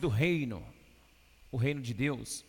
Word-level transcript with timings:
do 0.00 0.08
reino, 0.08 0.66
o 1.52 1.58
reino 1.58 1.82
de 1.82 1.92
Deus, 1.92 2.46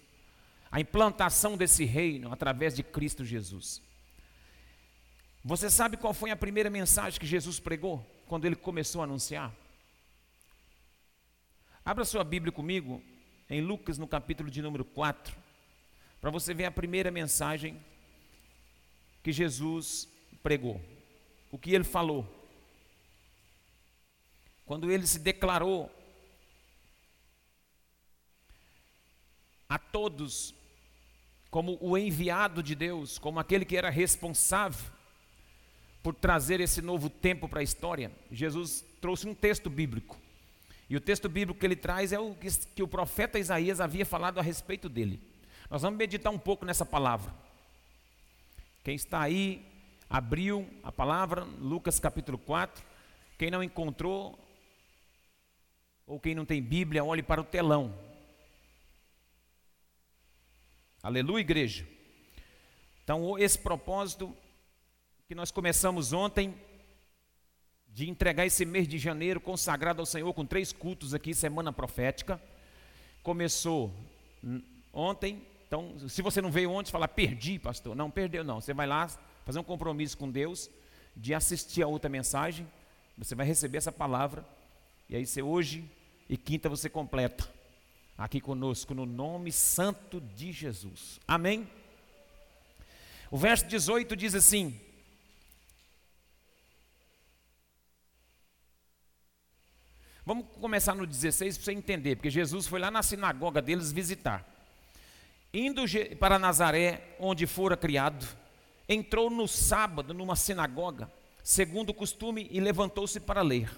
a 0.72 0.80
implantação 0.80 1.58
desse 1.58 1.84
reino 1.84 2.32
através 2.32 2.74
de 2.74 2.82
Cristo 2.82 3.26
Jesus. 3.26 3.82
Você 5.44 5.70
sabe 5.70 5.98
qual 5.98 6.14
foi 6.14 6.32
a 6.32 6.38
primeira 6.38 6.70
mensagem 6.70 7.20
que 7.20 7.28
Jesus 7.28 7.60
pregou 7.60 8.00
quando 8.28 8.46
ele 8.46 8.56
começou 8.56 9.02
a 9.02 9.04
anunciar? 9.04 9.54
Abra 11.84 12.06
sua 12.06 12.24
Bíblia 12.24 12.50
comigo 12.50 13.04
em 13.50 13.60
Lucas 13.60 13.98
no 13.98 14.08
capítulo 14.08 14.50
de 14.50 14.62
número 14.62 14.86
4, 14.86 15.36
para 16.22 16.32
você 16.32 16.54
ver 16.54 16.64
a 16.64 16.72
primeira 16.72 17.12
mensagem 17.12 17.78
que 19.22 19.34
Jesus 19.34 20.08
pregou, 20.42 20.82
o 21.52 21.58
que 21.58 21.76
ele 21.76 21.84
falou. 21.84 22.26
Quando 24.66 24.90
ele 24.90 25.06
se 25.06 25.20
declarou 25.20 25.92
a 29.70 29.78
todos 29.78 30.54
como 31.50 31.78
o 31.82 31.98
enviado 31.98 32.62
de 32.62 32.76
Deus, 32.76 33.18
como 33.18 33.40
aquele 33.40 33.66
que 33.66 33.78
era 33.78 33.90
responsável 33.90 34.92
por 36.04 36.14
trazer 36.14 36.62
esse 36.62 36.82
novo 36.82 37.10
tempo 37.10 37.50
para 37.50 37.60
a 37.60 37.64
história, 37.64 38.12
Jesus 38.32 38.86
trouxe 39.02 39.28
um 39.28 39.34
texto 39.34 39.70
bíblico. 39.70 40.18
E 40.90 40.96
o 40.96 41.02
texto 41.02 41.28
bíblico 41.28 41.60
que 41.60 41.66
ele 41.66 41.76
traz 41.76 42.14
é 42.14 42.20
o 42.20 42.34
que, 42.34 42.82
o 42.82 42.88
profeta 42.88 43.38
Isaías 43.38 43.82
havia 43.82 44.06
falado 44.06 44.40
a 44.40 44.42
respeito 44.42 44.88
dele. 44.88 45.20
Nós 45.70 45.82
vamos 45.82 45.98
meditar 45.98 46.32
um 46.32 46.40
pouco 46.40 46.66
nessa 46.66 46.86
palavra. 46.86 47.34
Quem 48.84 48.96
está 48.96 49.20
aí, 49.20 49.66
abriu 50.10 50.66
a 50.82 50.92
palavra, 50.94 51.44
Lucas 51.44 52.00
capítulo 52.00 52.38
4. 52.38 52.86
Quem 53.38 53.52
não 53.52 53.62
encontrou, 53.62 54.40
ou 56.06 56.22
quem 56.22 56.34
não 56.34 56.46
tem 56.46 56.62
Bíblia, 56.62 57.04
olhe 57.04 57.22
para 57.22 57.42
o 57.42 57.44
telão. 57.44 57.94
Aleluia, 61.04 61.42
igreja. 61.42 61.88
Então, 63.04 63.38
esse 63.38 63.58
propósito 63.58 64.36
que 65.28 65.36
nós 65.36 65.52
começamos 65.52 66.12
ontem, 66.12 66.56
de 67.88 68.10
entregar 68.10 68.46
esse 68.48 68.66
mês 68.66 68.88
de 68.88 68.98
janeiro 68.98 69.40
consagrado 69.40 70.02
ao 70.02 70.06
Senhor 70.06 70.34
com 70.34 70.46
três 70.46 70.74
cultos 70.74 71.14
aqui, 71.14 71.36
semana 71.36 71.72
profética, 71.72 72.42
começou 73.22 73.94
ontem. 74.92 75.46
Então, 75.68 75.98
se 76.10 76.22
você 76.24 76.42
não 76.42 76.52
veio 76.52 76.72
ontem, 76.72 76.92
fala, 76.92 77.08
perdi, 77.08 77.60
pastor. 77.60 77.96
Não, 77.96 78.10
perdeu 78.10 78.44
não. 78.44 78.60
Você 78.60 78.74
vai 78.74 78.88
lá 78.88 79.08
fazer 79.46 79.60
um 79.60 79.64
compromisso 79.64 80.18
com 80.18 80.30
Deus, 80.30 80.70
de 81.16 81.34
assistir 81.34 81.84
a 81.84 81.88
outra 81.88 82.10
mensagem, 82.10 82.68
você 83.18 83.36
vai 83.36 83.46
receber 83.46 83.78
essa 83.78 83.92
palavra, 83.92 84.44
e 85.08 85.16
aí 85.16 85.26
você 85.26 85.42
hoje 85.42 85.90
e 86.28 86.36
quinta 86.36 86.68
você 86.68 86.90
completa 86.90 87.57
aqui 88.18 88.42
conosco, 88.42 88.94
no 88.94 89.06
nome 89.06 89.52
santo 89.52 90.20
de 90.20 90.52
Jesus. 90.52 91.20
Amém? 91.28 91.70
O 93.30 93.38
verso 93.38 93.68
18 93.68 94.16
diz 94.16 94.34
assim: 94.34 94.80
Vamos 100.26 100.46
começar 100.60 100.96
no 100.96 101.06
16 101.06 101.58
para 101.58 101.66
você 101.66 101.72
entender, 101.72 102.16
porque 102.16 102.30
Jesus 102.30 102.68
foi 102.68 102.80
lá 102.80 102.90
na 102.90 103.04
sinagoga 103.04 103.62
deles 103.62 103.92
visitar. 103.92 104.46
Indo 105.54 105.84
para 106.20 106.38
Nazaré, 106.38 107.16
onde 107.20 107.48
fora 107.48 107.78
criado, 107.78 108.28
entrou 108.90 109.30
no 109.30 109.48
sábado 109.48 110.14
numa 110.14 110.36
sinagoga, 110.36 111.10
segundo 111.42 111.92
o 111.92 111.94
costume, 111.94 112.48
e 112.52 112.60
levantou-se 112.60 113.20
para 113.20 113.42
ler. 113.42 113.70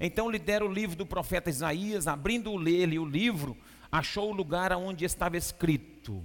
Então 0.00 0.30
lhe 0.30 0.38
deram 0.38 0.68
o 0.68 0.72
livro 0.72 0.94
do 0.94 1.04
profeta 1.04 1.50
Isaías, 1.50 2.06
abrindo 2.06 2.68
ele 2.68 2.98
o 2.98 3.04
livro, 3.04 3.56
achou 3.90 4.30
o 4.30 4.34
lugar 4.34 4.72
onde 4.72 5.04
estava 5.04 5.36
escrito. 5.36 6.24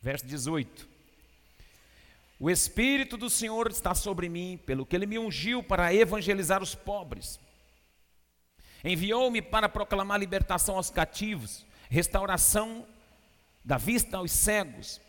Verso 0.00 0.26
18. 0.26 0.88
O 2.40 2.48
Espírito 2.48 3.16
do 3.16 3.28
Senhor 3.28 3.68
está 3.70 3.94
sobre 3.94 4.28
mim, 4.28 4.60
pelo 4.64 4.86
que 4.86 4.94
ele 4.94 5.06
me 5.06 5.18
ungiu 5.18 5.62
para 5.62 5.92
evangelizar 5.92 6.62
os 6.62 6.74
pobres. 6.74 7.40
Enviou-me 8.84 9.42
para 9.42 9.68
proclamar 9.68 10.20
libertação 10.20 10.76
aos 10.76 10.88
cativos, 10.88 11.66
restauração 11.90 12.86
da 13.64 13.76
vista 13.76 14.18
aos 14.18 14.30
cegos, 14.30 15.00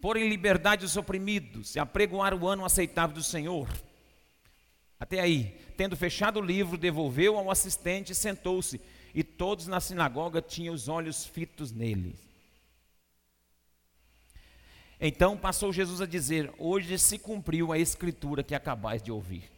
pôr 0.00 0.16
em 0.16 0.28
liberdade 0.28 0.84
os 0.84 0.96
oprimidos 0.96 1.76
e 1.76 1.78
apregoar 1.78 2.34
o 2.34 2.48
ano 2.48 2.64
aceitável 2.64 3.14
do 3.14 3.22
Senhor. 3.22 3.68
Até 4.98 5.20
aí, 5.20 5.56
tendo 5.76 5.96
fechado 5.96 6.40
o 6.40 6.44
livro, 6.44 6.76
devolveu 6.76 7.38
ao 7.38 7.50
assistente 7.50 8.10
e 8.10 8.14
sentou-se 8.14 8.80
e 9.14 9.22
todos 9.22 9.66
na 9.66 9.80
sinagoga 9.80 10.40
tinham 10.40 10.74
os 10.74 10.88
olhos 10.88 11.26
fitos 11.26 11.70
nele. 11.70 12.14
Então 15.00 15.36
passou 15.36 15.72
Jesus 15.72 16.00
a 16.00 16.06
dizer: 16.06 16.52
Hoje 16.58 16.98
se 16.98 17.18
cumpriu 17.18 17.72
a 17.72 17.78
escritura 17.78 18.42
que 18.42 18.54
acabais 18.54 19.02
de 19.02 19.10
ouvir. 19.10 19.50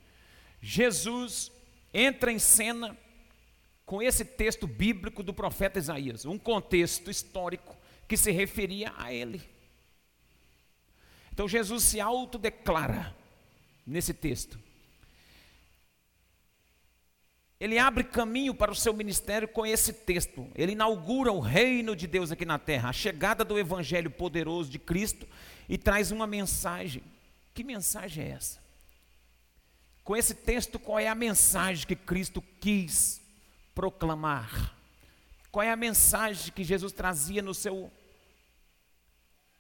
Jesus 0.60 1.52
entra 1.92 2.32
em 2.32 2.38
cena 2.38 2.96
com 3.84 4.02
esse 4.02 4.24
texto 4.24 4.66
bíblico 4.66 5.22
do 5.22 5.34
profeta 5.34 5.78
Isaías, 5.78 6.24
um 6.24 6.38
contexto 6.38 7.10
histórico 7.10 7.76
que 8.08 8.16
se 8.16 8.30
referia 8.30 8.92
a 8.96 9.12
ele. 9.12 9.42
Então 11.32 11.46
Jesus 11.46 11.84
se 11.84 12.00
autodeclara 12.00 13.14
nesse 13.86 14.14
texto. 14.14 14.58
Ele 17.60 17.78
abre 17.78 18.02
caminho 18.04 18.54
para 18.54 18.72
o 18.72 18.74
seu 18.74 18.92
ministério 18.92 19.46
com 19.46 19.64
esse 19.64 19.92
texto. 19.92 20.50
Ele 20.54 20.72
inaugura 20.72 21.32
o 21.32 21.40
reino 21.40 21.94
de 21.94 22.06
Deus 22.06 22.32
aqui 22.32 22.44
na 22.44 22.58
terra, 22.58 22.88
a 22.88 22.92
chegada 22.92 23.44
do 23.44 23.58
evangelho 23.58 24.10
poderoso 24.10 24.70
de 24.70 24.78
Cristo 24.78 25.26
e 25.68 25.78
traz 25.78 26.10
uma 26.10 26.26
mensagem. 26.26 27.02
Que 27.54 27.62
mensagem 27.62 28.24
é 28.24 28.30
essa? 28.30 28.58
Com 30.02 30.16
esse 30.16 30.34
texto, 30.34 30.78
qual 30.78 30.98
é 30.98 31.08
a 31.08 31.14
mensagem 31.14 31.86
que 31.86 31.96
Cristo 31.96 32.42
quis 32.60 33.22
proclamar? 33.74 34.74
Qual 35.50 35.62
é 35.62 35.70
a 35.70 35.76
mensagem 35.76 36.52
que 36.52 36.64
Jesus 36.64 36.92
trazia 36.92 37.40
no 37.40 37.54
seu 37.54 37.90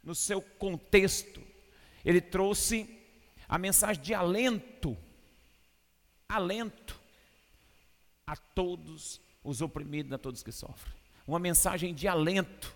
no 0.02 0.14
seu 0.14 0.42
contexto? 0.42 1.40
Ele 2.04 2.20
trouxe 2.20 2.86
a 3.48 3.56
mensagem 3.56 4.02
de 4.02 4.12
alento. 4.12 4.98
Alento 6.28 7.03
a 8.26 8.36
todos 8.36 9.20
os 9.42 9.60
oprimidos, 9.60 10.12
a 10.12 10.18
todos 10.18 10.42
que 10.42 10.52
sofrem. 10.52 10.94
Uma 11.26 11.38
mensagem 11.38 11.94
de 11.94 12.08
alento. 12.08 12.74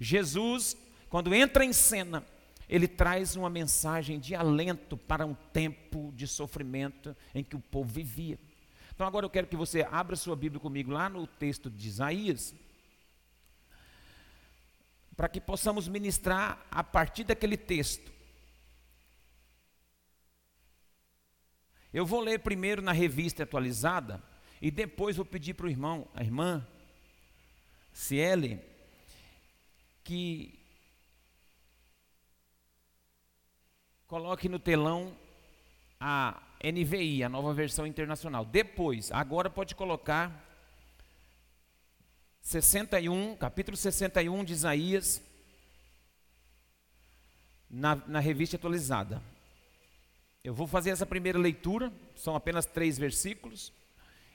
Jesus, 0.00 0.76
quando 1.08 1.34
entra 1.34 1.64
em 1.64 1.72
cena, 1.72 2.24
ele 2.68 2.88
traz 2.88 3.36
uma 3.36 3.50
mensagem 3.50 4.18
de 4.18 4.34
alento 4.34 4.96
para 4.96 5.26
um 5.26 5.34
tempo 5.34 6.12
de 6.14 6.26
sofrimento 6.26 7.16
em 7.34 7.44
que 7.44 7.56
o 7.56 7.60
povo 7.60 7.92
vivia. 7.92 8.38
Então 8.94 9.06
agora 9.06 9.26
eu 9.26 9.30
quero 9.30 9.46
que 9.46 9.56
você 9.56 9.86
abra 9.90 10.16
sua 10.16 10.36
Bíblia 10.36 10.60
comigo 10.60 10.90
lá 10.90 11.08
no 11.08 11.26
texto 11.26 11.70
de 11.70 11.88
Isaías, 11.88 12.54
para 15.16 15.28
que 15.28 15.40
possamos 15.40 15.88
ministrar 15.88 16.64
a 16.70 16.82
partir 16.82 17.24
daquele 17.24 17.56
texto. 17.56 18.12
Eu 21.92 22.04
vou 22.04 22.20
ler 22.20 22.40
primeiro 22.40 22.82
na 22.82 22.90
revista 22.90 23.44
atualizada, 23.44 24.20
e 24.64 24.70
depois 24.70 25.14
vou 25.14 25.26
pedir 25.26 25.52
para 25.52 25.66
o 25.66 25.68
irmão, 25.68 26.08
a 26.14 26.22
irmã, 26.22 26.66
Ciele, 27.92 28.58
que 30.02 30.58
coloque 34.06 34.48
no 34.48 34.58
telão 34.58 35.14
a 36.00 36.42
NVI, 36.64 37.22
a 37.22 37.28
nova 37.28 37.52
versão 37.52 37.86
internacional. 37.86 38.42
Depois, 38.42 39.12
agora 39.12 39.50
pode 39.50 39.74
colocar 39.74 40.32
61, 42.40 43.36
capítulo 43.36 43.76
61 43.76 44.44
de 44.44 44.54
Isaías, 44.54 45.22
na, 47.68 47.96
na 47.96 48.18
revista 48.18 48.56
atualizada. 48.56 49.22
Eu 50.42 50.54
vou 50.54 50.66
fazer 50.66 50.88
essa 50.88 51.04
primeira 51.04 51.38
leitura, 51.38 51.92
são 52.16 52.34
apenas 52.34 52.64
três 52.64 52.96
versículos. 52.96 53.70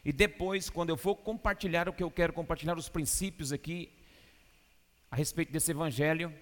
E 0.04 0.13
depois, 0.13 0.69
quando 0.69 0.90
eu 0.90 0.98
for 0.98 1.16
compartilhar 1.16 1.90
o 1.90 1.94
que 1.94 2.04
eu 2.04 2.10
quero 2.10 2.34
compartilhar, 2.34 2.78
os 2.78 2.90
princípios 2.90 3.51
aqui 3.51 3.92
a 5.12 5.16
respeito 5.16 5.51
desse 5.51 5.72
evangelho, 5.72 6.34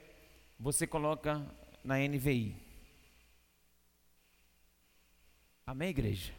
você 0.60 0.86
coloca 0.86 1.46
na 1.84 1.98
NVI. 1.98 2.56
Amém, 5.66 5.90
igreja? 5.90 6.34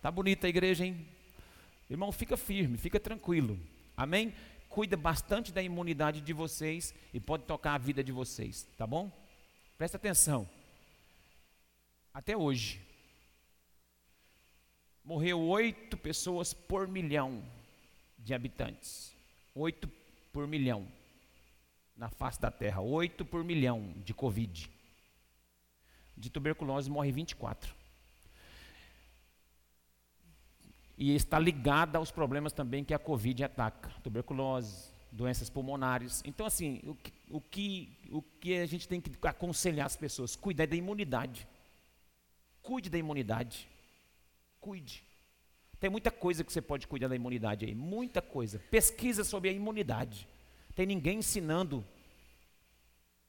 Tá 0.00 0.10
bonita 0.10 0.46
a 0.46 0.50
igreja, 0.50 0.84
hein? 0.84 1.06
Irmão, 1.90 2.12
fica 2.12 2.36
firme, 2.36 2.76
fica 2.76 3.00
tranquilo. 3.00 3.58
Amém? 3.96 4.34
Cuida 4.68 4.96
bastante 4.96 5.52
da 5.52 5.62
imunidade 5.62 6.20
de 6.20 6.32
vocês 6.32 6.94
e 7.12 7.18
pode 7.18 7.44
tocar 7.44 7.74
a 7.74 7.78
vida 7.78 8.04
de 8.04 8.12
vocês, 8.12 8.68
tá 8.76 8.86
bom? 8.86 9.10
Presta 9.76 9.96
atenção. 9.96 10.48
Até 12.12 12.36
hoje, 12.36 12.80
morreu 15.08 15.40
oito 15.40 15.96
pessoas 15.96 16.52
por 16.52 16.86
milhão 16.86 17.42
de 18.18 18.34
habitantes. 18.34 19.16
8 19.54 19.90
por 20.30 20.46
milhão 20.46 20.86
na 21.96 22.10
face 22.10 22.38
da 22.38 22.50
terra. 22.50 22.82
8 22.82 23.24
por 23.24 23.42
milhão 23.42 23.94
de 24.04 24.12
Covid. 24.12 24.70
De 26.14 26.28
tuberculose 26.28 26.90
morre 26.90 27.10
24. 27.10 27.74
E 30.98 31.14
está 31.14 31.38
ligada 31.38 31.96
aos 31.96 32.10
problemas 32.10 32.52
também 32.52 32.84
que 32.84 32.92
a 32.92 32.98
Covid 32.98 33.44
ataca. 33.44 33.88
Tuberculose, 34.02 34.90
doenças 35.10 35.48
pulmonares. 35.48 36.22
Então, 36.26 36.44
assim, 36.44 36.82
o 36.84 36.94
que, 36.94 37.12
o 37.30 37.40
que, 37.40 37.98
o 38.10 38.20
que 38.20 38.58
a 38.58 38.66
gente 38.66 38.86
tem 38.86 39.00
que 39.00 39.10
aconselhar 39.26 39.86
as 39.86 39.96
pessoas? 39.96 40.36
Cuidar 40.36 40.66
da 40.66 40.76
imunidade. 40.76 41.48
Cuide 42.60 42.90
da 42.90 42.98
imunidade. 42.98 43.66
Cuide. 44.68 45.02
Tem 45.80 45.88
muita 45.88 46.10
coisa 46.10 46.44
que 46.44 46.52
você 46.52 46.60
pode 46.60 46.86
cuidar 46.86 47.08
da 47.08 47.16
imunidade 47.16 47.64
aí, 47.64 47.74
muita 47.74 48.20
coisa. 48.20 48.58
Pesquisa 48.70 49.24
sobre 49.24 49.48
a 49.48 49.52
imunidade. 49.52 50.28
Tem 50.74 50.84
ninguém 50.84 51.20
ensinando 51.20 51.82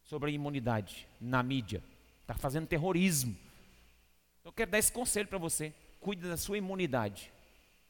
sobre 0.03 0.31
a 0.31 0.33
imunidade 0.33 1.07
na 1.17 1.41
mídia. 1.41 1.81
Está 2.19 2.33
fazendo 2.33 2.67
terrorismo. 2.67 3.37
Eu 4.43 4.51
quero 4.51 4.69
dar 4.69 4.79
esse 4.79 4.91
conselho 4.91 5.29
para 5.29 5.37
você. 5.37 5.73
Cuide 6.01 6.27
da 6.27 6.35
sua 6.35 6.57
imunidade. 6.57 7.31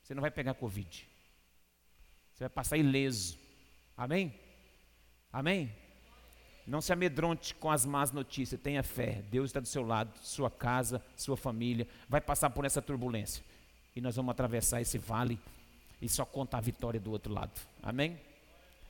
Você 0.03 0.13
não 0.13 0.21
vai 0.21 0.29
pegar 0.29 0.53
Covid. 0.53 1.07
Você 2.35 2.43
vai 2.43 2.49
passar 2.49 2.77
ileso. 2.77 3.35
Amém? 3.97 4.31
Amém? 5.33 5.75
Não 6.67 6.81
se 6.81 6.93
amedronte 6.93 7.55
com 7.55 7.71
as 7.71 7.85
más 7.85 8.11
notícias. 8.11 8.61
Tenha 8.61 8.83
fé. 8.83 9.23
Deus 9.31 9.49
está 9.49 9.59
do 9.59 9.67
seu 9.67 9.83
lado, 9.83 10.11
sua 10.21 10.51
casa, 10.51 11.03
sua 11.15 11.35
família. 11.35 11.87
Vai 12.07 12.21
passar 12.21 12.49
por 12.49 12.65
essa 12.65 12.81
turbulência 12.81 13.43
e 13.95 14.01
nós 14.01 14.15
vamos 14.15 14.31
atravessar 14.31 14.81
esse 14.81 14.97
vale 14.97 15.39
e 16.01 16.07
só 16.07 16.23
contar 16.25 16.59
a 16.59 16.61
vitória 16.61 16.99
do 16.99 17.11
outro 17.11 17.33
lado. 17.33 17.51
Amém? 17.83 18.19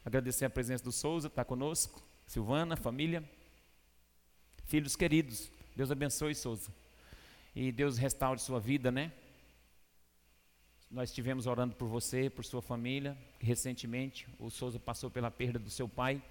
Agradecer 0.05 0.45
a 0.45 0.49
presença 0.49 0.83
do 0.83 0.91
Souza, 0.91 1.27
está 1.27 1.43
conosco, 1.43 2.01
Silvana, 2.27 2.75
família, 2.75 3.23
filhos 4.65 4.95
queridos. 4.95 5.49
Deus 5.75 5.91
abençoe, 5.91 6.35
Souza. 6.35 6.71
E 7.55 7.71
Deus 7.71 7.97
restaure 7.97 8.39
sua 8.39 8.59
vida, 8.59 8.91
né? 8.91 9.11
Nós 10.91 11.09
estivemos 11.09 11.45
orando 11.45 11.75
por 11.75 11.87
você, 11.87 12.29
por 12.29 12.45
sua 12.45 12.61
família. 12.61 13.17
Recentemente, 13.39 14.27
o 14.39 14.49
Souza 14.49 14.79
passou 14.79 15.09
pela 15.09 15.31
perda 15.31 15.59
do 15.59 15.69
seu 15.69 15.87
pai. 15.87 16.21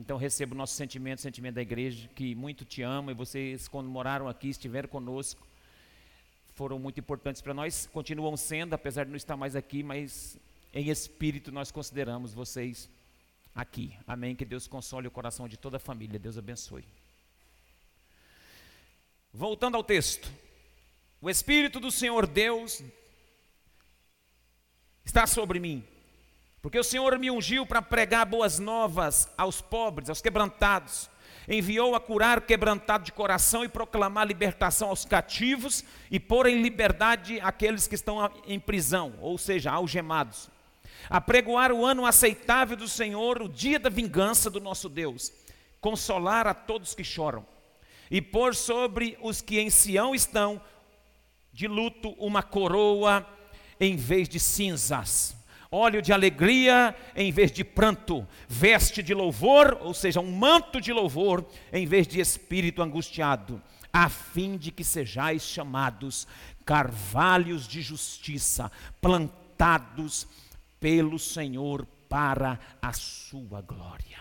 Então, 0.00 0.16
receba 0.16 0.54
o 0.54 0.58
nosso 0.58 0.74
sentimento, 0.74 1.18
o 1.18 1.22
sentimento 1.22 1.54
da 1.54 1.62
igreja, 1.62 2.08
que 2.14 2.34
muito 2.34 2.64
te 2.64 2.82
ama 2.82 3.12
e 3.12 3.14
vocês, 3.14 3.68
quando 3.68 3.88
moraram 3.88 4.26
aqui, 4.26 4.48
estiveram 4.48 4.88
conosco 4.88 5.46
foram 6.60 6.78
muito 6.78 7.00
importantes 7.00 7.40
para 7.40 7.54
nós, 7.54 7.88
continuam 7.90 8.36
sendo, 8.36 8.74
apesar 8.74 9.04
de 9.04 9.10
não 9.10 9.16
estar 9.16 9.34
mais 9.34 9.56
aqui, 9.56 9.82
mas 9.82 10.38
em 10.74 10.90
espírito 10.90 11.50
nós 11.50 11.70
consideramos 11.70 12.34
vocês 12.34 12.86
aqui. 13.54 13.96
Amém. 14.06 14.36
Que 14.36 14.44
Deus 14.44 14.66
console 14.66 15.08
o 15.08 15.10
coração 15.10 15.48
de 15.48 15.56
toda 15.56 15.78
a 15.78 15.80
família. 15.80 16.18
Deus 16.18 16.36
abençoe. 16.36 16.84
Voltando 19.32 19.74
ao 19.76 19.82
texto. 19.82 20.30
O 21.18 21.30
Espírito 21.30 21.80
do 21.80 21.90
Senhor 21.90 22.26
Deus 22.26 22.82
está 25.02 25.26
sobre 25.26 25.58
mim, 25.58 25.82
porque 26.62 26.78
o 26.78 26.84
Senhor 26.84 27.18
me 27.18 27.30
ungiu 27.30 27.64
para 27.64 27.80
pregar 27.80 28.26
boas 28.26 28.58
novas 28.58 29.28
aos 29.36 29.60
pobres, 29.60 30.10
aos 30.10 30.20
quebrantados. 30.20 31.08
Enviou 31.48 31.94
a 31.94 32.00
curar 32.00 32.42
quebrantado 32.42 33.04
de 33.04 33.12
coração 33.12 33.64
e 33.64 33.68
proclamar 33.68 34.26
libertação 34.26 34.90
aos 34.90 35.04
cativos 35.04 35.82
e 36.10 36.20
pôr 36.20 36.46
em 36.46 36.62
liberdade 36.62 37.40
aqueles 37.40 37.86
que 37.86 37.94
estão 37.94 38.30
em 38.46 38.60
prisão, 38.60 39.14
ou 39.20 39.38
seja, 39.38 39.72
algemados. 39.72 40.50
A 41.08 41.20
pregoar 41.20 41.72
o 41.72 41.84
ano 41.84 42.04
aceitável 42.04 42.76
do 42.76 42.86
Senhor, 42.86 43.40
o 43.40 43.48
dia 43.48 43.78
da 43.78 43.88
vingança 43.88 44.50
do 44.50 44.60
nosso 44.60 44.88
Deus, 44.88 45.32
consolar 45.80 46.46
a 46.46 46.52
todos 46.52 46.94
que 46.94 47.02
choram. 47.02 47.44
E 48.10 48.20
pôr 48.20 48.54
sobre 48.54 49.16
os 49.22 49.40
que 49.40 49.58
em 49.58 49.70
Sião 49.70 50.14
estão 50.14 50.60
de 51.52 51.66
luto 51.66 52.10
uma 52.18 52.42
coroa 52.42 53.26
em 53.80 53.96
vez 53.96 54.28
de 54.28 54.38
cinzas 54.38 55.39
óleo 55.70 56.02
de 56.02 56.12
alegria 56.12 56.94
em 57.14 57.30
vez 57.30 57.52
de 57.52 57.62
pranto, 57.62 58.26
veste 58.48 59.02
de 59.02 59.14
louvor, 59.14 59.78
ou 59.80 59.94
seja, 59.94 60.20
um 60.20 60.32
manto 60.32 60.80
de 60.80 60.92
louvor 60.92 61.44
em 61.72 61.86
vez 61.86 62.06
de 62.08 62.20
espírito 62.20 62.82
angustiado, 62.82 63.62
a 63.92 64.08
fim 64.08 64.56
de 64.56 64.72
que 64.72 64.82
sejais 64.82 65.42
chamados 65.42 66.26
carvalhos 66.64 67.68
de 67.68 67.82
justiça, 67.82 68.70
plantados 69.00 70.26
pelo 70.80 71.18
Senhor 71.18 71.86
para 72.08 72.58
a 72.82 72.92
sua 72.92 73.60
glória. 73.60 74.18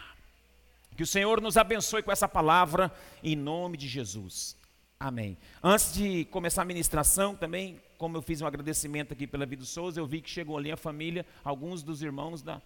Que 0.96 1.04
o 1.04 1.08
Senhor 1.08 1.42
nos 1.42 1.58
abençoe 1.58 2.04
com 2.04 2.12
essa 2.12 2.28
palavra 2.28 2.92
em 3.24 3.36
nome 3.36 3.78
de 3.78 3.88
Jesus. 3.88 4.59
Amém. 5.02 5.38
Antes 5.64 5.94
de 5.94 6.26
começar 6.26 6.64
a 6.64 6.66
ministração, 6.66 7.34
também, 7.34 7.80
como 7.98 8.18
eu 8.18 8.22
fiz 8.22 8.42
um 8.42 8.46
agradecimento 8.46 9.14
aqui 9.14 9.26
pela 9.26 9.46
vida 9.46 9.62
do 9.62 9.66
Souza, 9.66 9.98
eu 9.98 10.06
vi 10.06 10.20
que 10.20 10.30
chegou 10.30 10.58
ali 10.58 10.74
a 10.74 10.76
família, 10.76 11.26
alguns 11.42 11.82
dos 11.82 12.02
irmãos 12.02 12.42
da, 12.42 12.62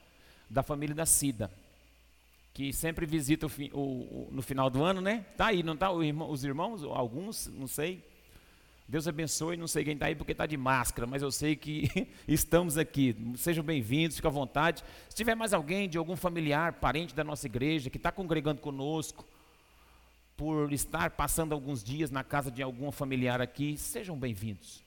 da 0.49 0.63
família 0.63 0.95
da 0.95 1.05
Cida, 1.05 1.51
que 2.51 2.73
sempre 2.73 3.05
visita 3.05 3.45
o, 3.45 3.49
o, 3.71 3.79
o, 3.79 4.29
no 4.31 4.41
final 4.41 4.67
do 4.71 4.83
ano, 4.83 4.99
né? 4.99 5.23
Tá 5.37 5.45
aí, 5.45 5.61
não 5.61 5.77
tá? 5.77 5.93
Irmão, 6.03 6.27
os 6.31 6.43
irmãos, 6.43 6.83
alguns, 6.83 7.45
não 7.53 7.67
sei. 7.67 8.03
Deus 8.87 9.07
abençoe, 9.07 9.55
não 9.55 9.67
sei 9.67 9.83
quem 9.83 9.93
está 9.93 10.07
aí 10.07 10.15
porque 10.15 10.31
está 10.31 10.47
de 10.47 10.57
máscara, 10.57 11.05
mas 11.05 11.21
eu 11.21 11.31
sei 11.31 11.55
que 11.55 11.87
estamos 12.27 12.79
aqui. 12.79 13.15
Sejam 13.37 13.63
bem-vindos, 13.63 14.15
fica 14.15 14.29
à 14.29 14.31
vontade. 14.31 14.83
Se 15.07 15.15
tiver 15.15 15.35
mais 15.35 15.53
alguém 15.53 15.87
de 15.87 15.99
algum 15.99 16.15
familiar, 16.15 16.73
parente 16.73 17.13
da 17.13 17.23
nossa 17.23 17.45
igreja, 17.45 17.91
que 17.91 17.97
está 17.97 18.11
congregando 18.11 18.59
conosco, 18.59 19.23
por 20.35 20.73
estar 20.73 21.11
passando 21.11 21.53
alguns 21.53 21.83
dias 21.83 22.09
na 22.09 22.23
casa 22.23 22.49
de 22.49 22.61
algum 22.61 22.91
familiar 22.91 23.41
aqui, 23.41 23.77
sejam 23.77 24.17
bem-vindos. 24.17 24.83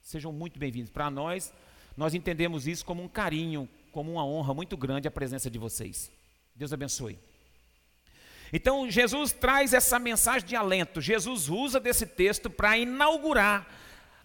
Sejam 0.00 0.32
muito 0.32 0.58
bem-vindos. 0.58 0.90
Para 0.90 1.10
nós, 1.10 1.52
nós 1.96 2.14
entendemos 2.14 2.66
isso 2.66 2.84
como 2.84 3.02
um 3.02 3.08
carinho, 3.08 3.68
como 3.92 4.12
uma 4.12 4.24
honra 4.24 4.52
muito 4.52 4.76
grande 4.76 5.06
a 5.06 5.10
presença 5.10 5.48
de 5.48 5.58
vocês. 5.58 6.10
Deus 6.54 6.72
abençoe. 6.72 7.18
Então, 8.52 8.90
Jesus 8.90 9.32
traz 9.32 9.72
essa 9.72 9.98
mensagem 9.98 10.46
de 10.46 10.56
alento. 10.56 11.00
Jesus 11.00 11.48
usa 11.48 11.80
desse 11.80 12.04
texto 12.04 12.50
para 12.50 12.76
inaugurar 12.76 13.66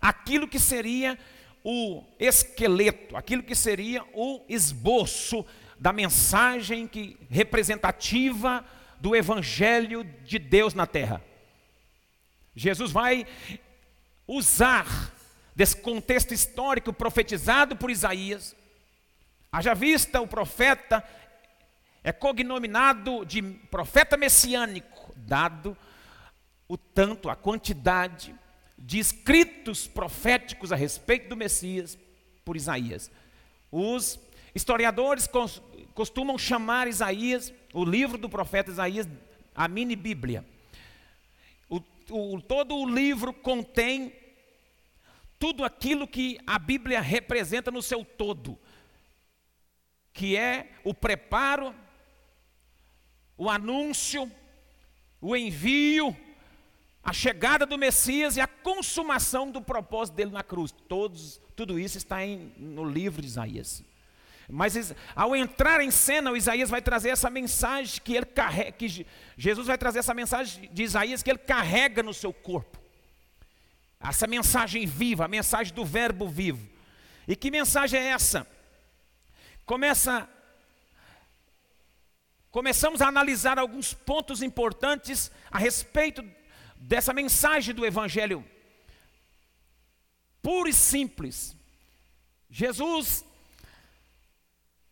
aquilo 0.01 0.47
que 0.47 0.59
seria 0.59 1.17
o 1.63 2.03
esqueleto, 2.19 3.15
aquilo 3.15 3.43
que 3.43 3.55
seria 3.55 4.03
o 4.13 4.41
esboço 4.49 5.45
da 5.79 5.93
mensagem 5.93 6.87
que 6.87 7.15
representativa 7.29 8.65
do 8.99 9.15
evangelho 9.15 10.03
de 10.23 10.39
Deus 10.39 10.73
na 10.73 10.87
terra. 10.87 11.23
Jesus 12.55 12.91
vai 12.91 13.25
usar 14.27 15.13
desse 15.55 15.77
contexto 15.77 16.33
histórico 16.33 16.91
profetizado 16.91 17.75
por 17.75 17.89
Isaías. 17.89 18.55
Haja 19.51 19.73
vista 19.73 20.21
o 20.21 20.27
profeta 20.27 21.03
é 22.03 22.11
cognominado 22.11 23.25
de 23.25 23.41
profeta 23.41 24.15
messiânico, 24.15 25.13
dado 25.15 25.77
o 26.67 26.77
tanto, 26.77 27.29
a 27.29 27.35
quantidade 27.35 28.33
de 28.77 28.99
escritos 28.99 29.87
proféticos 29.87 30.71
a 30.71 30.75
respeito 30.75 31.29
do 31.29 31.35
Messias 31.35 31.97
por 32.45 32.55
Isaías. 32.55 33.11
Os 33.71 34.19
historiadores 34.55 35.29
costumam 35.93 36.37
chamar 36.37 36.87
Isaías 36.87 37.51
o 37.73 37.83
livro 37.83 38.17
do 38.17 38.29
profeta 38.29 38.71
Isaías, 38.71 39.07
a 39.53 39.67
mini 39.67 39.95
Bíblia. 39.95 40.45
O, 41.69 41.81
o, 42.09 42.41
todo 42.41 42.75
o 42.75 42.89
livro 42.89 43.33
contém 43.33 44.13
tudo 45.39 45.63
aquilo 45.63 46.07
que 46.07 46.39
a 46.47 46.57
Bíblia 46.57 47.01
representa 47.01 47.69
no 47.69 47.81
seu 47.81 48.03
todo, 48.03 48.57
que 50.13 50.35
é 50.35 50.71
o 50.83 50.93
preparo, 50.93 51.75
o 53.37 53.49
anúncio, 53.49 54.31
o 55.21 55.35
envio, 55.35 56.15
a 57.03 57.13
chegada 57.13 57.65
do 57.65 57.77
Messias 57.77 58.35
e 58.35 58.41
a 58.41 58.47
consumação 58.47 59.51
do 59.51 59.61
propósito 59.61 60.15
dele 60.15 60.31
na 60.31 60.43
cruz. 60.43 60.71
Todos, 60.71 61.39
tudo 61.55 61.79
isso 61.79 61.97
está 61.97 62.25
em, 62.25 62.51
no 62.57 62.83
livro 62.83 63.21
de 63.21 63.27
Isaías. 63.27 63.83
Mas 64.49 64.93
ao 65.15 65.35
entrar 65.35 65.81
em 65.81 65.91
cena, 65.91 66.31
o 66.31 66.37
Isaías 66.37 66.69
vai 66.69 66.81
trazer 66.81 67.09
essa 67.09 67.29
mensagem 67.29 68.01
que 68.01 68.15
ele 68.15 68.25
carrega, 68.25 68.71
que 68.71 69.05
Jesus 69.37 69.67
vai 69.67 69.77
trazer 69.77 69.99
essa 69.99 70.13
mensagem 70.13 70.69
de 70.71 70.83
Isaías 70.83 71.21
que 71.21 71.29
ele 71.29 71.39
carrega 71.39 72.01
no 72.01 72.13
seu 72.13 72.31
corpo. 72.31 72.79
Essa 73.99 74.25
mensagem 74.25 74.85
viva, 74.85 75.25
a 75.25 75.27
mensagem 75.27 75.73
do 75.73 75.83
verbo 75.83 76.29
vivo. 76.29 76.65
E 77.27 77.35
que 77.35 77.51
mensagem 77.51 77.99
é 77.99 78.07
essa? 78.07 78.47
Começa 79.65 80.29
Começamos 82.49 83.01
a 83.01 83.07
analisar 83.07 83.59
alguns 83.59 83.93
pontos 83.93 84.41
importantes 84.41 85.29
a 85.51 85.59
respeito 85.59 86.23
dessa 86.77 87.13
mensagem 87.13 87.75
do 87.75 87.85
evangelho 87.85 88.43
puro 90.41 90.69
e 90.69 90.73
simples. 90.73 91.55
Jesus 92.49 93.25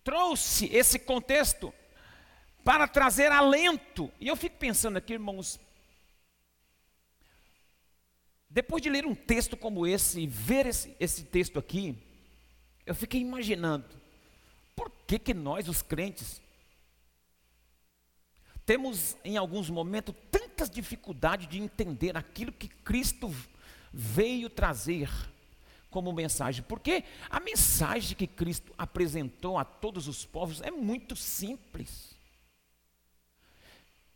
trouxe 0.06 0.68
esse 0.68 1.00
contexto 1.00 1.74
para 2.64 2.88
trazer 2.88 3.32
alento. 3.32 4.12
E 4.20 4.28
eu 4.28 4.36
fico 4.36 4.56
pensando 4.58 4.98
aqui, 4.98 5.14
irmãos, 5.14 5.60
depois 8.48 8.84
de 8.84 8.90
ler 8.90 9.06
um 9.06 9.16
texto 9.16 9.58
como 9.58 9.86
esse 9.86 10.22
e 10.22 10.28
ver 10.28 10.68
esse, 10.68 10.96
esse 11.00 11.24
texto 11.24 11.58
aqui, 11.58 11.98
eu 12.86 12.94
fiquei 12.94 13.20
imaginando, 13.20 13.86
por 14.76 14.92
que, 15.08 15.18
que 15.18 15.34
nós, 15.34 15.68
os 15.68 15.82
crentes, 15.82 16.40
temos 18.64 19.18
em 19.24 19.38
alguns 19.38 19.72
momentos 19.72 20.14
tantas 20.30 20.70
dificuldades 20.70 21.48
de 21.48 21.60
entender 21.60 22.16
aquilo 22.16 22.52
que 22.52 22.68
Cristo 22.68 23.34
veio 23.92 24.52
trazer 24.52 25.10
como 25.96 26.12
mensagem, 26.12 26.62
porque 26.68 27.06
a 27.30 27.40
mensagem 27.40 28.18
que 28.18 28.28
Cristo 28.28 28.74
apresentou 28.78 29.58
a 29.58 29.64
todos 29.64 30.10
os 30.10 30.26
povos 30.26 30.62
é 30.62 30.70
muito 30.70 31.16
simples. 31.16 32.14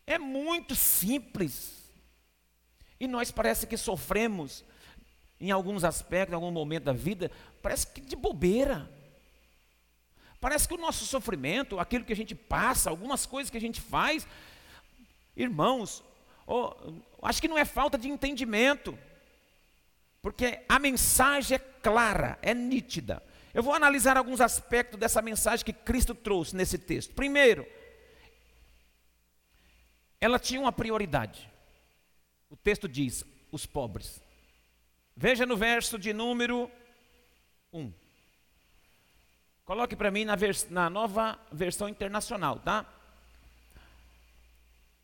É 0.06 0.20
muito 0.20 0.76
simples. 0.76 1.90
E 3.00 3.08
nós 3.08 3.32
parece 3.32 3.66
que 3.66 3.78
sofremos 3.78 4.66
em 5.40 5.52
alguns 5.52 5.86
aspectos, 5.86 6.34
em 6.34 6.36
algum 6.36 6.52
momento 6.52 6.84
da 6.84 6.92
vida, 6.92 7.32
parece 7.62 7.88
que 7.88 8.02
de 8.02 8.18
bobeira. 8.18 8.92
Parece 10.42 10.68
que 10.68 10.74
o 10.74 10.78
nosso 10.78 11.06
sofrimento, 11.06 11.80
aquilo 11.80 12.04
que 12.04 12.12
a 12.12 12.16
gente 12.16 12.36
passa, 12.36 12.90
algumas 12.90 13.26
coisas 13.26 13.50
que 13.50 13.56
a 13.56 13.62
gente 13.62 13.80
faz, 13.80 14.28
irmãos, 15.34 16.04
oh, 16.46 16.74
acho 17.22 17.40
que 17.40 17.48
não 17.48 17.58
é 17.58 17.64
falta 17.64 17.98
de 17.98 18.10
entendimento. 18.10 19.00
Porque 20.22 20.64
a 20.68 20.78
mensagem 20.80 21.56
é 21.56 21.60
clara, 21.60 22.38
é 22.42 22.54
nítida. 22.54 23.24
Eu 23.54 23.64
vou 23.64 23.74
analisar 23.74 24.18
alguns 24.18 24.42
aspectos 24.42 25.00
dessa 25.00 25.22
mensagem 25.22 25.66
que 25.66 25.74
Cristo 25.74 26.14
trouxe 26.14 26.56
nesse 26.56 26.78
texto. 26.78 27.14
Primeiro, 27.14 27.66
ela 30.20 30.38
tinha 30.38 30.60
uma 30.60 30.72
prioridade. 30.72 31.50
O 32.50 32.56
texto 32.58 32.88
diz: 32.88 33.24
os 33.52 33.66
pobres. 33.66 34.22
Veja 35.16 35.46
no 35.46 35.58
verso 35.58 35.98
de 35.98 36.14
número 36.14 36.70
1. 37.74 37.92
Coloque 39.66 39.96
para 39.96 40.10
mim 40.10 40.26
na, 40.26 40.36
na, 40.70 40.90
nova 40.90 41.40
versão 41.52 41.88
internacional, 41.88 42.60
tá? 42.60 42.86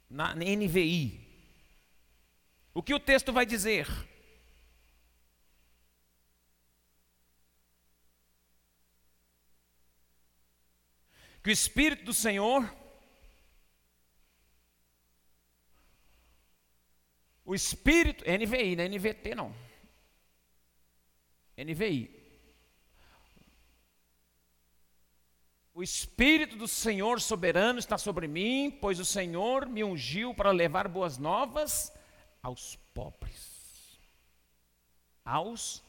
Na 0.09 0.33
NVI. 0.33 1.21
O 2.73 2.81
que 2.81 2.93
o 2.93 2.99
texto 2.99 3.31
vai 3.31 3.45
dizer? 3.45 3.87
Que 11.45 11.51
o 11.51 11.53
Espírito 11.53 12.05
do 12.05 12.11
Senhor, 12.11 12.67
o 17.45 17.53
Espírito, 17.53 18.23
NVI, 18.23 18.75
não 18.75 18.83
é 18.83 18.89
NVT 18.89 19.35
não, 19.35 19.55
NVI, 21.55 22.25
O 25.71 25.83
Espírito 25.83 26.55
do 26.55 26.67
Senhor 26.67 27.21
soberano 27.21 27.77
está 27.77 27.97
sobre 27.97 28.27
mim, 28.27 28.75
pois 28.81 28.97
o 28.97 29.05
Senhor 29.05 29.67
me 29.67 29.83
ungiu 29.83 30.33
para 30.33 30.49
levar 30.49 30.87
boas 30.87 31.17
novas 31.17 31.93
aos 32.41 32.77
pobres. 32.93 33.99
Aos 35.23 35.84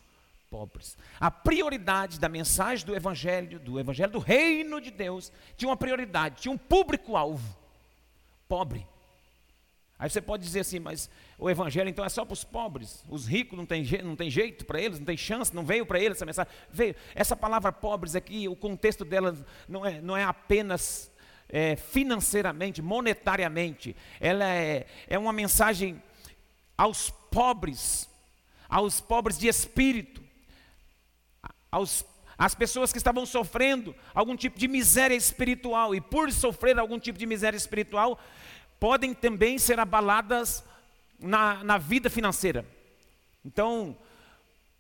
pobres. 0.51 0.97
A 1.21 1.31
prioridade 1.31 2.19
da 2.19 2.29
mensagem 2.29 2.87
do 2.87 2.95
Evangelho, 2.95 3.59
do 3.59 3.79
Evangelho 3.79 4.13
do 4.13 4.19
Reino 4.19 4.81
de 4.81 4.91
Deus, 4.91 5.33
tinha 5.57 5.69
uma 5.69 5.77
prioridade, 5.77 6.43
tinha 6.43 6.53
um 6.53 6.59
público-alvo: 6.59 7.57
pobre. 8.49 8.87
Aí 9.99 10.11
você 10.11 10.21
pode 10.21 10.43
dizer 10.43 10.61
assim, 10.61 10.79
mas 10.79 11.09
o 11.39 11.49
Evangelho 11.49 11.89
então 11.89 12.05
é 12.05 12.09
só 12.09 12.23
para 12.25 12.35
os 12.35 12.45
pobres, 12.45 13.03
os 13.09 13.27
ricos 13.27 13.57
não 13.57 13.65
tem, 13.65 13.83
não 14.03 14.15
tem 14.15 14.31
jeito 14.31 14.67
para 14.67 14.81
eles, 14.81 14.99
não 14.99 15.07
tem 15.07 15.17
chance, 15.17 15.55
não 15.55 15.65
veio 15.65 15.87
para 15.87 15.99
eles 15.99 16.19
essa 16.19 16.27
mensagem. 16.27 16.53
Veio. 16.71 16.95
Essa 17.15 17.35
palavra 17.35 17.73
pobres 17.73 18.15
aqui, 18.15 18.47
o 18.47 18.55
contexto 18.55 19.05
dela 19.05 19.35
não 19.67 19.87
é, 19.87 20.01
não 20.03 20.15
é 20.15 20.25
apenas 20.25 21.11
é, 21.49 21.77
financeiramente, 21.77 22.83
monetariamente, 22.83 23.97
ela 24.21 24.45
é, 24.45 24.87
é 25.09 25.19
uma 25.19 25.33
mensagem 25.33 26.03
aos 26.77 27.09
pobres, 27.09 28.09
aos 28.69 29.01
pobres 29.01 29.39
de 29.39 29.49
espírito, 29.49 30.26
aos 31.71 32.05
as 32.39 32.55
pessoas 32.55 32.93
que 32.93 32.99
estavam 32.99 33.25
sofrendo 33.25 33.95
algum 34.15 34.37
tipo 34.37 34.59
de 34.59 34.69
miséria 34.69 35.15
espiritual 35.15 35.95
e 35.95 36.01
por 36.01 36.31
sofrer 36.31 36.79
algum 36.79 36.99
tipo 36.99 37.19
de 37.19 37.25
miséria 37.25 37.57
espiritual, 37.57 38.19
podem 38.79 39.15
também 39.15 39.59
ser 39.59 39.81
abaladas 39.81 40.63
na, 41.19 41.65
na 41.65 41.79
vida 41.79 42.11
financeira. 42.11 42.67
Então, 43.43 43.97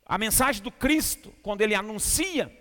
a 0.04 0.18
mensagem 0.18 0.62
do 0.62 0.70
Cristo, 0.70 1.32
quando 1.42 1.62
ele 1.62 1.74
anuncia 1.74 2.52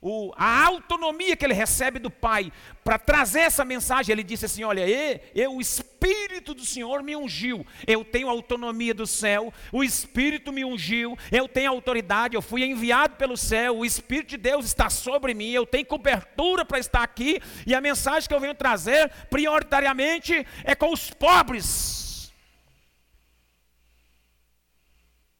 o, 0.00 0.32
a 0.36 0.64
autonomia 0.64 1.34
que 1.34 1.44
ele 1.44 1.54
recebe 1.54 1.98
do 1.98 2.08
Pai 2.08 2.52
para 2.84 2.98
trazer 3.00 3.40
essa 3.40 3.64
mensagem, 3.64 4.12
ele 4.12 4.22
disse 4.22 4.46
assim: 4.46 4.62
Olha, 4.62 4.88
eu, 5.34 5.56
o 5.56 5.60
Espírito 5.60 6.54
do 6.54 6.64
Senhor 6.64 7.02
me 7.02 7.16
ungiu, 7.16 7.66
eu 7.84 8.04
tenho 8.04 8.28
autonomia 8.28 8.94
do 8.94 9.08
céu, 9.08 9.52
o 9.72 9.82
Espírito 9.82 10.52
me 10.52 10.64
ungiu, 10.64 11.18
eu 11.32 11.48
tenho 11.48 11.70
autoridade, 11.70 12.36
eu 12.36 12.42
fui 12.42 12.64
enviado 12.64 13.16
pelo 13.16 13.36
céu, 13.36 13.78
o 13.78 13.84
Espírito 13.84 14.30
de 14.30 14.36
Deus 14.36 14.66
está 14.66 14.88
sobre 14.88 15.34
mim, 15.34 15.50
eu 15.50 15.66
tenho 15.66 15.84
cobertura 15.84 16.64
para 16.64 16.78
estar 16.78 17.02
aqui, 17.02 17.40
e 17.66 17.74
a 17.74 17.80
mensagem 17.80 18.28
que 18.28 18.34
eu 18.34 18.40
venho 18.40 18.54
trazer, 18.54 19.10
prioritariamente, 19.28 20.46
é 20.62 20.76
com 20.76 20.92
os 20.92 21.10
pobres. 21.10 22.32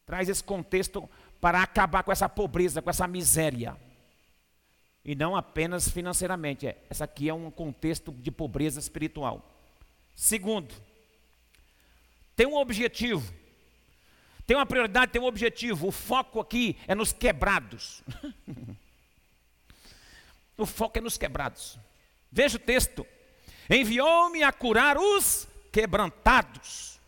Traz 0.04 0.28
esse 0.28 0.42
contexto 0.42 1.08
para 1.40 1.62
acabar 1.62 2.02
com 2.02 2.10
essa 2.10 2.28
pobreza, 2.28 2.82
com 2.82 2.90
essa 2.90 3.06
miséria. 3.06 3.76
E 5.08 5.14
não 5.14 5.34
apenas 5.34 5.88
financeiramente. 5.88 6.66
É, 6.66 6.76
essa 6.90 7.04
aqui 7.04 7.30
é 7.30 7.32
um 7.32 7.50
contexto 7.50 8.12
de 8.12 8.30
pobreza 8.30 8.78
espiritual. 8.78 9.42
Segundo, 10.14 10.74
tem 12.36 12.46
um 12.46 12.58
objetivo. 12.58 13.32
Tem 14.46 14.54
uma 14.54 14.66
prioridade, 14.66 15.10
tem 15.10 15.22
um 15.22 15.24
objetivo. 15.24 15.88
O 15.88 15.90
foco 15.90 16.38
aqui 16.38 16.76
é 16.86 16.94
nos 16.94 17.10
quebrados. 17.10 18.02
o 20.58 20.66
foco 20.66 20.98
é 20.98 21.00
nos 21.00 21.16
quebrados. 21.16 21.78
Veja 22.30 22.58
o 22.58 22.60
texto. 22.60 23.06
Enviou-me 23.70 24.42
a 24.42 24.52
curar 24.52 24.98
os 24.98 25.48
quebrantados. 25.72 27.00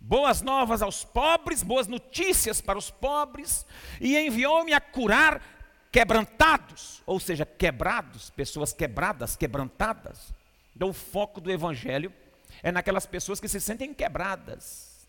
Boas 0.00 0.40
novas 0.40 0.80
aos 0.80 1.04
pobres, 1.04 1.62
boas 1.62 1.86
notícias 1.86 2.62
para 2.62 2.78
os 2.78 2.90
pobres, 2.90 3.66
e 4.00 4.16
enviou-me 4.16 4.72
a 4.72 4.80
curar 4.80 5.53
quebrantados, 5.94 7.04
ou 7.06 7.20
seja, 7.20 7.46
quebrados, 7.46 8.28
pessoas 8.30 8.72
quebradas, 8.72 9.36
quebrantadas. 9.36 10.34
Então, 10.74 10.88
o 10.88 10.92
foco 10.92 11.40
do 11.40 11.52
Evangelho 11.52 12.12
é 12.64 12.72
naquelas 12.72 13.06
pessoas 13.06 13.38
que 13.38 13.46
se 13.46 13.60
sentem 13.60 13.94
quebradas. 13.94 15.06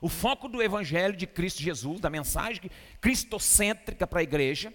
O 0.00 0.08
foco 0.08 0.46
do 0.46 0.62
Evangelho 0.62 1.16
de 1.16 1.26
Cristo 1.26 1.60
Jesus, 1.60 1.98
da 1.98 2.08
mensagem 2.08 2.70
cristocêntrica 3.00 4.06
para 4.06 4.20
a 4.20 4.22
igreja, 4.22 4.72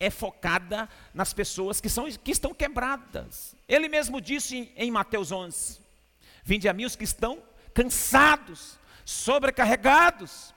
é 0.00 0.08
focada 0.08 0.88
nas 1.12 1.34
pessoas 1.34 1.78
que, 1.78 1.90
são, 1.90 2.10
que 2.10 2.30
estão 2.30 2.54
quebradas. 2.54 3.54
Ele 3.68 3.86
mesmo 3.86 4.18
disse 4.18 4.56
em, 4.56 4.72
em 4.76 4.90
Mateus 4.90 5.30
11: 5.30 5.78
Vinde 6.42 6.70
a 6.70 6.72
mim 6.72 6.86
os 6.86 6.96
que 6.96 7.04
estão 7.04 7.42
cansados, 7.74 8.78
sobrecarregados, 9.04 10.51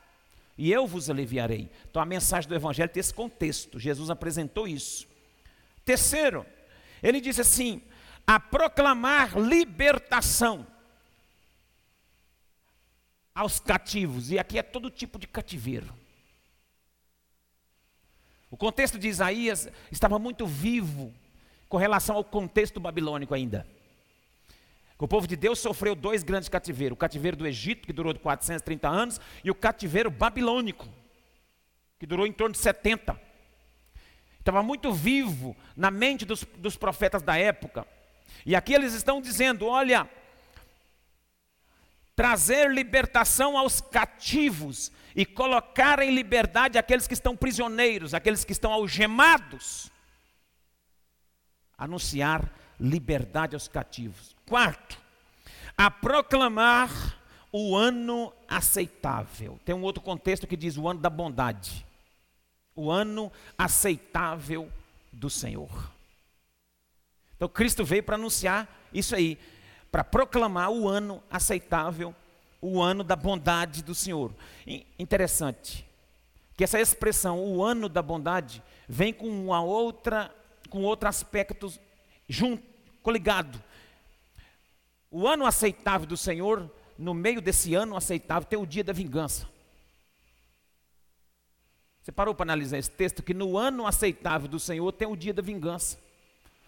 e 0.58 0.72
eu 0.72 0.88
vos 0.88 1.10
aliviarei. 1.10 1.70
Então 1.90 2.02
a 2.02 2.06
mensagem 2.06 2.48
do 2.48 2.56
Evangelho 2.56 2.90
tem 2.90 3.00
esse 3.00 3.14
contexto. 3.14 3.80
Jesus 3.80 4.10
apresentou 4.10 4.68
isso. 4.68 5.08
Terceiro, 5.84 6.46
ele 7.04 7.20
disse 7.20 7.42
assim: 7.42 7.82
a 8.26 8.40
proclamar 8.40 9.38
libertação 9.38 10.66
aos 13.34 13.60
cativos. 13.60 14.32
E 14.32 14.40
aqui 14.40 14.58
é 14.58 14.64
todo 14.64 14.90
tipo 14.90 15.20
de 15.20 15.28
cativeiro. 15.28 15.94
O 18.50 18.56
contexto 18.56 18.98
de 18.98 19.10
Isaías 19.10 19.68
estava 19.92 20.18
muito 20.18 20.48
vivo 20.48 21.14
com 21.68 21.76
relação 21.76 22.16
ao 22.16 22.24
contexto 22.24 22.80
babilônico 22.80 23.34
ainda. 23.34 23.68
O 24.98 25.08
povo 25.08 25.28
de 25.28 25.36
Deus 25.36 25.60
sofreu 25.60 25.94
dois 25.94 26.24
grandes 26.24 26.48
cativeiros: 26.48 26.96
o 26.96 27.00
cativeiro 27.00 27.36
do 27.36 27.48
Egito, 27.48 27.86
que 27.86 27.94
durou 27.94 28.18
430 28.18 28.88
anos, 28.88 29.22
e 29.44 29.52
o 29.52 29.56
cativeiro 29.56 30.10
babilônico, 30.10 30.88
que 32.00 32.06
durou 32.06 32.25
em 32.25 32.32
torno 32.32 32.54
de 32.54 32.60
70. 32.60 33.20
Estava 34.40 34.62
muito 34.64 34.94
vivo 34.94 35.56
na 35.75 35.92
mente 35.92 36.24
dos, 36.24 36.44
dos 36.58 36.78
profetas 36.78 37.22
da 37.22 37.38
época. 37.38 37.86
E 38.46 38.56
aqui 38.56 38.74
eles 38.74 38.94
estão 38.94 39.20
dizendo: 39.20 39.66
olha, 39.66 40.10
trazer 42.16 42.72
libertação 42.72 43.58
aos 43.58 43.82
cativos 43.82 44.92
e 45.16 45.25
colocar 45.25 46.00
em 46.00 46.14
liberdade 46.14 46.78
aqueles 46.78 47.08
que 47.08 47.14
estão 47.14 47.36
prisioneiros, 47.36 48.14
aqueles 48.14 48.46
que 48.46 48.54
estão 48.54 48.72
algemados. 48.72 49.92
Anunciar 51.78 52.50
liberdade 52.80 53.56
aos 53.56 53.68
cativos. 53.68 54.35
Quarto, 54.48 55.00
a 55.78 55.90
proclamar 55.90 56.90
o 57.52 57.75
ano 57.75 58.34
aceitável. 58.48 59.60
Tem 59.66 59.74
um 59.74 59.82
outro 59.82 60.04
contexto 60.04 60.46
que 60.46 60.58
diz 60.58 60.78
o 60.78 60.88
ano 60.88 61.00
da 61.00 61.10
bondade. 61.10 61.86
O 62.75 62.92
ano 62.92 63.32
aceitável 63.58 64.72
do 65.12 65.30
Senhor. 65.30 65.92
Então 67.36 67.48
Cristo 67.48 67.84
veio 67.84 68.04
para 68.04 68.16
anunciar 68.16 68.68
isso 68.94 69.16
aí, 69.16 69.38
para 69.92 70.04
proclamar 70.04 70.70
o 70.70 70.88
ano 70.88 71.24
aceitável, 71.30 72.14
o 72.62 72.82
ano 72.82 73.04
da 73.04 73.16
bondade 73.16 73.84
do 73.84 73.96
Senhor. 73.96 74.34
interessante 74.98 75.86
que 76.58 76.64
essa 76.64 76.80
expressão, 76.80 77.44
o 77.44 77.64
ano 77.64 77.90
da 77.90 78.02
bondade, 78.02 78.64
vem 78.88 79.14
com 79.14 79.28
uma 79.28 79.62
outra, 79.62 80.34
com 80.70 80.84
outro 80.84 81.10
aspecto 81.10 81.72
junto, 82.30 82.64
coligado. 83.04 83.62
O 85.18 85.30
ano 85.30 85.46
aceitável 85.46 86.06
do 86.06 86.18
Senhor, 86.18 86.70
no 86.98 87.14
meio 87.14 87.40
desse 87.40 87.74
ano 87.74 87.96
aceitável, 87.96 88.46
tem 88.46 88.60
o 88.60 88.66
dia 88.66 88.84
da 88.84 88.92
vingança. 88.92 89.48
Você 92.02 92.12
parou 92.12 92.36
para 92.36 92.44
analisar 92.44 92.78
esse 92.80 92.92
texto? 92.92 93.24
Que 93.24 93.34
no 93.34 93.58
ano 93.58 93.88
aceitável 93.88 94.50
do 94.50 94.60
Senhor 94.60 94.92
tem 94.92 95.08
o 95.08 95.16
dia 95.16 95.34
da 95.34 95.42
vingança. 95.42 95.98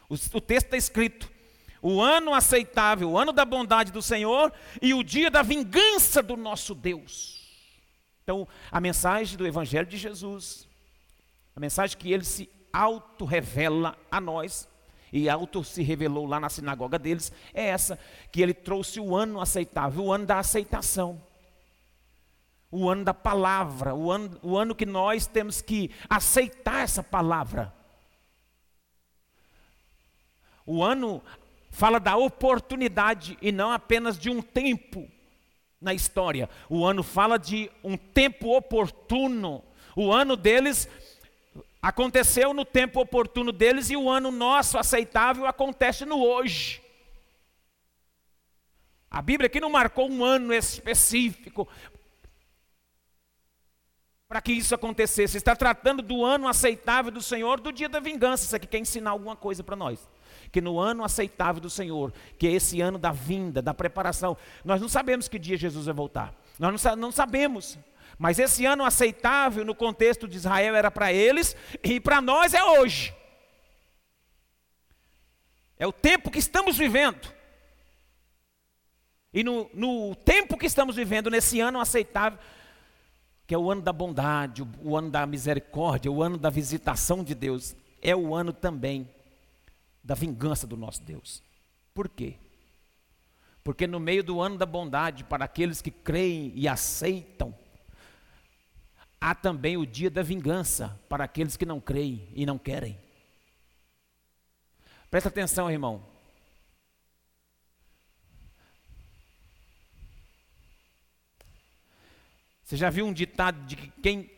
O, 0.08 0.14
o 0.14 0.40
texto 0.40 0.68
está 0.68 0.78
escrito: 0.78 1.30
o 1.82 2.00
ano 2.00 2.34
aceitável, 2.34 3.12
o 3.12 3.18
ano 3.18 3.34
da 3.34 3.44
bondade 3.44 3.92
do 3.92 4.02
Senhor 4.02 4.54
e 4.82 4.94
o 4.94 5.04
dia 5.04 5.30
da 5.30 5.42
vingança 5.42 6.24
do 6.24 6.38
nosso 6.38 6.74
Deus. 6.74 7.46
Então, 8.24 8.48
a 8.72 8.80
mensagem 8.80 9.38
do 9.38 9.46
Evangelho 9.46 9.88
de 9.88 9.98
Jesus, 9.98 10.66
a 11.54 11.60
mensagem 11.60 11.98
que 11.98 12.14
ele 12.14 12.24
se 12.24 12.50
auto-revela 12.72 13.98
a 14.10 14.22
nós, 14.22 14.70
e 15.12 15.30
auto 15.30 15.64
se 15.64 15.82
revelou 15.84 16.26
lá 16.26 16.40
na 16.40 16.50
sinagoga 16.50 17.00
deles, 17.00 17.32
é 17.54 17.68
essa, 17.68 17.98
que 18.32 18.42
ele 18.42 18.54
trouxe 18.54 19.00
o 19.00 19.16
ano 19.16 19.40
aceitável, 19.40 20.06
o 20.06 20.14
ano 20.14 20.26
da 20.26 20.40
aceitação. 20.40 21.22
O 22.70 22.90
ano 22.90 23.06
da 23.06 23.14
palavra, 23.14 23.96
o 23.96 24.12
ano, 24.12 24.38
o 24.44 24.58
ano 24.58 24.76
que 24.76 24.86
nós 24.86 25.26
temos 25.26 25.62
que 25.62 25.90
aceitar 26.10 26.84
essa 26.84 27.02
palavra. 27.02 27.74
O 30.66 30.84
ano 30.84 31.24
fala 31.72 31.98
da 31.98 32.18
oportunidade 32.18 33.38
e 33.42 33.54
não 33.54 33.72
apenas 33.72 34.18
de 34.18 34.30
um 34.30 34.42
tempo 34.42 35.10
na 35.80 35.94
história. 35.94 36.50
O 36.70 36.86
ano 36.86 37.04
fala 37.04 37.38
de 37.38 37.72
um 37.82 37.96
tempo 37.96 38.56
oportuno. 38.58 39.64
O 39.96 40.12
ano 40.12 40.36
deles 40.36 40.90
aconteceu 41.82 42.54
no 42.54 42.66
tempo 42.66 43.00
oportuno 43.00 43.52
deles 43.52 43.90
e 43.90 43.98
o 43.98 44.10
ano 44.10 44.32
nosso 44.32 44.78
aceitável 44.78 45.46
acontece 45.46 46.06
no 46.06 46.24
hoje. 46.24 46.82
A 49.10 49.22
Bíblia 49.22 49.48
aqui 49.48 49.60
não 49.60 49.70
marcou 49.70 50.10
um 50.10 50.24
ano 50.24 50.54
específico 50.54 51.68
para 54.28 54.42
que 54.42 54.52
isso 54.52 54.76
acontecesse. 54.76 55.38
Está 55.38 55.56
tratando 55.56 56.02
do 56.02 56.26
ano 56.26 56.48
aceitável 56.48 57.12
do 57.12 57.22
Senhor, 57.22 57.60
do 57.60 57.72
dia 57.72 57.88
da 57.88 58.00
vingança. 58.00 58.44
Isso 58.44 58.56
aqui 58.56 58.68
quer 58.68 58.80
ensinar 58.80 59.12
alguma 59.12 59.36
coisa 59.36 59.64
para 59.64 59.76
nós 59.76 60.08
que 60.52 60.62
no 60.62 60.80
ano 60.80 61.04
aceitável 61.04 61.62
do 61.62 61.70
Senhor, 61.70 62.14
que 62.38 62.48
é 62.48 62.52
esse 62.52 62.82
ano 62.82 62.98
da 62.98 63.12
vinda, 63.12 63.62
da 63.62 63.74
preparação, 63.74 64.38
nós 64.64 64.82
não 64.82 64.90
sabemos 64.90 65.28
que 65.28 65.38
dia 65.38 65.58
Jesus 65.58 65.86
vai 65.86 65.94
voltar. 65.94 66.34
Nós 66.60 66.84
não, 66.84 66.96
não 66.96 67.12
sabemos. 67.12 67.78
Mas 68.18 68.40
esse 68.40 68.66
ano 68.66 68.84
aceitável 68.84 69.64
no 69.64 69.76
contexto 69.76 70.28
de 70.28 70.38
Israel 70.38 70.76
era 70.76 70.90
para 70.90 71.14
eles 71.14 71.56
e 71.84 72.00
para 72.00 72.20
nós 72.20 72.54
é 72.54 72.64
hoje. 72.64 73.16
É 75.78 75.86
o 75.86 75.94
tempo 75.94 76.32
que 76.32 76.40
estamos 76.40 76.78
vivendo. 76.78 77.32
E 79.32 79.44
no, 79.44 79.70
no 79.74 80.16
tempo 80.16 80.58
que 80.58 80.66
estamos 80.66 80.96
vivendo, 80.96 81.30
nesse 81.30 81.60
ano 81.60 81.80
aceitável, 81.80 82.40
que 83.46 83.54
é 83.54 83.58
o 83.58 83.70
ano 83.70 83.82
da 83.82 83.94
bondade, 83.94 84.64
o, 84.64 84.70
o 84.82 84.98
ano 84.98 85.12
da 85.12 85.26
misericórdia, 85.28 86.12
o 86.12 86.24
ano 86.24 86.38
da 86.38 86.50
visitação 86.50 87.24
de 87.24 87.36
Deus, 87.36 87.76
é 88.02 88.16
o 88.16 88.34
ano 88.34 88.52
também 88.52 89.08
da 90.04 90.16
vingança 90.16 90.66
do 90.66 90.76
nosso 90.76 91.04
Deus. 91.04 91.44
Por 91.94 92.10
quê? 92.10 92.36
Porque 93.64 93.86
no 93.86 94.00
meio 94.00 94.24
do 94.24 94.42
ano 94.42 94.58
da 94.58 94.66
bondade, 94.66 95.24
para 95.24 95.46
aqueles 95.46 95.82
que 95.82 95.92
creem 95.92 96.52
e 96.56 96.68
aceitam, 96.68 97.54
há 99.20 99.36
também 99.36 99.78
o 99.78 99.86
dia 99.86 100.10
da 100.10 100.22
vingança 100.22 101.00
para 101.10 101.24
aqueles 101.24 101.58
que 101.58 101.66
não 101.66 101.80
creem 101.80 102.28
e 102.34 102.46
não 102.46 102.58
querem. 102.58 102.98
Presta 105.10 105.30
atenção, 105.30 105.72
irmão. 105.72 106.06
Você 112.64 112.76
já 112.76 112.90
viu 112.90 113.06
um 113.06 113.14
ditado 113.14 113.66
de 113.66 113.78
que 113.78 113.90
quem 114.02 114.38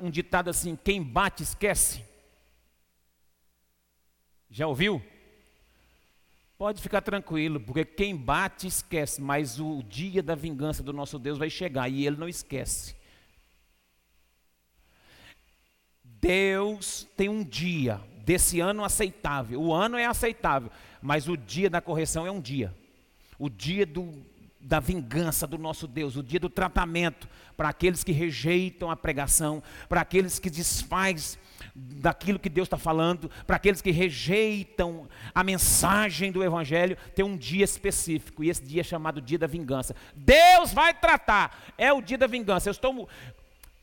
um 0.00 0.10
ditado 0.10 0.50
assim, 0.50 0.76
quem 0.76 1.02
bate 1.02 1.42
esquece? 1.42 2.04
Já 4.50 4.66
ouviu? 4.66 5.02
Pode 6.58 6.82
ficar 6.82 7.00
tranquilo, 7.00 7.58
porque 7.58 7.84
quem 7.84 8.14
bate 8.14 8.66
esquece, 8.66 9.20
mas 9.20 9.58
o 9.58 9.82
dia 9.82 10.22
da 10.22 10.34
vingança 10.34 10.82
do 10.82 10.92
nosso 10.92 11.18
Deus 11.18 11.38
vai 11.38 11.48
chegar 11.48 11.88
e 11.88 12.06
ele 12.06 12.16
não 12.16 12.28
esquece. 12.28 12.94
Deus 16.22 17.08
tem 17.16 17.28
um 17.28 17.42
dia 17.42 18.00
desse 18.24 18.60
ano 18.60 18.84
aceitável. 18.84 19.60
O 19.60 19.74
ano 19.74 19.96
é 19.98 20.06
aceitável, 20.06 20.70
mas 21.02 21.28
o 21.28 21.36
dia 21.36 21.68
da 21.68 21.80
correção 21.80 22.24
é 22.24 22.30
um 22.30 22.40
dia. 22.40 22.72
O 23.36 23.50
dia 23.50 23.84
do, 23.84 24.12
da 24.60 24.78
vingança 24.78 25.48
do 25.48 25.58
nosso 25.58 25.88
Deus, 25.88 26.16
o 26.16 26.22
dia 26.22 26.38
do 26.38 26.48
tratamento 26.48 27.28
para 27.56 27.68
aqueles 27.68 28.04
que 28.04 28.12
rejeitam 28.12 28.88
a 28.88 28.96
pregação, 28.96 29.60
para 29.88 30.00
aqueles 30.00 30.38
que 30.38 30.48
desfaz 30.48 31.36
daquilo 31.74 32.38
que 32.38 32.48
Deus 32.48 32.66
está 32.66 32.78
falando, 32.78 33.30
para 33.46 33.56
aqueles 33.56 33.82
que 33.82 33.90
rejeitam 33.90 35.08
a 35.34 35.42
mensagem 35.42 36.30
do 36.30 36.44
Evangelho, 36.44 36.96
tem 37.14 37.24
um 37.24 37.36
dia 37.36 37.64
específico, 37.64 38.44
e 38.44 38.50
esse 38.50 38.62
dia 38.62 38.82
é 38.82 38.84
chamado 38.84 39.20
dia 39.20 39.38
da 39.38 39.46
vingança. 39.46 39.94
Deus 40.14 40.72
vai 40.72 40.94
tratar, 40.94 41.72
é 41.76 41.92
o 41.92 42.00
dia 42.00 42.18
da 42.18 42.26
vingança. 42.26 42.68
Eu 42.68 42.72
estou 42.72 43.08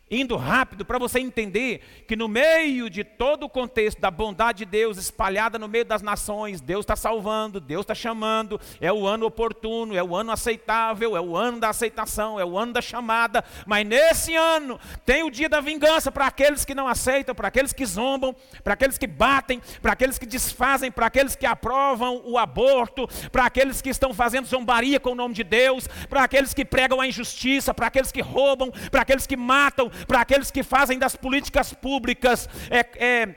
indo 0.09 0.35
rápido 0.35 0.85
para 0.85 0.97
você 0.97 1.19
entender 1.19 2.03
que 2.07 2.15
no 2.15 2.27
meio 2.27 2.89
de 2.89 3.03
todo 3.03 3.43
o 3.43 3.49
contexto 3.49 3.99
da 3.99 4.09
bondade 4.09 4.59
de 4.59 4.65
Deus 4.65 4.97
espalhada 4.97 5.59
no 5.59 5.67
meio 5.67 5.85
das 5.85 6.01
nações, 6.01 6.61
Deus 6.61 6.83
está 6.83 6.95
salvando, 6.95 7.59
Deus 7.59 7.81
está 7.81 7.95
chamando, 7.95 8.59
é 8.81 8.91
o 8.91 9.05
ano 9.05 9.25
oportuno, 9.25 9.95
é 9.95 10.03
o 10.03 10.15
ano 10.15 10.31
aceitável, 10.31 11.15
é 11.15 11.21
o 11.21 11.35
ano 11.35 11.59
da 11.59 11.69
aceitação, 11.69 12.39
é 12.39 12.45
o 12.45 12.57
ano 12.57 12.73
da 12.73 12.81
chamada, 12.81 13.43
mas 13.65 13.85
nesse 13.85 14.35
ano 14.35 14.79
tem 15.05 15.23
o 15.23 15.31
dia 15.31 15.47
da 15.47 15.61
vingança 15.61 16.11
para 16.11 16.27
aqueles 16.27 16.65
que 16.65 16.75
não 16.75 16.87
aceitam, 16.87 17.35
para 17.35 17.47
aqueles 17.47 17.73
que 17.73 17.85
zombam, 17.85 18.35
para 18.63 18.73
aqueles 18.73 18.97
que 18.97 19.07
batem, 19.07 19.61
para 19.81 19.93
aqueles 19.93 20.17
que 20.17 20.25
desfazem, 20.25 20.91
para 20.91 21.05
aqueles 21.05 21.35
que 21.35 21.45
aprovam 21.45 22.21
o 22.25 22.37
aborto, 22.37 23.07
para 23.31 23.45
aqueles 23.45 23.81
que 23.81 23.89
estão 23.89 24.13
fazendo 24.13 24.47
zombaria 24.47 24.99
com 24.99 25.11
o 25.11 25.15
nome 25.15 25.33
de 25.33 25.43
Deus, 25.43 25.87
para 26.09 26.23
aqueles 26.23 26.53
que 26.53 26.65
pregam 26.65 26.99
a 26.99 27.07
injustiça, 27.07 27.73
para 27.73 27.87
aqueles 27.87 28.11
que 28.11 28.21
roubam, 28.21 28.71
para 28.89 29.01
aqueles 29.01 29.27
que 29.27 29.37
matam, 29.37 29.91
para 30.07 30.21
aqueles 30.21 30.51
que 30.51 30.63
fazem 30.63 30.97
das 30.97 31.15
políticas 31.15 31.73
públicas 31.73 32.49
é, 32.69 32.85
é, 32.97 33.35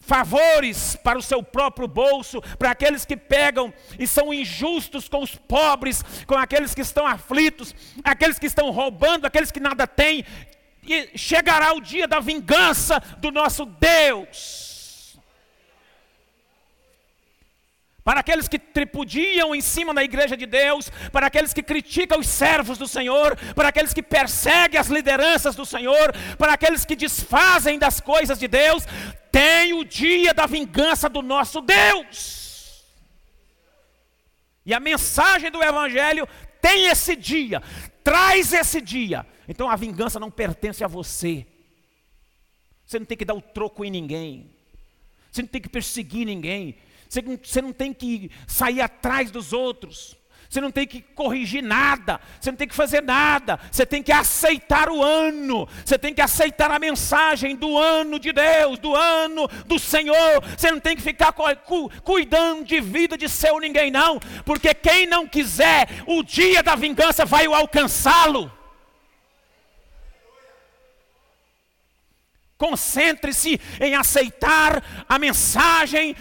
favores 0.00 0.96
para 0.96 1.18
o 1.18 1.22
seu 1.22 1.42
próprio 1.42 1.86
bolso, 1.86 2.40
para 2.58 2.70
aqueles 2.70 3.04
que 3.04 3.16
pegam 3.16 3.72
e 3.98 4.06
são 4.06 4.32
injustos 4.32 5.06
com 5.06 5.22
os 5.22 5.34
pobres, 5.34 6.02
com 6.26 6.34
aqueles 6.34 6.74
que 6.74 6.80
estão 6.80 7.06
aflitos, 7.06 7.74
aqueles 8.02 8.38
que 8.38 8.46
estão 8.46 8.70
roubando, 8.70 9.26
aqueles 9.26 9.50
que 9.50 9.60
nada 9.60 9.86
têm. 9.86 10.24
E 10.82 11.10
chegará 11.18 11.74
o 11.74 11.80
dia 11.82 12.08
da 12.08 12.20
vingança 12.20 12.98
do 13.18 13.30
nosso 13.30 13.66
Deus. 13.66 14.67
Para 18.08 18.20
aqueles 18.20 18.48
que 18.48 18.58
tripudiam 18.58 19.54
em 19.54 19.60
cima 19.60 19.92
da 19.92 20.02
igreja 20.02 20.34
de 20.34 20.46
Deus, 20.46 20.90
para 21.12 21.26
aqueles 21.26 21.52
que 21.52 21.62
criticam 21.62 22.18
os 22.18 22.26
servos 22.26 22.78
do 22.78 22.88
Senhor, 22.88 23.36
para 23.54 23.68
aqueles 23.68 23.92
que 23.92 24.02
perseguem 24.02 24.80
as 24.80 24.86
lideranças 24.86 25.54
do 25.54 25.66
Senhor, 25.66 26.14
para 26.38 26.54
aqueles 26.54 26.86
que 26.86 26.96
desfazem 26.96 27.78
das 27.78 28.00
coisas 28.00 28.38
de 28.38 28.48
Deus, 28.48 28.84
tem 29.30 29.74
o 29.74 29.84
dia 29.84 30.32
da 30.32 30.46
vingança 30.46 31.06
do 31.06 31.20
nosso 31.20 31.60
Deus. 31.60 32.82
E 34.64 34.72
a 34.72 34.80
mensagem 34.80 35.50
do 35.50 35.62
Evangelho 35.62 36.26
tem 36.62 36.86
esse 36.86 37.14
dia, 37.14 37.62
traz 38.02 38.54
esse 38.54 38.80
dia. 38.80 39.26
Então 39.46 39.68
a 39.68 39.76
vingança 39.76 40.18
não 40.18 40.30
pertence 40.30 40.82
a 40.82 40.88
você. 40.88 41.46
Você 42.86 42.98
não 42.98 43.04
tem 43.04 43.18
que 43.18 43.24
dar 43.26 43.34
o 43.34 43.42
troco 43.42 43.84
em 43.84 43.90
ninguém. 43.90 44.50
Você 45.30 45.42
não 45.42 45.48
tem 45.50 45.60
que 45.60 45.68
perseguir 45.68 46.24
ninguém. 46.24 46.87
Você 47.08 47.62
não, 47.62 47.72
tem 47.72 47.92
que 47.92 48.30
sair 48.46 48.80
atrás 48.80 49.30
dos 49.30 49.52
outros. 49.52 50.16
Você 50.48 50.62
não 50.62 50.70
tem 50.70 50.86
que 50.86 51.02
corrigir 51.02 51.62
nada, 51.62 52.18
você 52.40 52.50
não 52.50 52.56
tem 52.56 52.66
que 52.66 52.74
fazer 52.74 53.02
nada, 53.02 53.60
você 53.70 53.84
tem 53.84 54.02
que 54.02 54.10
aceitar 54.10 54.88
o 54.88 55.02
ano, 55.02 55.68
você 55.84 55.98
tem 55.98 56.14
que 56.14 56.22
aceitar 56.22 56.70
a 56.70 56.78
mensagem 56.78 57.54
do 57.54 57.76
ano 57.76 58.18
de 58.18 58.32
Deus, 58.32 58.78
do 58.78 58.96
ano 58.96 59.46
do 59.66 59.78
Senhor. 59.78 60.42
Você 60.56 60.70
não 60.70 60.80
tem 60.80 60.96
que 60.96 61.02
ficar 61.02 61.32
cu 61.32 61.90
cuidando 62.02 62.64
de 62.64 62.80
vida 62.80 63.18
de 63.18 63.28
seu 63.28 63.60
ninguém, 63.60 63.90
não, 63.90 64.18
porque 64.46 64.72
quem 64.72 65.06
não 65.06 65.28
quiser, 65.28 65.86
o 66.06 66.22
dia 66.22 66.62
da 66.62 66.74
vingança 66.74 67.26
vai 67.26 67.44
alcançá-lo. 67.44 68.50
Concentre-se 72.56 73.60
em 73.80 73.94
aceitar 73.94 74.82
a 75.06 75.18
mensagem 75.18 76.16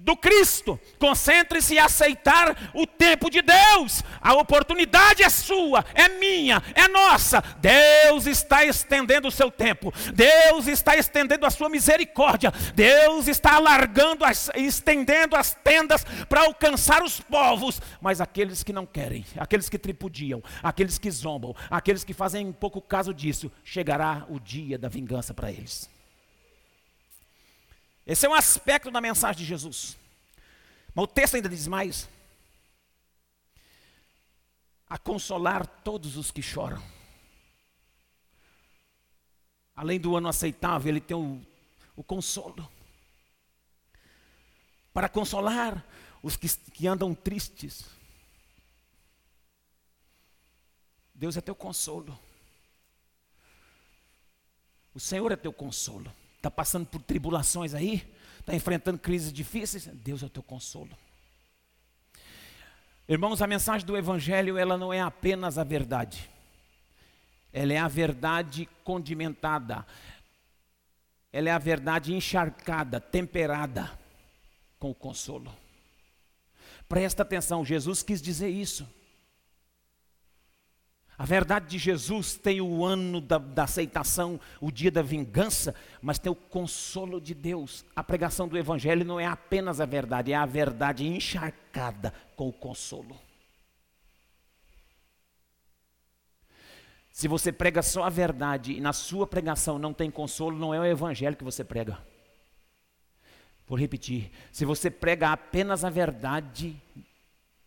do 0.00 0.16
Cristo. 0.16 0.78
Concentre-se 0.98 1.74
em 1.74 1.78
aceitar 1.78 2.70
o 2.74 2.86
tempo 2.86 3.30
de 3.30 3.42
Deus. 3.42 4.02
A 4.20 4.34
oportunidade 4.34 5.22
é 5.22 5.28
sua, 5.28 5.84
é 5.94 6.08
minha, 6.08 6.62
é 6.74 6.88
nossa. 6.88 7.42
Deus 7.58 8.26
está 8.26 8.64
estendendo 8.64 9.28
o 9.28 9.30
seu 9.30 9.50
tempo. 9.50 9.92
Deus 10.14 10.66
está 10.66 10.96
estendendo 10.96 11.46
a 11.46 11.50
sua 11.50 11.68
misericórdia. 11.68 12.52
Deus 12.74 13.28
está 13.28 13.54
alargando, 13.54 14.24
as, 14.24 14.50
estendendo 14.54 15.36
as 15.36 15.54
tendas 15.54 16.04
para 16.28 16.42
alcançar 16.42 17.02
os 17.02 17.20
povos. 17.20 17.80
Mas 18.00 18.20
aqueles 18.20 18.62
que 18.62 18.72
não 18.72 18.86
querem, 18.86 19.24
aqueles 19.36 19.68
que 19.68 19.78
tripudiam, 19.78 20.42
aqueles 20.62 20.98
que 20.98 21.10
zombam, 21.10 21.54
aqueles 21.70 22.04
que 22.04 22.14
fazem 22.14 22.52
pouco 22.52 22.80
caso 22.80 23.12
disso, 23.12 23.50
chegará 23.62 24.26
o 24.28 24.40
dia 24.40 24.78
da 24.78 24.88
vingança 24.88 25.34
para 25.34 25.50
eles. 25.50 25.99
Esse 28.06 28.26
é 28.26 28.28
um 28.28 28.34
aspecto 28.34 28.90
da 28.90 29.00
mensagem 29.00 29.42
de 29.42 29.48
Jesus. 29.48 29.96
Mas 30.94 31.04
o 31.04 31.08
texto 31.08 31.36
ainda 31.36 31.48
diz 31.48 31.66
mais: 31.66 32.08
a 34.88 34.98
consolar 34.98 35.66
todos 35.66 36.16
os 36.16 36.30
que 36.30 36.42
choram. 36.42 36.82
Além 39.74 40.00
do 40.00 40.16
ano 40.16 40.28
aceitável, 40.28 40.90
ele 40.90 41.00
tem 41.00 41.16
o, 41.16 41.40
o 41.96 42.02
consolo. 42.02 42.70
Para 44.92 45.08
consolar 45.08 45.84
os 46.22 46.36
que, 46.36 46.48
que 46.48 46.86
andam 46.86 47.14
tristes. 47.14 47.86
Deus 51.14 51.36
é 51.36 51.40
teu 51.40 51.54
consolo. 51.54 52.18
O 54.92 54.98
Senhor 54.98 55.30
é 55.30 55.36
teu 55.36 55.52
consolo 55.52 56.12
está 56.40 56.50
passando 56.50 56.86
por 56.86 57.02
tribulações 57.02 57.74
aí, 57.74 58.02
está 58.38 58.54
enfrentando 58.54 58.98
crises 58.98 59.30
difíceis, 59.30 59.86
Deus 59.86 60.22
é 60.22 60.26
o 60.26 60.30
teu 60.30 60.42
consolo. 60.42 60.90
Irmãos, 63.06 63.42
a 63.42 63.46
mensagem 63.46 63.86
do 63.86 63.96
Evangelho, 63.96 64.56
ela 64.56 64.78
não 64.78 64.92
é 64.92 65.00
apenas 65.00 65.58
a 65.58 65.64
verdade, 65.64 66.30
ela 67.52 67.74
é 67.74 67.76
a 67.76 67.88
verdade 67.88 68.66
condimentada, 68.82 69.86
ela 71.30 71.50
é 71.50 71.52
a 71.52 71.58
verdade 71.58 72.14
encharcada, 72.14 72.98
temperada 73.00 73.90
com 74.78 74.90
o 74.90 74.94
consolo. 74.94 75.54
Presta 76.88 77.22
atenção, 77.22 77.64
Jesus 77.64 78.02
quis 78.02 78.22
dizer 78.22 78.48
isso. 78.48 78.88
A 81.20 81.24
verdade 81.26 81.66
de 81.66 81.76
Jesus 81.76 82.34
tem 82.34 82.62
o 82.62 82.82
ano 82.82 83.20
da, 83.20 83.36
da, 83.36 83.64
aceitação, 83.64 84.40
o 84.58 84.72
dia 84.72 84.90
da 84.90 85.02
vingança, 85.02 85.74
mas 86.00 86.18
tem 86.18 86.32
o 86.32 86.34
consolo 86.34 87.20
de 87.20 87.34
Deus. 87.34 87.84
A 87.94 88.02
pregação 88.02 88.48
do 88.48 88.56
Evangelho 88.56 89.04
não 89.04 89.20
é 89.20 89.26
apenas 89.26 89.82
a 89.82 89.84
verdade, 89.84 90.32
é 90.32 90.34
a 90.34 90.46
verdade 90.46 91.06
encharcada 91.06 92.14
com 92.34 92.48
o 92.48 92.52
consolo. 92.54 93.14
Se 97.12 97.28
você 97.28 97.52
prega 97.52 97.82
só 97.82 98.04
a 98.04 98.08
verdade 98.08 98.72
e 98.72 98.80
na 98.80 98.94
sua 98.94 99.26
pregação 99.26 99.78
não 99.78 99.92
tem 99.92 100.10
consolo, 100.10 100.58
não 100.58 100.72
é 100.72 100.80
o 100.80 100.86
Evangelho 100.86 101.36
que 101.36 101.44
você 101.44 101.62
prega. 101.62 101.98
Vou 103.66 103.78
repetir: 103.78 104.30
se 104.50 104.64
você 104.64 104.90
prega 104.90 105.32
apenas 105.32 105.84
a 105.84 105.90
verdade 105.90 106.80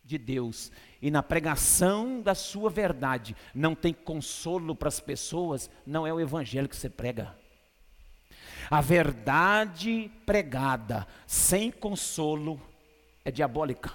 de 0.04 0.18
Deus 0.18 0.70
e 1.00 1.10
na 1.10 1.22
pregação 1.22 2.20
da 2.20 2.34
sua 2.34 2.68
verdade 2.68 3.34
não 3.54 3.74
tem 3.74 3.92
consolo 3.92 4.74
para 4.74 4.88
as 4.88 5.00
pessoas, 5.00 5.70
não 5.86 6.06
é 6.06 6.12
o 6.12 6.20
evangelho 6.20 6.68
que 6.68 6.76
você 6.76 6.90
prega. 6.90 7.36
A 8.70 8.80
verdade 8.80 10.10
pregada 10.24 11.06
sem 11.26 11.70
consolo 11.70 12.60
é 13.24 13.30
diabólica. 13.30 13.92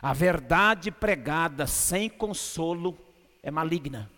A 0.00 0.12
verdade 0.12 0.90
pregada 0.90 1.66
sem 1.66 2.10
consolo 2.10 2.98
é 3.42 3.50
maligna. 3.50 4.10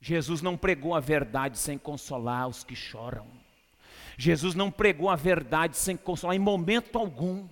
Jesus 0.00 0.40
não 0.42 0.56
pregou 0.56 0.94
a 0.94 1.00
verdade 1.00 1.58
sem 1.58 1.76
consolar 1.76 2.48
os 2.48 2.62
que 2.62 2.76
choram. 2.76 3.26
Jesus 4.16 4.54
não 4.54 4.70
pregou 4.70 5.10
a 5.10 5.16
verdade 5.16 5.76
sem 5.76 5.96
consolar 5.96 6.34
em 6.36 6.40
momento 6.40 6.98
algum. 6.98 7.48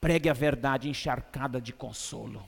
Pregue 0.00 0.28
a 0.28 0.32
verdade 0.32 0.88
encharcada 0.88 1.60
de 1.60 1.72
consolo. 1.72 2.44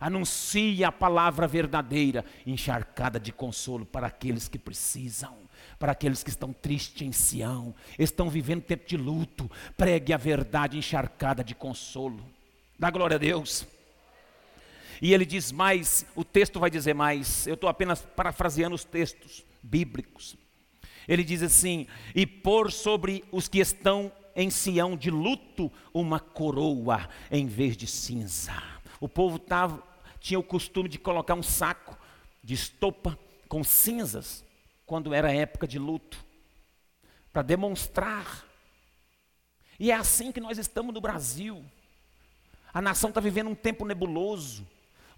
Anuncie 0.00 0.84
a 0.84 0.92
palavra 0.92 1.46
verdadeira, 1.46 2.24
encharcada 2.46 3.18
de 3.18 3.32
consolo 3.32 3.84
para 3.84 4.06
aqueles 4.06 4.46
que 4.46 4.58
precisam, 4.58 5.36
para 5.78 5.92
aqueles 5.92 6.22
que 6.22 6.30
estão 6.30 6.52
tristes 6.52 7.02
em 7.02 7.10
Sião, 7.10 7.74
estão 7.98 8.30
vivendo 8.30 8.62
tempo 8.62 8.86
de 8.86 8.96
luto. 8.96 9.50
Pregue 9.76 10.12
a 10.12 10.16
verdade 10.16 10.78
encharcada 10.78 11.42
de 11.42 11.54
consolo. 11.54 12.24
Dá 12.78 12.90
glória 12.90 13.16
a 13.16 13.18
Deus. 13.18 13.66
E 15.00 15.14
ele 15.14 15.24
diz 15.24 15.52
mais, 15.52 16.04
o 16.14 16.24
texto 16.24 16.58
vai 16.58 16.70
dizer 16.70 16.94
mais, 16.94 17.46
eu 17.46 17.54
estou 17.54 17.68
apenas 17.68 18.00
parafraseando 18.00 18.74
os 18.74 18.84
textos 18.84 19.44
bíblicos. 19.62 20.36
Ele 21.06 21.24
diz 21.24 21.42
assim: 21.42 21.86
e 22.14 22.26
pôr 22.26 22.70
sobre 22.70 23.24
os 23.32 23.48
que 23.48 23.58
estão 23.58 24.12
em 24.36 24.50
Sião 24.50 24.96
de 24.96 25.10
luto 25.10 25.72
uma 25.92 26.20
coroa 26.20 27.08
em 27.30 27.46
vez 27.46 27.76
de 27.76 27.86
cinza. 27.86 28.52
O 29.00 29.08
povo 29.08 29.38
tava, 29.38 29.82
tinha 30.20 30.38
o 30.38 30.44
costume 30.44 30.88
de 30.88 30.98
colocar 30.98 31.34
um 31.34 31.42
saco 31.42 31.96
de 32.42 32.54
estopa 32.54 33.18
com 33.48 33.64
cinzas 33.64 34.44
quando 34.84 35.14
era 35.14 35.32
época 35.32 35.66
de 35.66 35.78
luto, 35.78 36.24
para 37.32 37.42
demonstrar. 37.42 38.44
E 39.78 39.90
é 39.90 39.94
assim 39.94 40.32
que 40.32 40.40
nós 40.40 40.58
estamos 40.58 40.94
no 40.94 41.00
Brasil. 41.00 41.64
A 42.72 42.82
nação 42.82 43.10
está 43.10 43.20
vivendo 43.20 43.48
um 43.48 43.54
tempo 43.54 43.84
nebuloso 43.84 44.66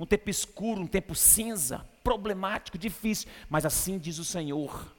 um 0.00 0.06
tempo 0.06 0.30
escuro, 0.30 0.80
um 0.80 0.86
tempo 0.86 1.14
cinza, 1.14 1.86
problemático, 2.02 2.78
difícil, 2.78 3.28
mas 3.50 3.66
assim 3.66 3.98
diz 3.98 4.18
o 4.18 4.24
Senhor, 4.24 4.96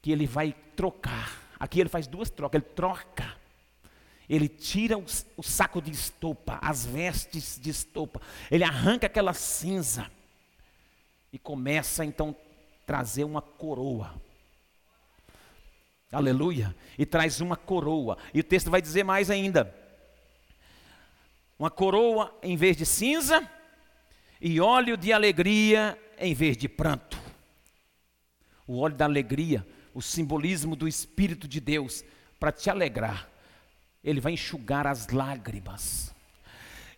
que 0.00 0.12
Ele 0.12 0.24
vai 0.24 0.54
trocar. 0.76 1.36
Aqui 1.58 1.80
Ele 1.80 1.88
faz 1.88 2.06
duas 2.06 2.30
trocas, 2.30 2.62
Ele 2.62 2.70
troca. 2.72 3.36
Ele 4.28 4.48
tira 4.48 4.96
o, 4.96 5.42
saco 5.42 5.82
de 5.82 5.90
estopa, 5.90 6.60
as 6.62 6.86
vestes 6.86 7.58
de 7.60 7.70
estopa, 7.70 8.22
Ele 8.48 8.62
arranca 8.62 9.08
aquela 9.08 9.34
cinza 9.34 10.08
e 11.32 11.38
começa 11.38 12.04
então 12.04 12.30
a 12.30 12.86
trazer 12.86 13.24
uma 13.24 13.42
coroa. 13.42 14.14
Aleluia. 16.12 16.74
E 16.96 17.04
traz 17.04 17.40
uma 17.40 17.56
coroa. 17.56 18.16
E 18.32 18.38
o 18.38 18.44
texto 18.44 18.70
vai 18.70 18.80
dizer 18.80 19.02
mais 19.02 19.28
ainda: 19.28 19.74
uma 21.58 21.70
coroa 21.70 22.32
em 22.42 22.56
vez 22.56 22.76
de 22.76 22.86
cinza 22.86 23.48
e 24.40 24.60
óleo 24.60 24.96
de 24.96 25.12
alegria 25.12 25.98
em 26.18 26.34
vez 26.34 26.56
de 26.56 26.68
pranto. 26.68 27.18
O 28.66 28.78
óleo 28.78 28.94
da 28.94 29.04
alegria, 29.04 29.66
o 29.92 30.00
simbolismo 30.00 30.74
do 30.74 30.88
Espírito 30.88 31.46
de 31.46 31.60
Deus, 31.60 32.04
para 32.38 32.52
te 32.52 32.70
alegrar, 32.70 33.28
ele 34.02 34.20
vai 34.20 34.32
enxugar 34.32 34.86
as 34.86 35.08
lágrimas. 35.08 36.14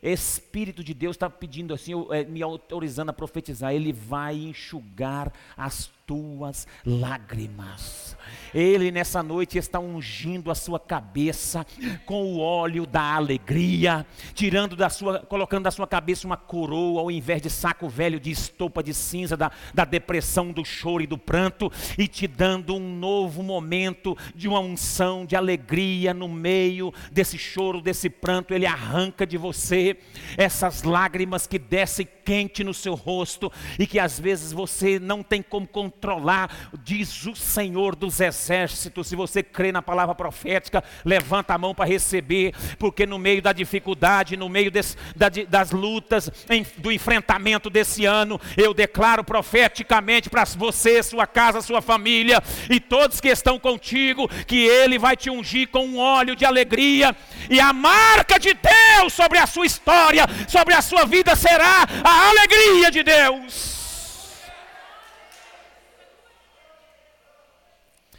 Espírito 0.02 0.83
de 0.83 0.92
Deus 0.92 1.14
está 1.14 1.31
pedindo 1.31 1.72
assim, 1.72 1.92
é, 2.11 2.24
me 2.24 2.42
autorizando 2.42 3.11
a 3.11 3.12
profetizar, 3.12 3.72
ele 3.72 3.92
vai 3.92 4.35
enxugar 4.35 5.33
as 5.57 5.87
tuas 6.06 6.66
lágrimas. 6.84 8.16
Ele 8.54 8.90
nessa 8.90 9.22
noite 9.22 9.56
está 9.58 9.78
ungindo 9.78 10.50
a 10.50 10.54
sua 10.54 10.78
cabeça 10.78 11.66
com 12.04 12.34
o 12.34 12.38
óleo 12.38 12.86
da 12.86 13.14
alegria, 13.14 14.06
tirando 14.34 14.76
da 14.76 14.90
sua, 14.90 15.20
colocando 15.20 15.64
da 15.64 15.70
sua 15.70 15.86
cabeça 15.86 16.26
uma 16.26 16.36
coroa 16.36 17.00
ao 17.00 17.10
invés 17.10 17.40
de 17.40 17.48
saco 17.48 17.88
velho 17.88 18.20
de 18.20 18.30
estopa 18.30 18.82
de 18.82 18.92
cinza 18.92 19.36
da, 19.36 19.50
da 19.72 19.84
depressão, 19.84 20.52
do 20.52 20.64
choro 20.64 21.02
e 21.02 21.06
do 21.06 21.16
pranto, 21.16 21.70
e 21.96 22.06
te 22.06 22.26
dando 22.26 22.76
um 22.76 22.96
novo 22.96 23.42
momento 23.42 24.16
de 24.34 24.48
uma 24.48 24.60
unção 24.60 25.24
de 25.24 25.34
alegria 25.34 26.12
no 26.12 26.28
meio 26.28 26.92
desse 27.10 27.38
choro, 27.38 27.80
desse 27.80 28.10
pranto. 28.10 28.52
Ele 28.52 28.66
arranca 28.66 29.26
de 29.26 29.36
você 29.36 29.96
essas 30.36 30.82
lágrimas 30.82 31.46
que 31.46 31.58
descem 31.58 32.06
quente 32.24 32.62
no 32.62 32.74
seu 32.74 32.94
rosto 32.94 33.50
e 33.78 33.86
que 33.86 33.98
às 33.98 34.18
vezes 34.20 34.52
você 34.52 34.98
não 34.98 35.22
tem 35.22 35.42
como 35.42 35.66
controlar 35.92 36.50
diz 36.83 37.26
o 37.26 37.37
Senhor 37.37 37.94
dos 37.94 38.20
exércitos. 38.20 39.07
Se 39.07 39.14
você 39.14 39.42
crê 39.42 39.70
na 39.70 39.83
palavra 39.83 40.14
profética, 40.14 40.83
levanta 41.05 41.55
a 41.55 41.59
mão 41.59 41.74
para 41.74 41.85
receber, 41.85 42.55
porque 42.78 43.07
no 43.07 43.18
meio 43.18 43.42
da 43.42 43.52
dificuldade, 43.52 44.37
no 44.37 44.48
meio 44.48 44.70
desse, 44.70 44.96
da, 45.14 45.28
das 45.48 45.70
lutas, 45.70 46.31
em, 46.48 46.66
do 46.78 46.90
enfrentamento 46.90 47.68
desse 47.68 48.05
ano, 48.05 48.40
eu 48.57 48.72
declaro 48.72 49.22
profeticamente 49.22 50.31
para 50.31 50.44
você, 50.44 51.02
sua 51.02 51.26
casa, 51.26 51.61
sua 51.61 51.83
família 51.83 52.42
e 52.70 52.81
todos 52.81 53.20
que 53.20 53.28
estão 53.28 53.59
contigo, 53.59 54.28
que 54.46 54.66
Ele 54.66 54.98
vai 54.98 55.16
te 55.16 55.31
ungir 55.31 55.68
com 55.68 55.87
um 55.87 55.98
óleo 55.98 56.35
de 56.35 56.44
alegria, 56.44 57.14
e 57.50 57.61
a 57.61 57.72
marca 57.72 58.38
de 58.38 58.55
Deus 58.55 59.12
sobre 59.12 59.38
a 59.38 59.46
sua 59.46 59.66
história, 59.66 60.26
sobre 60.48 60.74
a 60.74 60.83
sua 60.83 61.05
vida 61.05 61.37
será 61.37 61.87
a 62.02 62.28
alegria 62.31 62.90
de 62.90 63.02
Deus. 63.02 63.81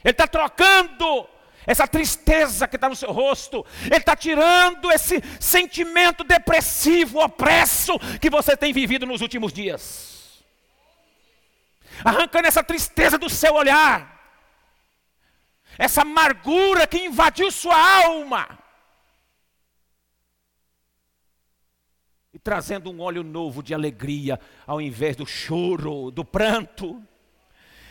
Ele 0.04 0.12
está 0.12 0.28
trocando 0.28 1.28
essa 1.66 1.88
tristeza 1.88 2.68
que 2.68 2.76
está 2.76 2.90
no 2.90 2.96
seu 2.96 3.12
rosto, 3.12 3.66
Ele 3.86 3.98
está 3.98 4.16
tirando 4.16 4.92
esse 4.92 5.22
sentimento 5.40 6.24
depressivo, 6.24 7.20
opresso 7.20 7.98
que 8.20 8.30
você 8.30 8.58
tem 8.58 8.74
vivido 8.74 9.06
nos 9.06 9.22
últimos 9.22 9.54
dias, 9.54 10.44
arrancando 12.04 12.48
essa 12.48 12.64
tristeza 12.64 13.18
do 13.18 13.30
seu 13.30 13.54
olhar, 13.54 14.12
essa 15.78 16.02
amargura 16.02 16.86
que 16.86 16.98
invadiu 16.98 17.50
sua 17.50 18.04
alma, 18.04 18.60
e 22.34 22.40
trazendo 22.40 22.92
um 22.92 23.00
óleo 23.00 23.24
novo 23.24 23.62
de 23.62 23.74
alegria, 23.74 24.40
ao 24.66 24.82
invés 24.82 25.16
do 25.16 25.26
choro, 25.26 26.10
do 26.10 26.26
pranto. 26.26 27.02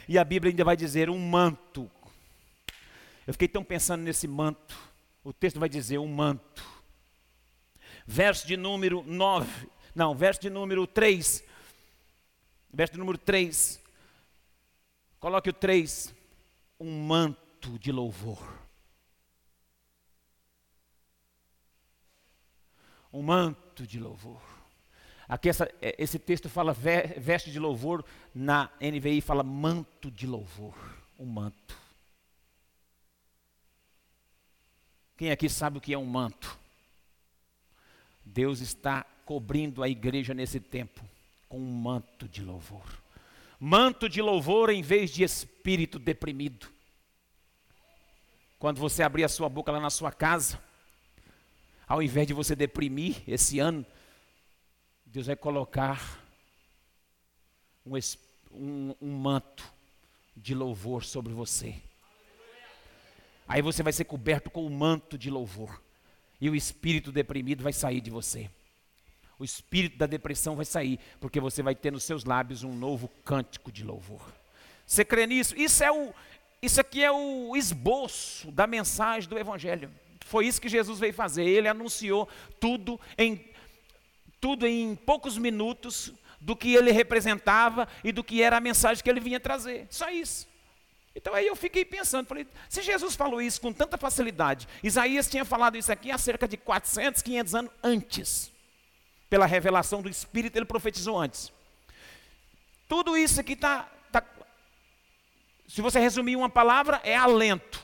E 0.08 0.18
a 0.18 0.24
Bíblia 0.24 0.50
ainda 0.50 0.64
vai 0.64 0.76
dizer 0.76 1.08
um 1.08 1.18
manto 1.18 1.88
eu 3.26 3.32
fiquei 3.32 3.48
tão 3.48 3.62
pensando 3.62 4.02
nesse 4.02 4.26
manto. 4.26 4.76
O 5.22 5.32
texto 5.32 5.60
vai 5.60 5.68
dizer 5.68 5.98
um 5.98 6.08
manto. 6.08 6.64
Verso 8.06 8.46
de 8.46 8.56
número 8.56 9.02
9. 9.06 9.68
Não, 9.94 10.14
verso 10.14 10.40
de 10.40 10.50
número 10.50 10.86
3. 10.86 11.44
Verso 12.72 12.94
de 12.94 12.98
número 12.98 13.18
3. 13.18 13.80
Coloque 15.20 15.50
o 15.50 15.52
3. 15.52 16.12
Um 16.80 17.06
manto 17.06 17.78
de 17.78 17.92
louvor. 17.92 18.42
Um 23.12 23.22
manto 23.22 23.86
de 23.86 24.00
louvor. 24.00 24.40
Aqui 25.28 25.48
essa, 25.48 25.70
é, 25.80 25.94
esse 25.98 26.18
texto 26.18 26.48
fala 26.48 26.72
veste 26.72 27.50
de 27.50 27.58
louvor, 27.58 28.04
na 28.34 28.70
NVI 28.80 29.20
fala 29.20 29.42
manto 29.42 30.10
de 30.10 30.26
louvor. 30.26 30.74
Um 31.18 31.26
manto. 31.26 31.81
Quem 35.22 35.30
aqui 35.30 35.48
sabe 35.48 35.78
o 35.78 35.80
que 35.80 35.94
é 35.94 35.96
um 35.96 36.04
manto? 36.04 36.58
Deus 38.24 38.58
está 38.58 39.04
cobrindo 39.24 39.80
a 39.80 39.88
igreja 39.88 40.34
nesse 40.34 40.58
tempo 40.58 41.00
com 41.48 41.60
um 41.60 41.72
manto 41.72 42.26
de 42.26 42.42
louvor. 42.42 42.84
Manto 43.60 44.08
de 44.08 44.20
louvor 44.20 44.68
em 44.68 44.82
vez 44.82 45.12
de 45.12 45.22
espírito 45.22 46.00
deprimido. 46.00 46.66
Quando 48.58 48.80
você 48.80 49.04
abrir 49.04 49.22
a 49.22 49.28
sua 49.28 49.48
boca 49.48 49.70
lá 49.70 49.78
na 49.78 49.90
sua 49.90 50.10
casa, 50.10 50.60
ao 51.86 52.02
invés 52.02 52.26
de 52.26 52.34
você 52.34 52.56
deprimir 52.56 53.22
esse 53.24 53.60
ano, 53.60 53.86
Deus 55.06 55.26
vai 55.28 55.36
colocar 55.36 56.20
um, 57.86 57.92
um, 58.50 58.96
um 59.00 59.16
manto 59.18 59.72
de 60.36 60.52
louvor 60.52 61.04
sobre 61.04 61.32
você. 61.32 61.80
Aí 63.46 63.60
você 63.60 63.82
vai 63.82 63.92
ser 63.92 64.04
coberto 64.04 64.50
com 64.50 64.66
o 64.66 64.70
manto 64.70 65.18
de 65.18 65.30
louvor. 65.30 65.82
E 66.40 66.48
o 66.50 66.54
espírito 66.54 67.12
deprimido 67.12 67.62
vai 67.62 67.72
sair 67.72 68.00
de 68.00 68.10
você. 68.10 68.50
O 69.38 69.44
espírito 69.44 69.98
da 69.98 70.06
depressão 70.06 70.56
vai 70.56 70.64
sair, 70.64 71.00
porque 71.20 71.40
você 71.40 71.62
vai 71.62 71.74
ter 71.74 71.90
nos 71.90 72.04
seus 72.04 72.24
lábios 72.24 72.62
um 72.62 72.72
novo 72.72 73.08
cântico 73.24 73.72
de 73.72 73.82
louvor. 73.84 74.20
Você 74.86 75.04
crê 75.04 75.26
nisso? 75.26 75.56
Isso 75.56 75.82
é 75.82 75.90
o 75.90 76.12
isso 76.60 76.80
aqui 76.80 77.02
é 77.02 77.10
o 77.10 77.56
esboço 77.56 78.52
da 78.52 78.68
mensagem 78.68 79.28
do 79.28 79.36
evangelho. 79.36 79.90
Foi 80.24 80.46
isso 80.46 80.60
que 80.60 80.68
Jesus 80.68 81.00
veio 81.00 81.12
fazer. 81.12 81.44
Ele 81.44 81.66
anunciou 81.66 82.28
tudo 82.60 83.00
em 83.18 83.44
tudo 84.40 84.66
em 84.66 84.94
poucos 84.94 85.36
minutos 85.36 86.12
do 86.40 86.54
que 86.54 86.74
ele 86.74 86.92
representava 86.92 87.88
e 88.04 88.12
do 88.12 88.22
que 88.22 88.42
era 88.42 88.56
a 88.58 88.60
mensagem 88.60 89.02
que 89.02 89.10
ele 89.10 89.20
vinha 89.20 89.40
trazer. 89.40 89.86
Só 89.90 90.08
isso. 90.10 90.46
Então 91.14 91.34
aí 91.34 91.46
eu 91.46 91.54
fiquei 91.54 91.84
pensando, 91.84 92.26
falei, 92.26 92.46
se 92.68 92.82
Jesus 92.82 93.14
falou 93.14 93.40
isso 93.40 93.60
com 93.60 93.72
tanta 93.72 93.98
facilidade, 93.98 94.66
Isaías 94.82 95.28
tinha 95.28 95.44
falado 95.44 95.76
isso 95.76 95.92
aqui 95.92 96.10
há 96.10 96.16
cerca 96.16 96.48
de 96.48 96.56
400, 96.56 97.20
500 97.20 97.54
anos 97.54 97.72
antes. 97.82 98.52
Pela 99.28 99.46
revelação 99.46 100.02
do 100.02 100.08
Espírito, 100.08 100.56
ele 100.56 100.64
profetizou 100.64 101.18
antes. 101.18 101.52
Tudo 102.88 103.16
isso 103.16 103.40
aqui 103.40 103.54
está, 103.54 103.88
tá, 104.10 104.22
se 105.66 105.80
você 105.80 105.98
resumir 105.98 106.36
uma 106.36 106.50
palavra, 106.50 107.00
é 107.04 107.16
alento. 107.16 107.82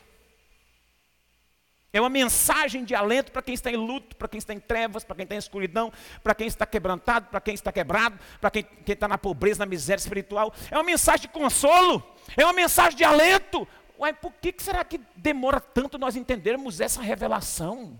É 1.99 2.01
uma 2.01 2.09
mensagem 2.09 2.85
de 2.85 2.95
alento 2.95 3.33
para 3.33 3.43
quem 3.43 3.55
está 3.55 3.73
em 3.73 3.77
luto, 3.77 4.15
para 4.15 4.29
quem 4.29 4.39
está 4.39 4.55
em 4.55 4.61
trevas, 4.61 5.03
para 5.03 5.17
quem 5.17 5.25
está 5.25 5.35
em 5.35 5.39
escuridão, 5.39 5.93
para 6.23 6.33
quem 6.33 6.47
está 6.47 6.65
quebrantado, 6.65 7.27
para 7.27 7.41
quem 7.41 7.55
está 7.55 7.73
quebrado, 7.73 8.17
para 8.41 8.53
quem, 8.53 8.63
quem 8.63 8.93
está 8.93 9.09
na 9.09 9.19
pobreza, 9.19 9.59
na 9.59 9.67
miséria 9.67 10.01
espiritual. 10.01 10.55
É 10.71 10.77
uma 10.77 10.85
mensagem 10.85 11.23
de 11.23 11.29
consolo, 11.29 12.09
é 12.37 12.45
uma 12.45 12.53
mensagem 12.53 12.97
de 12.97 13.03
alento. 13.03 13.67
Ué, 13.99 14.13
por 14.13 14.33
que, 14.35 14.53
que 14.53 14.63
será 14.63 14.85
que 14.85 15.01
demora 15.17 15.59
tanto 15.59 15.99
nós 15.99 16.15
entendermos 16.15 16.81
essa 16.81 17.03
revelação? 17.03 17.99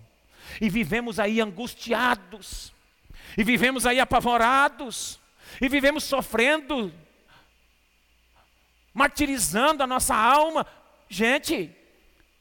E 0.61 0.69
vivemos 0.69 1.19
aí 1.19 1.41
angustiados, 1.41 2.71
e 3.37 3.43
vivemos 3.43 3.85
aí 3.85 3.99
apavorados, 3.99 5.19
e 5.59 5.67
vivemos 5.67 6.05
sofrendo, 6.05 6.93
martirizando 8.93 9.83
a 9.83 9.87
nossa 9.87 10.15
alma. 10.15 10.65
Gente, 11.09 11.75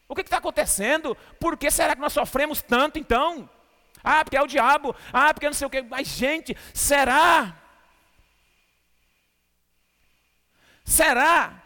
o 0.08 0.14
que 0.14 0.22
está 0.22 0.38
acontecendo? 0.38 1.14
Por 1.38 1.56
que 1.56 1.70
será 1.70 1.94
que 1.94 2.00
nós 2.00 2.14
sofremos 2.14 2.62
tanto 2.62 2.98
então? 2.98 3.48
Ah, 4.02 4.24
porque 4.24 4.38
é 4.38 4.42
o 4.42 4.46
diabo. 4.46 4.96
Ah, 5.12 5.34
porque 5.34 5.46
não 5.46 5.52
sei 5.52 5.66
o 5.66 5.70
quê. 5.70 5.82
Mas, 5.82 6.08
gente, 6.08 6.56
será? 6.72 7.54
Será 10.82 11.62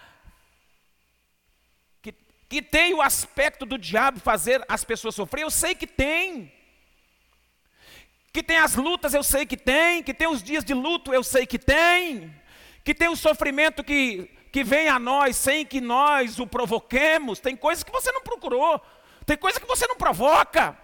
que, 2.02 2.12
que 2.48 2.60
tem 2.60 2.92
o 2.94 3.00
aspecto 3.00 3.64
do 3.64 3.78
diabo 3.78 4.18
fazer 4.18 4.64
as 4.68 4.82
pessoas 4.82 5.14
sofrer? 5.14 5.42
Eu 5.42 5.50
sei 5.50 5.76
que 5.76 5.86
tem. 5.86 6.52
Que 8.32 8.42
tem 8.42 8.56
as 8.56 8.74
lutas, 8.74 9.14
eu 9.14 9.22
sei 9.22 9.46
que 9.46 9.56
tem. 9.56 10.02
Que 10.02 10.12
tem 10.12 10.26
os 10.26 10.42
dias 10.42 10.64
de 10.64 10.74
luto, 10.74 11.14
eu 11.14 11.22
sei 11.22 11.46
que 11.46 11.60
tem. 11.60 12.34
Que 12.82 12.92
tem 12.92 13.08
o 13.08 13.14
sofrimento 13.14 13.84
que 13.84 14.28
que 14.52 14.62
vem 14.62 14.88
a 14.88 14.98
nós 14.98 15.34
sem 15.34 15.64
que 15.64 15.80
nós 15.80 16.38
o 16.38 16.46
provoquemos. 16.46 17.40
Tem 17.40 17.56
coisas 17.56 17.82
que 17.82 17.90
você 17.90 18.12
não 18.12 18.20
procurou, 18.20 18.80
tem 19.24 19.36
coisas 19.36 19.58
que 19.58 19.66
você 19.66 19.86
não 19.86 19.96
provoca. 19.96 20.76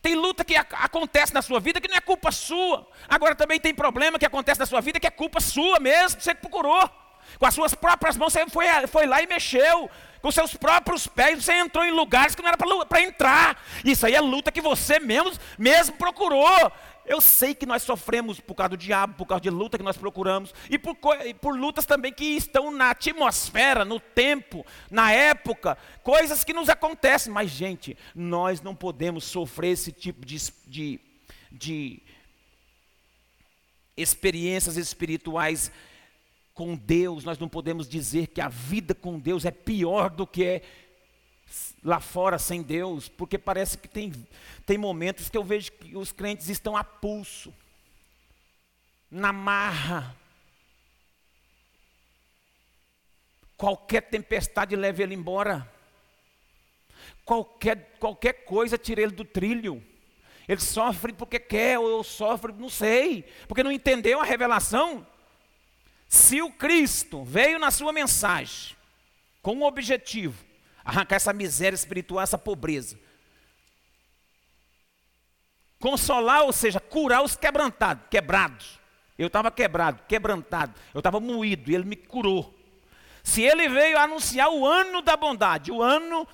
Tem 0.00 0.14
luta 0.14 0.44
que 0.44 0.54
acontece 0.54 1.32
na 1.32 1.40
sua 1.40 1.58
vida 1.58 1.80
que 1.80 1.88
não 1.88 1.96
é 1.96 2.00
culpa 2.00 2.30
sua. 2.30 2.86
Agora 3.08 3.34
também 3.34 3.58
tem 3.58 3.74
problema 3.74 4.18
que 4.18 4.26
acontece 4.26 4.60
na 4.60 4.66
sua 4.66 4.80
vida 4.80 5.00
que 5.00 5.06
é 5.06 5.10
culpa 5.10 5.40
sua 5.40 5.80
mesmo, 5.80 6.20
você 6.20 6.34
que 6.34 6.42
procurou. 6.42 6.88
Com 7.38 7.46
as 7.46 7.54
suas 7.54 7.74
próprias 7.74 8.16
mãos 8.16 8.32
você 8.32 8.46
foi, 8.48 8.66
foi 8.86 9.06
lá 9.06 9.22
e 9.22 9.26
mexeu. 9.26 9.90
Com 10.20 10.30
seus 10.30 10.54
próprios 10.54 11.06
pés 11.06 11.42
você 11.42 11.54
entrou 11.54 11.84
em 11.84 11.90
lugares 11.90 12.34
que 12.34 12.42
não 12.42 12.48
era 12.48 12.56
para 12.86 13.02
entrar. 13.02 13.62
Isso 13.84 14.06
aí 14.06 14.14
é 14.14 14.20
luta 14.20 14.52
que 14.52 14.60
você 14.60 15.00
mesmo, 15.00 15.32
mesmo 15.58 15.96
procurou. 15.96 16.70
Eu 17.06 17.20
sei 17.20 17.54
que 17.54 17.66
nós 17.66 17.82
sofremos 17.82 18.40
por 18.40 18.54
causa 18.54 18.70
do 18.70 18.76
diabo, 18.76 19.14
por 19.14 19.26
causa 19.26 19.42
de 19.42 19.50
luta 19.50 19.76
que 19.76 19.84
nós 19.84 19.96
procuramos, 19.96 20.54
e 20.70 20.78
por, 20.78 20.96
e 21.24 21.34
por, 21.34 21.56
lutas 21.56 21.84
também 21.84 22.12
que 22.12 22.24
estão 22.24 22.70
na 22.70 22.90
atmosfera, 22.90 23.84
no 23.84 24.00
tempo, 24.00 24.64
na 24.90 25.12
época, 25.12 25.76
coisas 26.02 26.44
que 26.44 26.52
nos 26.52 26.68
acontecem. 26.68 27.32
Mas, 27.32 27.50
gente, 27.50 27.96
nós 28.14 28.62
não 28.62 28.74
podemos 28.74 29.24
sofrer 29.24 29.72
esse 29.72 29.92
tipo 29.92 30.24
de, 30.24 30.38
de, 30.66 31.00
de 31.52 32.02
experiências 33.96 34.76
espirituais 34.76 35.70
com 36.54 36.74
Deus. 36.74 37.24
Nós 37.24 37.38
não 37.38 37.48
podemos 37.48 37.88
dizer 37.88 38.28
que 38.28 38.40
a 38.40 38.48
vida 38.48 38.94
com 38.94 39.18
Deus 39.18 39.44
é 39.44 39.50
pior 39.50 40.08
do 40.08 40.26
que 40.26 40.44
é 40.44 40.62
lá 41.82 42.00
fora 42.00 42.38
sem 42.38 42.62
Deus, 42.62 43.08
porque 43.08 43.36
parece 43.36 43.76
que 43.76 43.88
tem, 43.88 44.12
tem 44.64 44.78
momentos 44.78 45.28
que 45.28 45.36
eu 45.36 45.44
vejo 45.44 45.70
que 45.72 45.96
os 45.96 46.12
crentes 46.12 46.48
estão 46.48 46.76
a 46.76 46.82
pulso, 46.82 47.52
na 49.10 49.32
marra. 49.32 50.16
Qualquer 53.56 54.02
tempestade 54.02 54.74
leva 54.74 55.02
ele 55.02 55.14
embora. 55.14 55.70
Qualquer, 57.24 57.96
qualquer 57.98 58.44
coisa 58.44 58.76
tira 58.76 59.02
ele 59.02 59.12
do 59.12 59.24
trilho. 59.24 59.82
Ele 60.48 60.60
sofre 60.60 61.12
porque 61.12 61.38
quer, 61.38 61.78
ou 61.78 62.02
sofre, 62.02 62.52
não 62.52 62.68
sei, 62.68 63.22
porque 63.46 63.62
não 63.62 63.72
entendeu 63.72 64.20
a 64.20 64.24
revelação. 64.24 65.06
Se 66.08 66.42
o 66.42 66.50
Cristo 66.50 67.24
veio 67.24 67.58
na 67.58 67.70
sua 67.70 67.92
mensagem 67.92 68.76
com 69.40 69.54
um 69.54 69.62
objetivo, 69.64 70.44
arrancar 70.84 71.16
essa 71.16 71.32
miséria 71.32 71.74
espiritual, 71.74 72.22
essa 72.22 72.36
pobreza, 72.36 72.98
consolar, 75.78 76.42
ou 76.42 76.52
seja, 76.52 76.80
curar 76.80 77.22
os 77.22 77.36
quebrantados, 77.36 78.04
quebrados. 78.10 78.80
Eu 79.18 79.28
estava 79.28 79.50
quebrado, 79.50 80.02
quebrantado, 80.08 80.74
eu 80.92 80.98
estava 80.98 81.20
moído, 81.20 81.70
e 81.70 81.74
ele 81.74 81.84
me 81.84 81.94
curou. 81.94 82.52
Se 83.22 83.42
ele 83.42 83.68
veio 83.68 83.98
anunciar 83.98 84.50
o 84.50 84.66
ano 84.66 85.00
da 85.00 85.16
bondade, 85.16 85.70
o 85.70 85.82
ano 85.82 86.26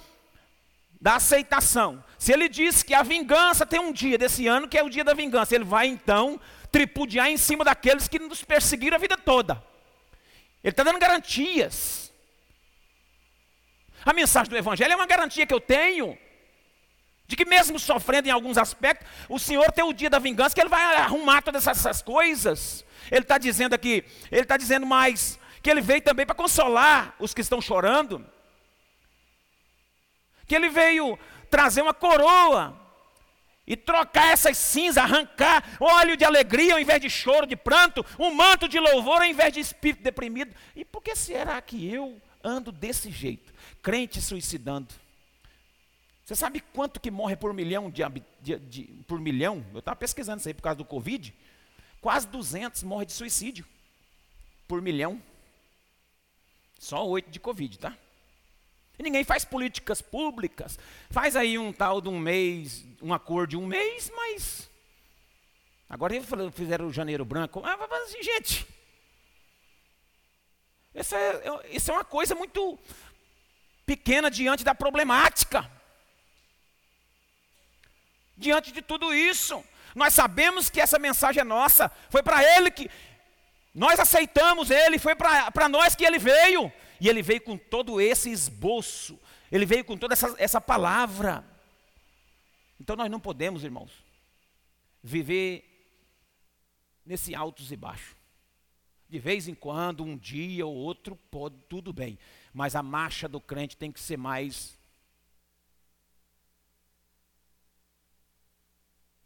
da 1.00 1.16
aceitação, 1.16 2.02
se 2.18 2.32
ele 2.32 2.48
disse 2.48 2.84
que 2.84 2.94
a 2.94 3.02
vingança 3.02 3.66
tem 3.66 3.80
um 3.80 3.92
dia 3.92 4.16
desse 4.16 4.46
ano 4.46 4.68
que 4.68 4.78
é 4.78 4.82
o 4.82 4.88
dia 4.88 5.04
da 5.04 5.14
vingança, 5.14 5.54
ele 5.54 5.64
vai 5.64 5.86
então 5.86 6.40
tripudiar 6.70 7.28
em 7.28 7.36
cima 7.36 7.64
daqueles 7.64 8.06
que 8.06 8.18
nos 8.18 8.44
perseguiram 8.44 8.96
a 8.96 9.00
vida 9.00 9.16
toda. 9.16 9.62
Ele 10.62 10.70
está 10.70 10.82
dando 10.82 10.98
garantias. 10.98 11.99
A 14.04 14.12
mensagem 14.12 14.50
do 14.50 14.56
Evangelho 14.56 14.92
é 14.92 14.96
uma 14.96 15.06
garantia 15.06 15.46
que 15.46 15.54
eu 15.54 15.60
tenho. 15.60 16.16
De 17.26 17.36
que 17.36 17.44
mesmo 17.44 17.78
sofrendo 17.78 18.28
em 18.28 18.32
alguns 18.32 18.58
aspectos, 18.58 19.06
o 19.28 19.38
Senhor 19.38 19.70
tem 19.70 19.84
o 19.84 19.92
dia 19.92 20.10
da 20.10 20.18
vingança, 20.18 20.54
que 20.54 20.60
Ele 20.60 20.68
vai 20.68 20.96
arrumar 20.96 21.42
todas 21.42 21.66
essas 21.66 22.02
coisas. 22.02 22.84
Ele 23.10 23.20
está 23.20 23.38
dizendo 23.38 23.74
aqui, 23.74 24.04
Ele 24.30 24.42
está 24.42 24.56
dizendo 24.56 24.84
mais, 24.84 25.38
que 25.62 25.70
Ele 25.70 25.80
veio 25.80 26.02
também 26.02 26.26
para 26.26 26.34
consolar 26.34 27.14
os 27.18 27.32
que 27.32 27.40
estão 27.40 27.60
chorando. 27.60 28.26
Que 30.46 30.56
Ele 30.56 30.68
veio 30.68 31.18
trazer 31.48 31.82
uma 31.82 31.94
coroa 31.94 32.76
e 33.66 33.76
trocar 33.76 34.32
essas 34.32 34.56
cinzas, 34.56 35.04
arrancar 35.04 35.62
óleo 35.78 36.16
de 36.16 36.24
alegria 36.24 36.74
ao 36.74 36.80
invés 36.80 37.00
de 37.00 37.08
choro, 37.08 37.46
de 37.46 37.54
pranto, 37.54 38.04
um 38.18 38.34
manto 38.34 38.66
de 38.66 38.80
louvor 38.80 39.18
ao 39.18 39.28
invés 39.28 39.52
de 39.52 39.60
espírito 39.60 40.02
deprimido. 40.02 40.52
E 40.74 40.84
por 40.84 41.00
que 41.00 41.14
será 41.14 41.62
que 41.62 41.88
eu 41.88 42.20
ando 42.42 42.72
desse 42.72 43.10
jeito? 43.10 43.52
Crente 43.82 44.20
suicidando. 44.20 44.94
Você 46.24 46.36
sabe 46.36 46.60
quanto 46.60 47.00
que 47.00 47.10
morre 47.10 47.36
por 47.36 47.52
milhão 47.52 47.90
de, 47.90 48.02
de, 48.40 48.58
de 48.58 48.82
por 49.06 49.18
milhão? 49.18 49.64
Eu 49.72 49.80
estava 49.80 49.96
pesquisando 49.96 50.38
isso 50.38 50.48
aí 50.48 50.54
por 50.54 50.62
causa 50.62 50.78
do 50.78 50.84
Covid. 50.84 51.34
Quase 52.00 52.26
200 52.28 52.82
morrem 52.84 53.06
de 53.06 53.12
suicídio 53.12 53.66
por 54.68 54.80
milhão. 54.80 55.20
Só 56.78 57.06
oito 57.06 57.30
de 57.30 57.40
Covid, 57.40 57.78
tá? 57.78 57.96
E 58.98 59.02
ninguém 59.02 59.24
faz 59.24 59.44
políticas 59.44 60.00
públicas. 60.00 60.78
Faz 61.10 61.34
aí 61.34 61.58
um 61.58 61.72
tal 61.72 62.00
de 62.00 62.08
um 62.08 62.18
mês, 62.18 62.86
um 63.02 63.12
acordo 63.12 63.50
de 63.50 63.56
um 63.56 63.66
mês, 63.66 64.10
mas. 64.14 64.70
Agora 65.88 66.14
eles 66.14 66.28
fizeram 66.54 66.86
o 66.86 66.92
janeiro 66.92 67.24
branco. 67.24 67.60
Ah, 67.64 67.76
mas, 67.90 68.12
gente. 68.22 68.66
Isso 70.94 71.14
é, 71.14 71.66
isso 71.70 71.90
é 71.90 71.94
uma 71.94 72.04
coisa 72.04 72.34
muito 72.34 72.78
pequena 73.86 74.30
diante 74.30 74.64
da 74.64 74.74
problemática. 74.74 75.70
Diante 78.36 78.72
de 78.72 78.82
tudo 78.82 79.14
isso, 79.14 79.62
nós 79.94 80.14
sabemos 80.14 80.70
que 80.70 80.80
essa 80.80 80.98
mensagem 80.98 81.40
é 81.40 81.44
nossa, 81.44 81.90
foi 82.08 82.22
para 82.22 82.42
Ele 82.56 82.70
que 82.70 82.90
nós 83.74 84.00
aceitamos 84.00 84.70
Ele, 84.70 84.98
foi 84.98 85.14
para 85.14 85.68
nós 85.68 85.94
que 85.94 86.04
Ele 86.04 86.18
veio. 86.18 86.72
E 87.00 87.08
ele 87.08 87.22
veio 87.22 87.40
com 87.40 87.56
todo 87.56 87.98
esse 87.98 88.30
esboço, 88.30 89.18
ele 89.50 89.64
veio 89.64 89.84
com 89.84 89.96
toda 89.96 90.12
essa, 90.12 90.34
essa 90.36 90.60
palavra. 90.60 91.42
Então 92.78 92.94
nós 92.94 93.10
não 93.10 93.18
podemos, 93.18 93.64
irmãos, 93.64 93.90
viver 95.02 95.64
nesse 97.04 97.34
altos 97.34 97.72
e 97.72 97.76
baixos. 97.76 98.19
De 99.10 99.18
vez 99.18 99.48
em 99.48 99.54
quando, 99.56 100.04
um 100.04 100.16
dia 100.16 100.64
ou 100.64 100.72
outro, 100.72 101.16
pode, 101.32 101.56
tudo 101.68 101.92
bem. 101.92 102.16
Mas 102.54 102.76
a 102.76 102.82
marcha 102.82 103.28
do 103.28 103.40
crente 103.40 103.76
tem 103.76 103.90
que 103.90 103.98
ser 103.98 104.16
mais 104.16 104.78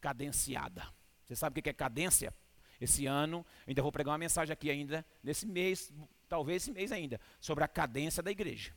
cadenciada. 0.00 0.86
Você 1.22 1.36
sabe 1.36 1.60
o 1.60 1.62
que 1.62 1.68
é 1.68 1.72
cadência? 1.74 2.32
Esse 2.80 3.04
ano, 3.04 3.44
ainda 3.66 3.82
vou 3.82 3.92
pregar 3.92 4.12
uma 4.12 4.18
mensagem 4.18 4.54
aqui 4.54 4.70
ainda, 4.70 5.04
nesse 5.22 5.46
mês, 5.46 5.92
talvez 6.30 6.62
esse 6.62 6.72
mês 6.72 6.90
ainda, 6.90 7.20
sobre 7.38 7.62
a 7.62 7.68
cadência 7.68 8.22
da 8.22 8.30
igreja. 8.30 8.72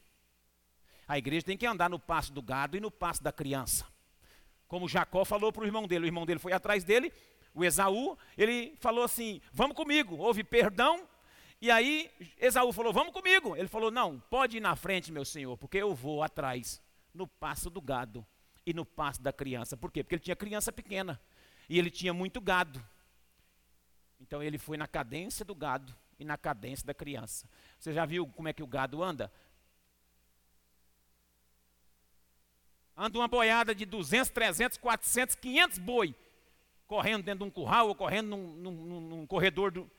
A 1.07 1.17
igreja 1.17 1.45
tem 1.45 1.57
que 1.57 1.65
andar 1.65 1.89
no 1.89 1.97
passo 1.97 2.33
do 2.33 2.41
gado 2.41 2.75
e 2.75 2.81
no 2.81 2.91
passo 2.91 3.23
da 3.23 3.31
criança. 3.31 3.87
Como 4.67 4.89
Jacó 4.89 5.23
falou 5.23 5.53
para 5.53 5.63
o 5.63 5.65
irmão 5.65 5.87
dele, 5.87 6.03
o 6.03 6.07
irmão 6.07 6.25
dele 6.25 6.39
foi 6.39 6.51
atrás 6.51 6.83
dele, 6.83 7.13
o 7.57 7.65
Esaú, 7.65 8.15
ele 8.37 8.75
falou 8.79 9.03
assim: 9.03 9.41
Vamos 9.51 9.75
comigo. 9.75 10.15
Houve 10.17 10.43
perdão. 10.43 11.07
E 11.59 11.71
aí 11.71 12.11
Esaú 12.37 12.71
falou: 12.71 12.93
Vamos 12.93 13.11
comigo. 13.11 13.55
Ele 13.55 13.67
falou: 13.67 13.89
Não, 13.89 14.19
pode 14.29 14.57
ir 14.57 14.59
na 14.59 14.75
frente, 14.75 15.11
meu 15.11 15.25
senhor, 15.25 15.57
porque 15.57 15.77
eu 15.77 15.95
vou 15.95 16.21
atrás, 16.21 16.79
no 17.11 17.25
passo 17.25 17.67
do 17.71 17.81
gado 17.81 18.23
e 18.63 18.75
no 18.75 18.85
passo 18.85 19.23
da 19.23 19.33
criança. 19.33 19.75
Por 19.75 19.91
quê? 19.91 20.03
Porque 20.03 20.13
ele 20.13 20.21
tinha 20.21 20.35
criança 20.35 20.71
pequena 20.71 21.19
e 21.67 21.79
ele 21.79 21.89
tinha 21.89 22.13
muito 22.13 22.39
gado. 22.39 22.79
Então 24.19 24.43
ele 24.43 24.59
foi 24.59 24.77
na 24.77 24.87
cadência 24.87 25.43
do 25.43 25.55
gado 25.55 25.95
e 26.19 26.23
na 26.23 26.37
cadência 26.37 26.85
da 26.85 26.93
criança. 26.93 27.49
Você 27.79 27.91
já 27.91 28.05
viu 28.05 28.27
como 28.27 28.49
é 28.49 28.53
que 28.53 28.61
o 28.61 28.67
gado 28.67 29.01
anda? 29.01 29.31
Anda 32.95 33.17
uma 33.17 33.27
boiada 33.27 33.73
de 33.73 33.83
200, 33.83 34.29
300, 34.29 34.77
400, 34.77 35.35
500 35.35 35.77
boi, 35.79 36.15
correndo 36.87 37.23
dentro 37.23 37.39
de 37.39 37.45
um 37.45 37.51
curral 37.51 37.89
ou 37.89 37.95
correndo 37.95 38.29
num, 38.29 38.71
num, 38.71 39.01
num 39.01 39.27
corredor. 39.27 39.71
Do... 39.71 39.91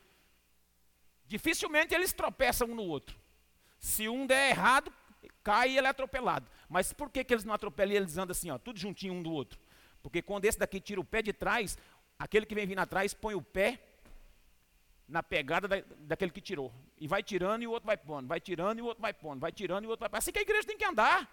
Dificilmente 1.25 1.93
eles 1.93 2.11
tropeçam 2.11 2.67
um 2.69 2.75
no 2.75 2.83
outro. 2.83 3.17
Se 3.79 4.09
um 4.09 4.25
der 4.25 4.49
errado, 4.49 4.91
cai 5.43 5.71
e 5.71 5.77
ele 5.77 5.87
é 5.87 5.89
atropelado. 5.89 6.49
Mas 6.67 6.91
por 6.91 7.09
que, 7.09 7.23
que 7.23 7.33
eles 7.33 7.45
não 7.45 7.53
atropelam 7.53 7.93
e 7.93 7.97
eles 7.97 8.17
andam 8.17 8.31
assim, 8.31 8.49
ó, 8.49 8.57
tudo 8.57 8.79
juntinho 8.79 9.13
um 9.13 9.23
do 9.23 9.31
outro? 9.31 9.59
Porque 10.01 10.21
quando 10.21 10.45
esse 10.45 10.57
daqui 10.57 10.79
tira 10.79 10.99
o 10.99 11.05
pé 11.05 11.21
de 11.21 11.31
trás, 11.31 11.77
aquele 12.17 12.45
que 12.45 12.55
vem 12.55 12.65
vindo 12.65 12.79
atrás 12.79 13.13
põe 13.13 13.35
o 13.35 13.41
pé 13.41 13.79
na 15.07 15.23
pegada 15.23 15.67
da, 15.67 15.77
daquele 15.99 16.31
que 16.31 16.41
tirou. 16.41 16.73
E 16.97 17.07
vai 17.07 17.23
tirando 17.23 17.63
e 17.63 17.67
o 17.67 17.71
outro 17.71 17.87
vai 17.87 17.97
pondo, 17.97 18.27
vai 18.27 18.39
tirando 18.39 18.79
e 18.79 18.81
o 18.81 18.85
outro 18.85 19.01
vai 19.01 19.13
pondo, 19.13 19.39
vai 19.39 19.51
tirando 19.51 19.83
e 19.83 19.87
o 19.87 19.89
outro 19.89 20.01
vai 20.01 20.09
pondo. 20.09 20.17
Assim 20.17 20.31
que 20.31 20.39
a 20.39 20.41
igreja 20.41 20.67
tem 20.67 20.77
que 20.77 20.85
andar. 20.85 21.27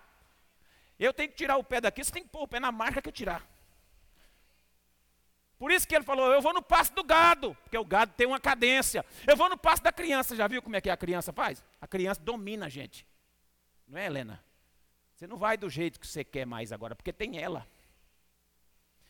Eu 0.98 1.12
tenho 1.12 1.28
que 1.28 1.36
tirar 1.36 1.56
o 1.56 1.64
pé 1.64 1.80
daqui, 1.80 2.02
você 2.02 2.12
tem 2.12 2.22
que 2.22 2.28
pôr 2.30 2.42
o 2.42 2.48
pé 2.48 2.58
na 2.58 2.72
marca 2.72 3.02
que 3.02 3.08
eu 3.08 3.12
tirar. 3.12 3.46
Por 5.58 5.70
isso 5.70 5.88
que 5.88 5.94
ele 5.94 6.04
falou, 6.04 6.32
eu 6.32 6.42
vou 6.42 6.52
no 6.52 6.62
passo 6.62 6.92
do 6.94 7.02
gado, 7.02 7.56
porque 7.62 7.78
o 7.78 7.84
gado 7.84 8.12
tem 8.14 8.26
uma 8.26 8.38
cadência. 8.38 9.04
Eu 9.26 9.36
vou 9.36 9.48
no 9.48 9.56
passo 9.56 9.82
da 9.82 9.90
criança, 9.90 10.36
já 10.36 10.46
viu 10.46 10.60
como 10.60 10.76
é 10.76 10.80
que 10.80 10.90
a 10.90 10.96
criança 10.96 11.32
faz? 11.32 11.64
A 11.80 11.86
criança 11.86 12.20
domina 12.20 12.66
a 12.66 12.68
gente. 12.68 13.06
Não 13.88 13.98
é, 13.98 14.06
Helena? 14.06 14.44
Você 15.14 15.26
não 15.26 15.38
vai 15.38 15.56
do 15.56 15.70
jeito 15.70 15.98
que 15.98 16.06
você 16.06 16.22
quer 16.22 16.44
mais 16.44 16.72
agora, 16.72 16.94
porque 16.94 17.12
tem 17.12 17.38
ela. 17.38 17.66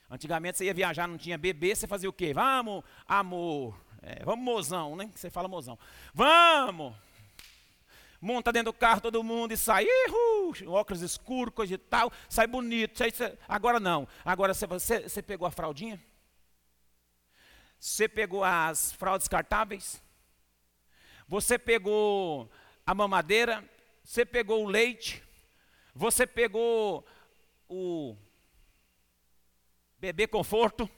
Antigamente 0.08 0.58
você 0.58 0.66
ia 0.66 0.74
viajar, 0.74 1.08
não 1.08 1.18
tinha 1.18 1.36
bebê, 1.36 1.74
você 1.74 1.88
fazia 1.88 2.08
o 2.08 2.12
quê? 2.12 2.32
Vamos, 2.32 2.84
amor, 3.08 3.76
é, 4.00 4.24
vamos, 4.24 4.44
mozão, 4.44 4.94
né? 4.94 5.10
Você 5.14 5.28
fala 5.28 5.48
mozão. 5.48 5.76
Vamos! 6.14 6.94
Monta 8.20 8.52
dentro 8.52 8.72
do 8.72 8.78
carro 8.78 9.00
todo 9.00 9.22
mundo 9.22 9.52
e 9.52 9.56
sai. 9.56 9.84
Ihu, 9.84 10.70
óculos 10.72 11.02
escuros, 11.02 11.52
coisa 11.52 11.74
e 11.74 11.78
tal. 11.78 12.10
Sai 12.28 12.46
bonito. 12.46 12.96
Sai. 12.96 13.12
Agora 13.48 13.78
não. 13.78 14.08
Agora 14.24 14.54
você, 14.54 14.66
você, 14.66 15.08
você 15.08 15.20
pegou 15.20 15.46
a 15.46 15.50
fraldinha? 15.50 16.00
Você 17.78 18.08
pegou 18.08 18.42
as 18.42 18.92
fraldas 18.92 19.22
descartáveis? 19.22 20.02
Você 21.28 21.58
pegou 21.58 22.50
a 22.84 22.94
mamadeira? 22.94 23.64
Você 24.02 24.24
pegou 24.24 24.64
o 24.64 24.68
leite? 24.68 25.22
Você 25.94 26.26
pegou 26.26 27.06
o 27.68 28.16
bebê 29.98 30.26
conforto? 30.26 30.88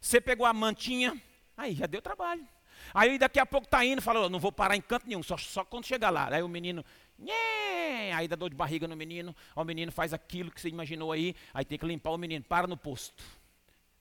Você 0.00 0.20
pegou 0.20 0.46
a 0.46 0.52
mantinha? 0.52 1.20
Aí 1.56 1.74
já 1.74 1.86
deu 1.86 2.00
trabalho. 2.00 2.46
Aí 2.94 3.18
daqui 3.18 3.38
a 3.38 3.46
pouco 3.46 3.68
tá 3.68 3.84
indo, 3.84 4.00
fala, 4.00 4.28
não 4.28 4.40
vou 4.40 4.50
parar 4.50 4.74
em 4.74 4.80
canto 4.80 5.06
nenhum, 5.06 5.22
só, 5.22 5.36
só 5.36 5.64
quando 5.64 5.86
chegar 5.86 6.10
lá. 6.10 6.28
Aí 6.34 6.42
o 6.42 6.48
menino, 6.48 6.84
Nhê! 7.18 8.12
aí 8.12 8.26
dá 8.26 8.34
dor 8.36 8.50
de 8.50 8.56
barriga 8.56 8.88
no 8.88 8.96
menino, 8.96 9.36
o 9.54 9.64
menino 9.64 9.92
faz 9.92 10.12
aquilo 10.12 10.50
que 10.50 10.60
você 10.60 10.68
imaginou 10.68 11.12
aí, 11.12 11.34
aí 11.52 11.64
tem 11.64 11.78
que 11.78 11.86
limpar 11.86 12.10
o 12.10 12.18
menino, 12.18 12.44
para 12.44 12.66
no 12.66 12.76
posto. 12.76 13.22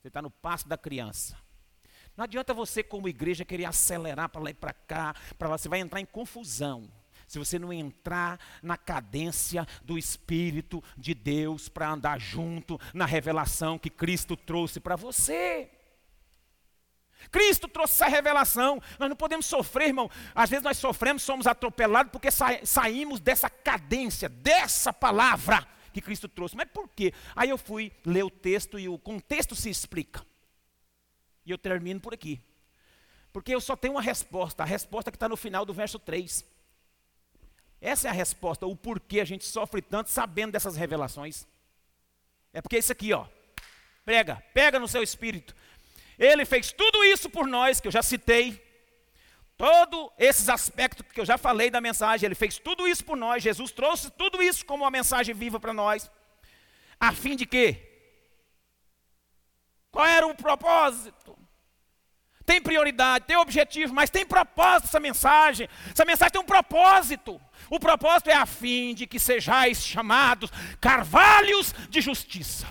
Você 0.01 0.07
está 0.07 0.21
no 0.21 0.31
passo 0.31 0.67
da 0.67 0.77
criança. 0.77 1.37
Não 2.19 2.25
adianta 2.25 2.53
você, 2.53 2.83
como 2.83 3.07
igreja, 3.07 3.45
querer 3.45 3.63
acelerar 3.63 4.27
para 4.27 4.41
lá 4.41 4.49
e 4.49 4.53
para 4.53 4.73
cá, 4.73 5.15
para 5.37 5.47
lá, 5.47 5.57
você 5.57 5.69
vai 5.69 5.79
entrar 5.79 6.01
em 6.01 6.05
confusão. 6.05 6.91
Se 7.25 7.39
você 7.39 7.57
não 7.57 7.71
entrar 7.71 8.37
na 8.61 8.75
cadência 8.75 9.65
do 9.85 9.97
Espírito 9.97 10.83
de 10.97 11.13
Deus 11.13 11.69
para 11.69 11.89
andar 11.89 12.19
junto 12.19 12.77
na 12.93 13.05
revelação 13.05 13.79
que 13.79 13.89
Cristo 13.89 14.35
trouxe 14.35 14.81
para 14.81 14.97
você. 14.97 15.71
Cristo 17.31 17.69
trouxe 17.69 17.93
essa 17.93 18.09
revelação. 18.09 18.81
Nós 18.99 19.07
não 19.07 19.15
podemos 19.15 19.45
sofrer, 19.45 19.87
irmão. 19.87 20.11
Às 20.35 20.49
vezes 20.49 20.65
nós 20.65 20.77
sofremos, 20.77 21.23
somos 21.23 21.47
atropelados 21.47 22.11
porque 22.11 22.29
sa 22.29 22.59
saímos 22.65 23.21
dessa 23.21 23.49
cadência, 23.49 24.27
dessa 24.27 24.91
palavra 24.91 25.65
que 25.93 26.01
Cristo 26.01 26.27
trouxe. 26.27 26.57
Mas 26.57 26.67
por 26.69 26.89
quê? 26.89 27.13
Aí 27.33 27.49
eu 27.49 27.57
fui 27.57 27.93
ler 28.05 28.25
o 28.25 28.29
texto 28.29 28.77
e 28.77 28.89
o 28.89 28.99
contexto 28.99 29.55
se 29.55 29.69
explica. 29.69 30.27
E 31.49 31.51
eu 31.51 31.57
termino 31.57 31.99
por 31.99 32.13
aqui. 32.13 32.39
Porque 33.33 33.53
eu 33.53 33.59
só 33.59 33.75
tenho 33.75 33.95
uma 33.95 34.03
resposta, 34.03 34.61
a 34.61 34.65
resposta 34.65 35.09
que 35.09 35.17
está 35.17 35.27
no 35.27 35.35
final 35.35 35.65
do 35.65 35.73
verso 35.73 35.97
3. 35.97 36.45
Essa 37.81 38.07
é 38.07 38.11
a 38.11 38.13
resposta, 38.13 38.67
o 38.67 38.75
porquê 38.75 39.19
a 39.19 39.25
gente 39.25 39.45
sofre 39.45 39.81
tanto 39.81 40.11
sabendo 40.11 40.51
dessas 40.51 40.75
revelações. 40.75 41.47
É 42.53 42.61
porque 42.61 42.77
isso 42.77 42.91
aqui, 42.91 43.11
ó. 43.13 43.25
Pega, 44.05 44.43
pega 44.53 44.79
no 44.79 44.87
seu 44.87 45.01
espírito. 45.01 45.55
Ele 46.19 46.45
fez 46.45 46.71
tudo 46.71 47.03
isso 47.03 47.31
por 47.31 47.47
nós, 47.47 47.79
que 47.79 47.87
eu 47.87 47.91
já 47.91 48.03
citei. 48.03 48.63
Todos 49.57 50.11
esses 50.19 50.49
aspectos 50.49 51.03
que 51.11 51.19
eu 51.19 51.25
já 51.25 51.37
falei 51.37 51.71
da 51.71 51.81
mensagem, 51.81 52.27
ele 52.27 52.35
fez 52.35 52.59
tudo 52.59 52.87
isso 52.87 53.03
por 53.03 53.17
nós. 53.17 53.41
Jesus 53.41 53.71
trouxe 53.71 54.11
tudo 54.11 54.39
isso 54.39 54.63
como 54.67 54.83
uma 54.83 54.91
mensagem 54.91 55.33
viva 55.33 55.59
para 55.59 55.73
nós. 55.73 56.11
A 56.99 57.11
fim 57.11 57.35
de 57.35 57.47
quê? 57.47 57.88
Qual 59.91 60.05
era 60.05 60.27
o 60.27 60.35
propósito? 60.35 61.37
Tem 62.45 62.61
prioridade, 62.61 63.25
tem 63.25 63.37
objetivo, 63.37 63.93
mas 63.93 64.09
tem 64.09 64.25
propósito 64.25 64.87
essa 64.87 64.99
mensagem. 64.99 65.69
Essa 65.91 66.03
mensagem 66.03 66.31
tem 66.31 66.41
um 66.41 66.45
propósito. 66.45 67.39
O 67.69 67.79
propósito 67.79 68.29
é 68.29 68.33
a 68.33 68.45
fim 68.45 68.95
de 68.95 69.05
que 69.05 69.19
sejais 69.19 69.85
chamados 69.85 70.49
carvalhos 70.81 71.73
de 71.89 72.01
justiça 72.01 72.67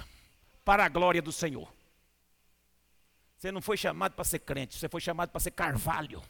para 0.65 0.85
a 0.85 0.89
glória 0.89 1.23
do 1.23 1.31
Senhor. 1.31 1.73
Você 3.37 3.53
não 3.53 3.63
foi 3.63 3.77
chamado 3.77 4.15
para 4.15 4.25
ser 4.25 4.41
crente, 4.41 4.77
você 4.77 4.89
foi 4.89 5.01
chamado 5.01 5.31
para 5.31 5.41
ser 5.41 5.53
carvalho. 5.53 6.21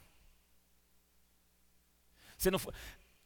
Você 2.37 2.51
não 2.51 2.59
foi... 2.59 2.75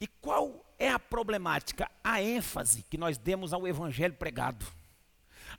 E 0.01 0.07
qual 0.07 0.65
é 0.79 0.89
a 0.89 1.01
problemática? 1.01 1.91
A 2.03 2.23
ênfase 2.23 2.85
que 2.85 2.97
nós 2.97 3.19
demos 3.19 3.53
ao 3.53 3.67
evangelho 3.67 4.15
pregado. 4.15 4.65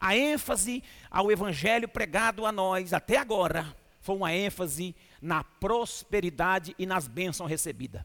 A 0.04 0.18
ênfase 0.18 0.84
ao 1.10 1.32
evangelho 1.32 1.88
pregado 1.88 2.45
a 2.45 2.51
nós 2.51 2.91
até 2.91 3.16
agora 3.16 3.74
foi 4.01 4.18
uma 4.18 4.34
ênfase 4.34 4.93
na 5.22 5.45
prosperidade 5.45 6.76
e 6.78 6.86
nas 6.86 7.08
bênçãos 7.08 7.49
recebidas. 7.49 8.01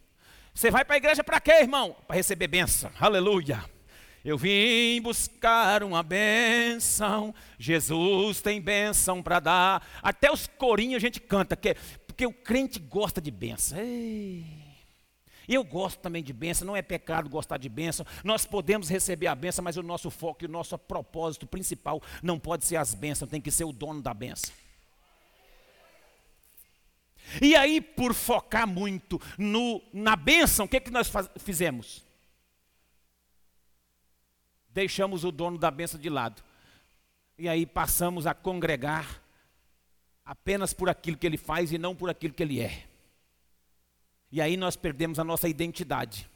Você 0.55 0.70
vai 0.70 0.84
para 0.84 0.94
a 0.94 0.99
igreja 0.99 1.24
para 1.24 1.40
quê, 1.40 1.51
irmão? 1.55 1.96
Para 2.07 2.14
receber 2.14 2.46
bênção. 2.46 2.88
Aleluia. 3.01 3.64
Eu 4.24 4.38
vim 4.38 5.03
buscar 5.03 5.82
uma 5.82 6.05
bênção. 6.05 7.34
Jesus 7.59 8.40
tem 8.40 8.61
bênção 8.61 9.20
para 9.20 9.40
dar. 9.40 9.88
Até 10.01 10.30
os 10.30 10.46
corinhos 10.46 10.99
a 10.99 11.05
gente 11.05 11.18
canta, 11.20 11.57
que, 11.57 11.74
porque 12.07 12.24
o 12.24 12.32
crente 12.32 12.78
gosta 12.78 13.20
de 13.20 13.32
bênção. 13.32 13.76
Ei. 13.76 14.57
Eu 15.49 15.64
gosto 15.64 15.99
também 16.01 16.22
de 16.22 16.32
bênção, 16.32 16.66
não 16.66 16.76
é 16.76 16.82
pecado 16.82 17.28
gostar 17.28 17.57
de 17.57 17.68
bênção. 17.68 18.05
Nós 18.22 18.44
podemos 18.44 18.88
receber 18.88 19.28
a 19.28 19.34
bênção, 19.34 19.64
mas 19.64 19.78
o 19.78 19.82
nosso 19.82 20.11
foco 20.11 20.44
e 20.44 20.46
o 20.46 20.51
nosso 20.51 20.76
propósito 20.76 21.46
principal 21.46 22.03
não 22.22 22.38
pode 22.38 22.66
ser 22.66 22.76
as 22.76 22.94
bênçãos, 22.94 23.30
tem 23.30 23.40
que 23.40 23.51
ser 23.51 23.64
o 23.64 23.72
dono 23.72 24.03
da 24.03 24.12
bênção. 24.12 24.53
E 27.40 27.57
aí, 27.57 27.80
por 27.80 28.14
focar 28.14 28.66
muito 28.66 29.20
no, 29.36 29.82
na 29.92 30.16
bênção, 30.16 30.66
o 30.66 30.68
que, 30.68 30.80
que 30.80 30.90
nós 30.90 31.09
faz, 31.09 31.28
fizemos? 31.38 32.05
Deixamos 34.68 35.24
o 35.24 35.32
dono 35.32 35.59
da 35.59 35.70
bênção 35.70 35.99
de 35.99 36.09
lado. 36.09 36.42
E 37.38 37.49
aí 37.49 37.64
passamos 37.66 38.26
a 38.26 38.34
congregar 38.34 39.22
apenas 40.24 40.72
por 40.74 40.88
aquilo 40.88 41.16
que 41.16 41.26
ele 41.26 41.38
faz 41.38 41.72
e 41.72 41.78
não 41.78 41.94
por 41.94 42.11
aquilo 42.11 42.34
que 42.34 42.42
ele 42.42 42.61
é. 42.61 42.84
E 44.30 44.40
aí 44.40 44.56
nós 44.56 44.76
perdemos 44.76 45.18
a 45.18 45.24
nossa 45.24 45.48
identidade. 45.48 46.28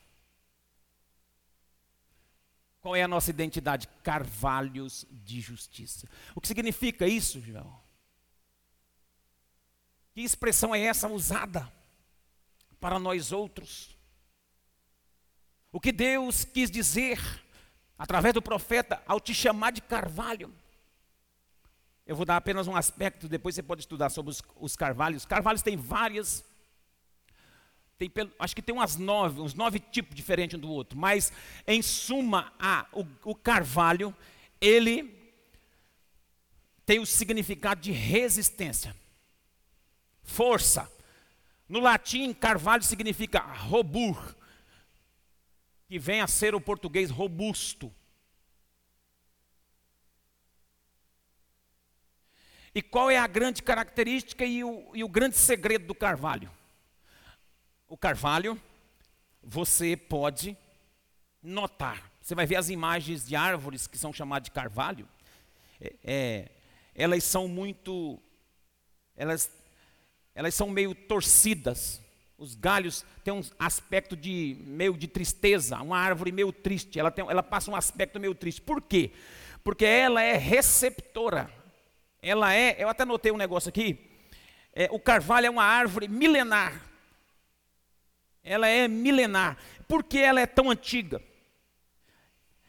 Qual 2.81 2.97
é 2.97 3.03
a 3.03 3.09
nossa 3.09 3.31
identidade? 3.31 3.87
Carvalhos 4.03 5.07
de 5.11 5.41
justiça. 5.41 6.09
O 6.35 6.41
que 6.41 6.49
significa 6.49 7.07
isso, 7.07 7.41
João? 7.41 7.81
Que 10.13 10.21
expressão 10.23 10.75
é 10.75 10.81
essa 10.81 11.09
usada 11.09 11.73
para 12.81 12.99
nós 12.99 13.31
outros? 13.33 13.97
O 15.71 15.81
que 15.81 15.93
Deus 15.93 16.45
quis 16.45 16.71
dizer 16.71 17.19
através 17.97 18.35
do 18.35 18.43
profeta 18.43 19.03
ao 19.07 19.21
te 19.21 19.33
chamar 19.33 19.71
de 19.71 19.81
carvalho? 19.81 20.53
Eu 22.05 22.17
vou 22.17 22.27
dar 22.27 22.37
apenas 22.37 22.67
um 22.67 22.77
aspecto, 22.77 23.29
depois 23.29 23.55
você 23.55 23.63
pode 23.63 23.83
estudar 23.83 24.11
sobre 24.11 24.33
os, 24.33 24.43
os 24.57 24.77
carvalhos. 24.77 25.25
Carvalhos 25.25 25.63
tem 25.63 25.77
várias, 25.77 26.45
tem, 28.09 28.31
acho 28.39 28.55
que 28.55 28.63
tem 28.63 28.75
umas 28.75 28.97
nove, 28.97 29.41
uns 29.41 29.55
nove 29.55 29.79
tipos 29.79 30.15
diferentes 30.15 30.57
um 30.57 30.61
do 30.61 30.71
outro, 30.71 30.99
mas 30.99 31.33
em 31.67 31.83
suma, 31.83 32.53
a, 32.59 32.87
o, 32.93 33.07
o 33.25 33.35
carvalho, 33.35 34.15
ele 34.61 35.15
tem 36.85 36.99
o 36.99 37.07
significado 37.07 37.81
de 37.81 37.93
resistência 37.93 38.95
força. 40.23 40.91
No 41.69 41.81
latim, 41.81 42.33
carvalho 42.33 42.83
significa 42.83 43.41
robur, 43.41 44.35
que 45.89 45.99
vem 45.99 46.21
a 46.21 46.27
ser 46.27 46.55
o 46.55 46.61
português 46.61 47.11
robusto. 47.11 47.93
E 52.75 52.81
qual 52.81 53.11
é 53.11 53.19
a 53.19 53.27
grande 53.27 53.63
característica 53.63 54.45
e 54.45 54.65
o, 54.65 54.91
e 54.95 55.05
o 55.05 55.09
grande 55.09 55.37
segredo 55.37 55.87
do 55.87 55.95
carvalho? 55.95 56.51
O 57.93 57.97
carvalho, 57.99 58.59
você 59.43 59.99
pode 59.99 60.57
notar. 61.43 62.11
Você 62.23 62.35
vai 62.35 62.47
ver 62.47 62.57
as 62.57 62.71
imagens 62.71 63.27
de 63.27 63.37
árvores 63.37 63.87
que 63.87 63.99
são 63.99 64.15
chamadas 64.15 64.47
de 64.47 64.51
carvalho. 64.51 65.07
É, 65.79 65.93
é, 66.03 66.49
elas 66.95 67.23
são 67.23 67.47
muito. 67.47 68.19
Elas 69.15 69.51
elas 70.35 70.55
são 70.55 70.71
meio 70.71 70.95
torcidas. 70.95 72.01
Os 72.39 72.55
galhos 72.55 73.05
têm 73.23 73.35
um 73.35 73.43
aspecto 73.59 74.17
de 74.17 74.57
meio 74.61 74.97
de 74.97 75.07
tristeza, 75.07 75.79
uma 75.83 75.99
árvore 75.99 76.33
meio 76.33 76.51
triste. 76.51 76.99
Ela, 76.99 77.11
tem, 77.11 77.29
ela 77.29 77.43
passa 77.43 77.71
um 77.71 77.77
aspecto 77.77 78.19
meio 78.19 78.35
triste. 78.35 78.63
Por 78.63 78.81
quê? 78.81 79.11
Porque 79.63 79.85
ela 79.85 80.23
é 80.23 80.39
receptora. 80.39 81.51
Ela 82.23 82.55
é, 82.55 82.75
eu 82.83 82.89
até 82.89 83.05
notei 83.05 83.31
um 83.31 83.37
negócio 83.37 83.69
aqui. 83.69 83.99
É, 84.73 84.89
o 84.91 84.99
carvalho 84.99 85.45
é 85.45 85.51
uma 85.51 85.65
árvore 85.65 86.09
milenar. 86.09 86.92
Ela 88.43 88.67
é 88.69 88.89
milenar. 88.89 89.57
Por 89.87 90.03
que 90.03 90.19
ela 90.19 90.41
é 90.41 90.47
tão 90.47 90.71
antiga? 90.71 91.23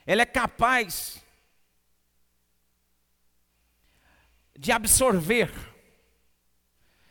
Ela 0.05 0.21
é 0.21 0.25
capaz 0.25 1.23
de 4.57 4.71
absorver 4.71 5.51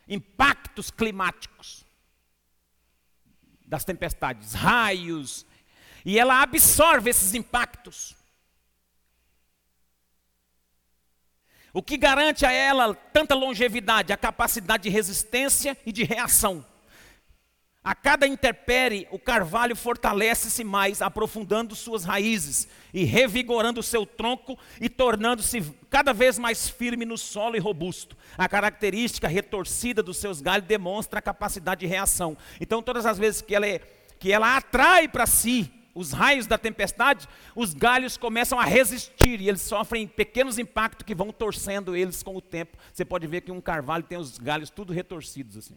impactos 0.06 0.90
climáticos 0.90 1.84
das 3.66 3.84
tempestades, 3.84 4.52
raios, 4.52 5.46
e 6.04 6.18
ela 6.18 6.42
absorve 6.42 7.10
esses 7.10 7.34
impactos. 7.34 8.14
O 11.72 11.82
que 11.82 11.96
garante 11.96 12.44
a 12.44 12.52
ela 12.52 12.94
tanta 12.94 13.34
longevidade? 13.34 14.12
A 14.12 14.16
capacidade 14.16 14.82
de 14.82 14.90
resistência 14.90 15.76
e 15.86 15.92
de 15.92 16.04
reação. 16.04 16.66
A 17.84 17.96
cada 17.96 18.28
interpere, 18.28 19.08
o 19.10 19.18
carvalho 19.18 19.74
fortalece-se 19.74 20.62
mais, 20.62 21.02
aprofundando 21.02 21.74
suas 21.74 22.04
raízes 22.04 22.68
e 22.94 23.02
revigorando 23.02 23.82
seu 23.82 24.06
tronco 24.06 24.56
e 24.80 24.88
tornando-se 24.88 25.60
cada 25.90 26.12
vez 26.12 26.38
mais 26.38 26.68
firme 26.68 27.04
no 27.04 27.18
solo 27.18 27.56
e 27.56 27.58
robusto. 27.58 28.16
A 28.38 28.48
característica 28.48 29.26
retorcida 29.26 30.00
dos 30.00 30.18
seus 30.18 30.40
galhos 30.40 30.68
demonstra 30.68 31.18
a 31.18 31.22
capacidade 31.22 31.80
de 31.80 31.88
reação. 31.88 32.36
Então, 32.60 32.80
todas 32.80 33.04
as 33.04 33.18
vezes 33.18 33.42
que 33.42 33.52
ela, 33.52 33.66
é, 33.66 33.80
que 34.16 34.30
ela 34.30 34.56
atrai 34.56 35.08
para 35.08 35.26
si 35.26 35.68
os 35.92 36.12
raios 36.12 36.46
da 36.46 36.56
tempestade, 36.56 37.28
os 37.54 37.74
galhos 37.74 38.16
começam 38.16 38.60
a 38.60 38.64
resistir 38.64 39.40
e 39.40 39.48
eles 39.48 39.60
sofrem 39.60 40.06
pequenos 40.06 40.56
impactos 40.56 41.04
que 41.04 41.16
vão 41.16 41.32
torcendo 41.32 41.96
eles 41.96 42.22
com 42.22 42.36
o 42.36 42.40
tempo. 42.40 42.78
Você 42.92 43.04
pode 43.04 43.26
ver 43.26 43.40
que 43.40 43.50
um 43.50 43.60
carvalho 43.60 44.04
tem 44.04 44.18
os 44.18 44.38
galhos 44.38 44.70
tudo 44.70 44.92
retorcidos 44.92 45.56
assim. 45.56 45.76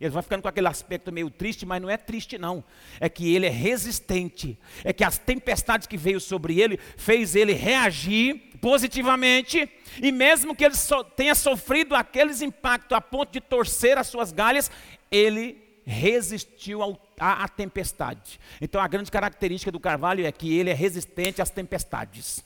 Ele 0.00 0.10
vai 0.10 0.22
ficando 0.22 0.42
com 0.42 0.48
aquele 0.48 0.68
aspecto 0.68 1.10
meio 1.10 1.28
triste, 1.28 1.66
mas 1.66 1.82
não 1.82 1.90
é 1.90 1.96
triste 1.96 2.38
não. 2.38 2.62
É 3.00 3.08
que 3.08 3.34
ele 3.34 3.46
é 3.46 3.50
resistente. 3.50 4.56
É 4.84 4.92
que 4.92 5.02
as 5.02 5.18
tempestades 5.18 5.88
que 5.88 5.96
veio 5.96 6.20
sobre 6.20 6.60
ele 6.60 6.78
fez 6.96 7.34
ele 7.34 7.52
reagir 7.52 8.52
positivamente 8.60 9.68
e 10.00 10.12
mesmo 10.12 10.54
que 10.54 10.64
ele 10.64 10.76
so, 10.76 11.02
tenha 11.02 11.34
sofrido 11.34 11.96
aqueles 11.96 12.40
impactos 12.42 12.96
a 12.96 13.00
ponto 13.00 13.32
de 13.32 13.40
torcer 13.40 13.98
as 13.98 14.06
suas 14.06 14.30
galhas, 14.30 14.70
ele 15.10 15.60
resistiu 15.84 16.80
à 17.18 17.48
tempestade. 17.48 18.38
Então 18.60 18.80
a 18.80 18.86
grande 18.86 19.10
característica 19.10 19.72
do 19.72 19.80
carvalho 19.80 20.24
é 20.24 20.30
que 20.30 20.56
ele 20.56 20.70
é 20.70 20.74
resistente 20.74 21.42
às 21.42 21.50
tempestades. 21.50 22.44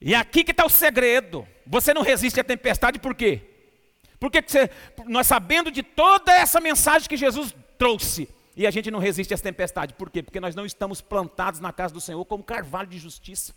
E 0.00 0.14
aqui 0.14 0.44
que 0.44 0.52
está 0.52 0.64
o 0.64 0.68
segredo. 0.68 1.48
Você 1.66 1.92
não 1.92 2.02
resiste 2.02 2.38
à 2.38 2.44
tempestade 2.44 3.00
por 3.00 3.14
quê? 3.14 3.53
Porque 4.24 4.40
você, 4.40 4.70
nós 5.04 5.26
sabendo 5.26 5.70
de 5.70 5.82
toda 5.82 6.32
essa 6.32 6.58
mensagem 6.58 7.06
que 7.06 7.14
Jesus 7.14 7.54
trouxe, 7.76 8.26
e 8.56 8.66
a 8.66 8.70
gente 8.70 8.90
não 8.90 8.98
resiste 8.98 9.34
às 9.34 9.42
tempestades. 9.42 9.94
Por 9.94 10.08
quê? 10.08 10.22
Porque 10.22 10.40
nós 10.40 10.54
não 10.54 10.64
estamos 10.64 11.02
plantados 11.02 11.60
na 11.60 11.70
casa 11.74 11.92
do 11.92 12.00
Senhor 12.00 12.24
como 12.24 12.42
carvalho 12.42 12.88
de 12.88 12.98
justiça. 12.98 13.54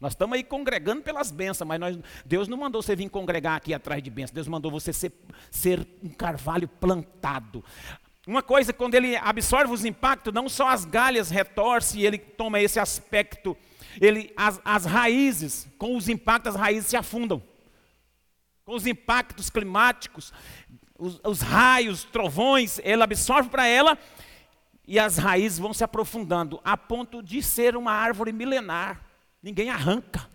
Nós 0.00 0.14
estamos 0.14 0.34
aí 0.34 0.42
congregando 0.42 1.02
pelas 1.02 1.30
bênçãos, 1.30 1.68
mas 1.68 1.78
nós, 1.78 1.96
Deus 2.24 2.48
não 2.48 2.56
mandou 2.56 2.82
você 2.82 2.96
vir 2.96 3.08
congregar 3.08 3.58
aqui 3.58 3.72
atrás 3.72 4.02
de 4.02 4.10
bênçãos. 4.10 4.32
Deus 4.32 4.48
mandou 4.48 4.72
você 4.72 4.92
ser, 4.92 5.12
ser 5.48 5.86
um 6.02 6.08
carvalho 6.08 6.66
plantado. 6.66 7.64
Uma 8.26 8.42
coisa, 8.42 8.72
quando 8.72 8.96
ele 8.96 9.14
absorve 9.14 9.72
os 9.72 9.84
impactos, 9.84 10.34
não 10.34 10.48
só 10.48 10.70
as 10.70 10.84
galhas 10.84 11.30
retorce 11.30 12.00
e 12.00 12.04
ele 12.04 12.18
toma 12.18 12.60
esse 12.60 12.80
aspecto, 12.80 13.56
ele, 14.00 14.32
as, 14.36 14.60
as 14.64 14.84
raízes, 14.84 15.68
com 15.78 15.96
os 15.96 16.08
impactos, 16.08 16.56
as 16.56 16.60
raízes 16.60 16.90
se 16.90 16.96
afundam. 16.96 17.40
Com 18.66 18.74
os 18.74 18.84
impactos 18.84 19.48
climáticos, 19.48 20.32
os, 20.98 21.20
os 21.24 21.40
raios, 21.40 22.02
trovões, 22.02 22.80
ele 22.80 23.00
absorve 23.00 23.48
para 23.48 23.64
ela 23.64 23.96
e 24.84 24.98
as 24.98 25.18
raízes 25.18 25.60
vão 25.60 25.72
se 25.72 25.84
aprofundando, 25.84 26.60
a 26.64 26.76
ponto 26.76 27.22
de 27.22 27.40
ser 27.44 27.76
uma 27.76 27.92
árvore 27.92 28.32
milenar. 28.32 29.00
Ninguém 29.40 29.70
arranca. 29.70 30.28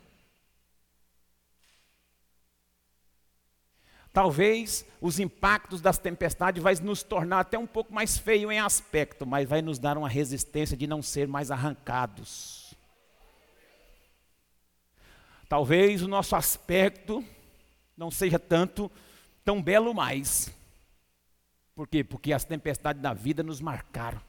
Talvez 4.13 4.85
os 5.01 5.19
impactos 5.19 5.81
das 5.81 5.97
tempestades 5.97 6.63
vai 6.63 6.75
nos 6.75 7.03
tornar 7.03 7.41
até 7.41 7.59
um 7.59 7.67
pouco 7.67 7.93
mais 7.93 8.17
feio 8.17 8.49
em 8.49 8.59
aspecto, 8.61 9.25
mas 9.25 9.47
vai 9.47 9.61
nos 9.61 9.77
dar 9.77 9.97
uma 9.97 10.07
resistência 10.07 10.77
de 10.77 10.87
não 10.87 11.01
ser 11.01 11.27
mais 11.27 11.51
arrancados. 11.51 12.73
Talvez 15.49 16.01
o 16.01 16.07
nosso 16.07 16.33
aspecto 16.33 17.25
não 18.01 18.09
seja 18.09 18.39
tanto 18.39 18.89
tão 19.45 19.61
belo 19.61 19.93
mais. 19.93 20.51
Por 21.75 21.87
quê? 21.87 22.03
Porque 22.03 22.33
as 22.33 22.43
tempestades 22.43 22.99
da 22.99 23.13
vida 23.13 23.43
nos 23.43 23.61
marcaram. 23.61 24.19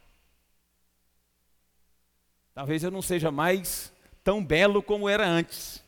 Talvez 2.54 2.82
eu 2.82 2.90
não 2.90 3.00
seja 3.00 3.30
mais 3.30 3.90
tão 4.22 4.44
belo 4.44 4.82
como 4.82 5.08
era 5.08 5.26
antes. 5.26 5.82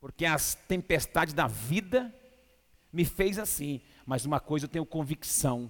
Porque 0.00 0.24
as 0.24 0.54
tempestades 0.54 1.34
da 1.34 1.48
vida 1.48 2.14
me 2.92 3.04
fez 3.04 3.40
assim. 3.40 3.80
Mas 4.06 4.24
uma 4.24 4.38
coisa 4.38 4.66
eu 4.66 4.70
tenho 4.70 4.86
convicção. 4.86 5.68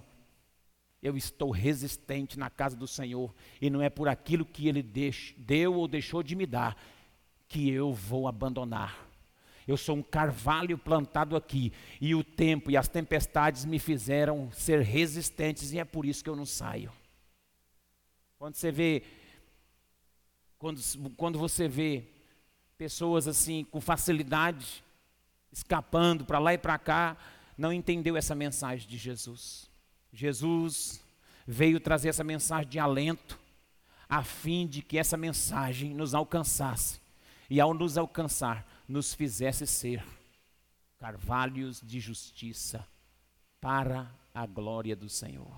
Eu 1.01 1.17
estou 1.17 1.49
resistente 1.49 2.37
na 2.37 2.51
casa 2.51 2.75
do 2.75 2.87
Senhor. 2.87 3.33
E 3.59 3.67
não 3.67 3.81
é 3.81 3.89
por 3.89 4.07
aquilo 4.07 4.45
que 4.45 4.67
Ele 4.67 4.83
deu 4.83 5.73
ou 5.73 5.87
deixou 5.87 6.21
de 6.21 6.35
me 6.35 6.45
dar 6.45 6.77
que 7.47 7.67
eu 7.67 7.91
vou 7.91 8.27
abandonar. 8.27 9.06
Eu 9.67 9.75
sou 9.75 9.97
um 9.97 10.03
carvalho 10.03 10.77
plantado 10.77 11.35
aqui. 11.35 11.73
E 11.99 12.15
o 12.15 12.23
tempo 12.23 12.71
e 12.71 12.77
as 12.77 12.87
tempestades 12.87 13.65
me 13.65 13.79
fizeram 13.79 14.49
ser 14.51 14.81
resistentes. 14.81 15.73
E 15.73 15.79
é 15.79 15.83
por 15.83 16.05
isso 16.05 16.23
que 16.23 16.29
eu 16.29 16.35
não 16.35 16.45
saio. 16.45 16.91
Quando 18.37 18.55
você 18.55 18.71
vê 18.71 19.03
quando, 20.57 20.81
quando 21.15 21.37
você 21.37 21.67
vê 21.67 22.03
pessoas 22.77 23.27
assim 23.27 23.63
com 23.63 23.79
facilidade, 23.79 24.83
escapando 25.51 26.25
para 26.25 26.39
lá 26.39 26.53
e 26.53 26.57
para 26.57 26.77
cá, 26.77 27.17
não 27.57 27.73
entendeu 27.73 28.15
essa 28.15 28.35
mensagem 28.35 28.87
de 28.87 28.97
Jesus. 28.97 29.69
Jesus 30.11 31.03
veio 31.45 31.79
trazer 31.79 32.09
essa 32.09 32.23
mensagem 32.23 32.69
de 32.69 32.79
alento, 32.79 33.39
a 34.09 34.23
fim 34.23 34.65
de 34.65 34.81
que 34.81 34.97
essa 34.97 35.17
mensagem 35.17 35.93
nos 35.93 36.13
alcançasse 36.13 36.99
e, 37.49 37.59
ao 37.59 37.73
nos 37.73 37.97
alcançar, 37.97 38.65
nos 38.87 39.13
fizesse 39.13 39.67
ser 39.67 40.03
carvalhos 40.97 41.81
de 41.81 41.99
justiça 41.99 42.87
para 43.59 44.09
a 44.33 44.45
glória 44.45 44.95
do 44.95 45.09
Senhor. 45.09 45.55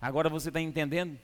Agora 0.00 0.28
você 0.28 0.48
está 0.48 0.60
entendendo? 0.60 1.18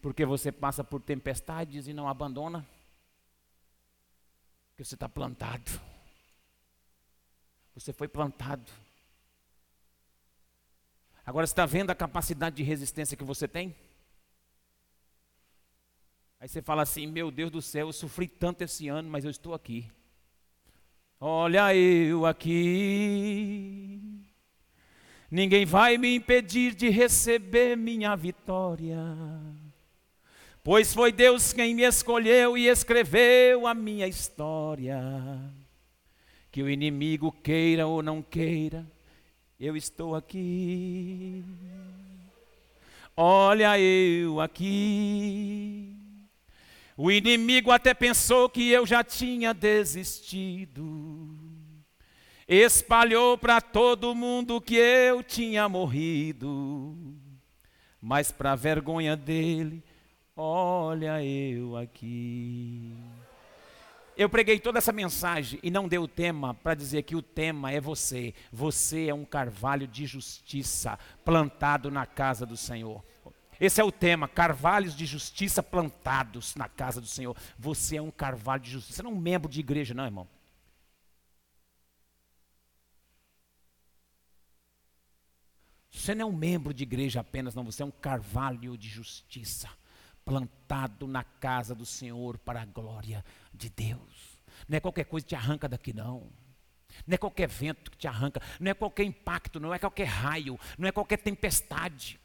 Porque 0.00 0.24
você 0.24 0.52
passa 0.52 0.82
por 0.84 1.00
tempestades 1.00 1.86
e 1.86 1.92
não 1.92 2.08
abandona. 2.08 2.66
Porque 4.70 4.84
você 4.84 4.94
está 4.94 5.08
plantado. 5.08 5.70
Você 7.74 7.92
foi 7.92 8.08
plantado. 8.08 8.70
Agora 11.24 11.46
você 11.46 11.52
está 11.52 11.66
vendo 11.66 11.90
a 11.90 11.94
capacidade 11.94 12.56
de 12.56 12.62
resistência 12.62 13.16
que 13.16 13.24
você 13.24 13.46
tem? 13.46 13.74
Aí 16.42 16.48
você 16.48 16.60
fala 16.60 16.82
assim: 16.82 17.06
Meu 17.06 17.30
Deus 17.30 17.52
do 17.52 17.62
céu, 17.62 17.86
eu 17.86 17.92
sofri 17.92 18.26
tanto 18.26 18.62
esse 18.62 18.88
ano, 18.88 19.08
mas 19.08 19.24
eu 19.24 19.30
estou 19.30 19.54
aqui. 19.54 19.86
Olha 21.20 21.72
eu 21.72 22.26
aqui. 22.26 24.00
Ninguém 25.30 25.64
vai 25.64 25.96
me 25.96 26.16
impedir 26.16 26.74
de 26.74 26.88
receber 26.88 27.76
minha 27.76 28.16
vitória. 28.16 28.98
Pois 30.64 30.92
foi 30.92 31.12
Deus 31.12 31.52
quem 31.52 31.76
me 31.76 31.84
escolheu 31.84 32.58
e 32.58 32.66
escreveu 32.66 33.64
a 33.64 33.72
minha 33.72 34.08
história. 34.08 35.00
Que 36.50 36.60
o 36.60 36.68
inimigo 36.68 37.30
queira 37.30 37.86
ou 37.86 38.02
não 38.02 38.20
queira, 38.20 38.84
eu 39.60 39.76
estou 39.76 40.16
aqui. 40.16 41.44
Olha 43.16 43.78
eu 43.78 44.40
aqui. 44.40 45.91
O 47.02 47.10
inimigo 47.10 47.72
até 47.72 47.92
pensou 47.92 48.48
que 48.48 48.70
eu 48.70 48.86
já 48.86 49.02
tinha 49.02 49.52
desistido. 49.52 51.36
Espalhou 52.46 53.36
para 53.36 53.60
todo 53.60 54.14
mundo 54.14 54.60
que 54.60 54.76
eu 54.76 55.20
tinha 55.20 55.68
morrido. 55.68 56.96
Mas 58.00 58.30
para 58.30 58.54
vergonha 58.54 59.16
dele, 59.16 59.82
Olha 60.36 61.20
eu 61.24 61.76
aqui. 61.76 62.96
Eu 64.16 64.28
preguei 64.30 64.60
toda 64.60 64.78
essa 64.78 64.92
mensagem 64.92 65.58
e 65.60 65.72
não 65.72 65.88
dei 65.88 65.98
o 65.98 66.06
tema 66.06 66.54
para 66.54 66.74
dizer 66.74 67.02
que 67.02 67.16
o 67.16 67.20
tema 67.20 67.72
é 67.72 67.80
você. 67.80 68.32
Você 68.52 69.08
é 69.08 69.14
um 69.14 69.24
carvalho 69.24 69.88
de 69.88 70.06
justiça 70.06 70.96
plantado 71.24 71.90
na 71.90 72.06
casa 72.06 72.46
do 72.46 72.56
Senhor. 72.56 73.02
Esse 73.62 73.80
é 73.80 73.84
o 73.84 73.92
tema, 73.92 74.26
carvalhos 74.26 74.92
de 74.92 75.06
justiça 75.06 75.62
plantados 75.62 76.56
na 76.56 76.68
casa 76.68 77.00
do 77.00 77.06
Senhor. 77.06 77.36
Você 77.56 77.96
é 77.96 78.02
um 78.02 78.10
carvalho 78.10 78.60
de 78.60 78.72
justiça. 78.72 78.96
Você 78.96 79.02
não 79.04 79.12
é 79.12 79.14
um 79.14 79.20
membro 79.20 79.48
de 79.48 79.60
igreja, 79.60 79.94
não, 79.94 80.04
irmão. 80.04 80.28
Você 85.92 86.12
não 86.12 86.22
é 86.22 86.28
um 86.28 86.36
membro 86.36 86.74
de 86.74 86.82
igreja 86.82 87.20
apenas, 87.20 87.54
não. 87.54 87.62
Você 87.62 87.84
é 87.84 87.86
um 87.86 87.92
carvalho 87.92 88.76
de 88.76 88.88
justiça 88.88 89.70
plantado 90.24 91.06
na 91.06 91.22
casa 91.22 91.72
do 91.72 91.86
Senhor 91.86 92.38
para 92.38 92.62
a 92.62 92.66
glória 92.66 93.24
de 93.54 93.70
Deus. 93.70 94.40
Não 94.68 94.78
é 94.78 94.80
qualquer 94.80 95.04
coisa 95.04 95.24
que 95.24 95.28
te 95.28 95.36
arranca 95.36 95.68
daqui, 95.68 95.92
não. 95.92 96.32
Não 97.06 97.14
é 97.14 97.16
qualquer 97.16 97.48
vento 97.48 97.92
que 97.92 97.96
te 97.96 98.08
arranca, 98.08 98.42
não 98.58 98.72
é 98.72 98.74
qualquer 98.74 99.04
impacto, 99.04 99.60
não 99.60 99.72
é 99.72 99.78
qualquer 99.78 100.08
raio, 100.08 100.58
não 100.76 100.88
é 100.88 100.90
qualquer 100.90 101.18
tempestade. 101.18 102.20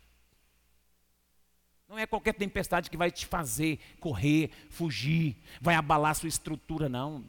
Não 1.87 1.97
é 1.97 2.05
qualquer 2.05 2.33
tempestade 2.33 2.89
que 2.89 2.97
vai 2.97 3.09
te 3.09 3.25
fazer 3.25 3.79
correr, 3.99 4.51
fugir, 4.69 5.37
vai 5.61 5.75
abalar 5.75 6.15
sua 6.15 6.27
estrutura, 6.27 6.89
não. 6.89 7.23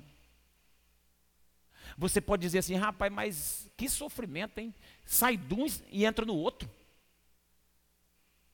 Você 1.97 2.21
pode 2.21 2.43
dizer 2.43 2.59
assim, 2.59 2.75
rapaz, 2.75 3.13
mas 3.13 3.71
que 3.77 3.89
sofrimento, 3.89 4.59
hein? 4.59 4.75
Sai 5.05 5.37
de 5.37 5.55
um 5.55 5.67
e 5.91 6.05
entra 6.05 6.27
no 6.27 6.35
outro. 6.35 6.69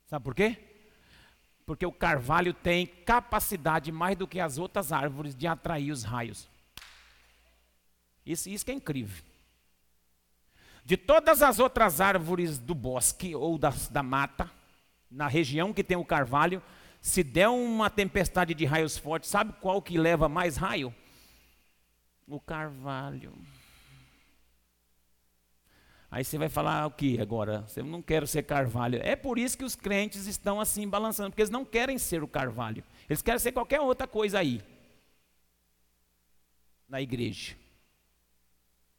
Sabe 0.06 0.22
por 0.22 0.34
quê? 0.34 0.58
Porque 1.66 1.86
o 1.86 1.92
carvalho 1.92 2.52
tem 2.52 2.86
capacidade 2.86 3.90
mais 3.90 4.16
do 4.16 4.28
que 4.28 4.38
as 4.38 4.58
outras 4.58 4.92
árvores 4.92 5.34
de 5.34 5.46
atrair 5.46 5.90
os 5.90 6.02
raios. 6.02 6.46
Isso, 8.24 8.48
isso 8.50 8.70
é 8.70 8.74
incrível. 8.74 9.24
De 10.84 10.98
todas 10.98 11.42
as 11.42 11.58
outras 11.58 12.00
árvores 12.00 12.58
do 12.58 12.74
bosque 12.74 13.34
ou 13.34 13.58
da 13.58 14.02
mata, 14.02 14.50
na 15.14 15.28
região 15.28 15.72
que 15.72 15.84
tem 15.84 15.96
o 15.96 16.04
carvalho, 16.04 16.62
se 17.00 17.22
der 17.22 17.48
uma 17.48 17.88
tempestade 17.88 18.52
de 18.54 18.64
raios 18.64 18.98
fortes, 18.98 19.30
sabe 19.30 19.52
qual 19.60 19.80
que 19.80 19.96
leva 19.96 20.28
mais 20.28 20.56
raio? 20.56 20.94
O 22.26 22.40
carvalho. 22.40 23.32
Aí 26.10 26.24
você 26.24 26.38
vai 26.38 26.48
falar 26.48 26.86
o 26.86 26.90
que 26.90 27.20
agora? 27.20 27.66
Eu 27.76 27.84
não 27.84 28.00
quero 28.00 28.26
ser 28.26 28.44
carvalho. 28.44 29.00
É 29.02 29.16
por 29.16 29.38
isso 29.38 29.58
que 29.58 29.64
os 29.64 29.74
crentes 29.74 30.26
estão 30.26 30.60
assim 30.60 30.88
balançando, 30.88 31.30
porque 31.30 31.42
eles 31.42 31.50
não 31.50 31.64
querem 31.64 31.98
ser 31.98 32.22
o 32.22 32.28
carvalho. 32.28 32.84
Eles 33.08 33.20
querem 33.20 33.38
ser 33.38 33.52
qualquer 33.52 33.80
outra 33.80 34.06
coisa 34.06 34.38
aí. 34.38 34.62
Na 36.88 37.02
igreja. 37.02 37.56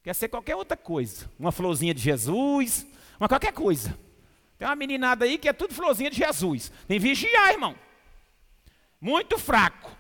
Quer 0.04 0.14
ser 0.14 0.28
qualquer 0.28 0.56
outra 0.56 0.78
coisa. 0.78 1.30
Uma 1.40 1.52
florzinha 1.52 1.94
de 1.94 2.02
Jesus, 2.02 2.86
uma 3.20 3.28
qualquer 3.28 3.54
coisa. 3.54 3.98
Tem 4.58 4.68
uma 4.68 4.76
meninada 4.76 5.26
aí 5.26 5.38
que 5.38 5.50
é 5.50 5.54
tudo 5.54 5.74
florzinha 5.74 6.10
de 6.10 6.18
Jesus. 6.18 6.72
Tem 6.88 7.00
vigiar, 7.00 7.52
irmão. 7.52 7.76
Muito 9.00 9.38
fraco. 9.38 9.92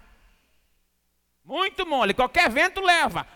Muito 1.43 1.85
mole. 1.85 2.13
Qualquer 2.13 2.49
vento 2.49 2.81
leva. 2.81 3.27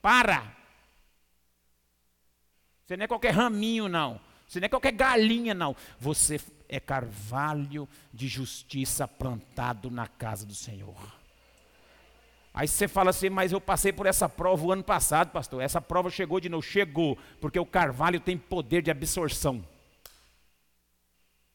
Para. 0.00 0.54
Você 2.84 2.96
não 2.96 3.04
é 3.04 3.08
qualquer 3.08 3.32
raminho, 3.32 3.88
não. 3.88 4.20
Você 4.46 4.60
não 4.60 4.66
é 4.66 4.68
qualquer 4.68 4.92
galinha, 4.92 5.54
não. 5.54 5.74
Você 5.98 6.40
é 6.68 6.80
carvalho 6.80 7.88
de 8.12 8.28
justiça 8.28 9.06
plantado 9.06 9.90
na 9.90 10.06
casa 10.06 10.44
do 10.44 10.54
Senhor. 10.54 11.21
Aí 12.54 12.68
você 12.68 12.86
fala 12.86 13.10
assim, 13.10 13.30
mas 13.30 13.50
eu 13.52 13.60
passei 13.60 13.92
por 13.92 14.04
essa 14.06 14.28
prova 14.28 14.64
o 14.64 14.72
ano 14.72 14.84
passado, 14.84 15.30
pastor. 15.30 15.62
Essa 15.62 15.80
prova 15.80 16.10
chegou 16.10 16.38
de 16.38 16.48
novo. 16.48 16.62
Chegou, 16.62 17.16
porque 17.40 17.58
o 17.58 17.64
carvalho 17.64 18.20
tem 18.20 18.36
poder 18.36 18.82
de 18.82 18.90
absorção. 18.90 19.64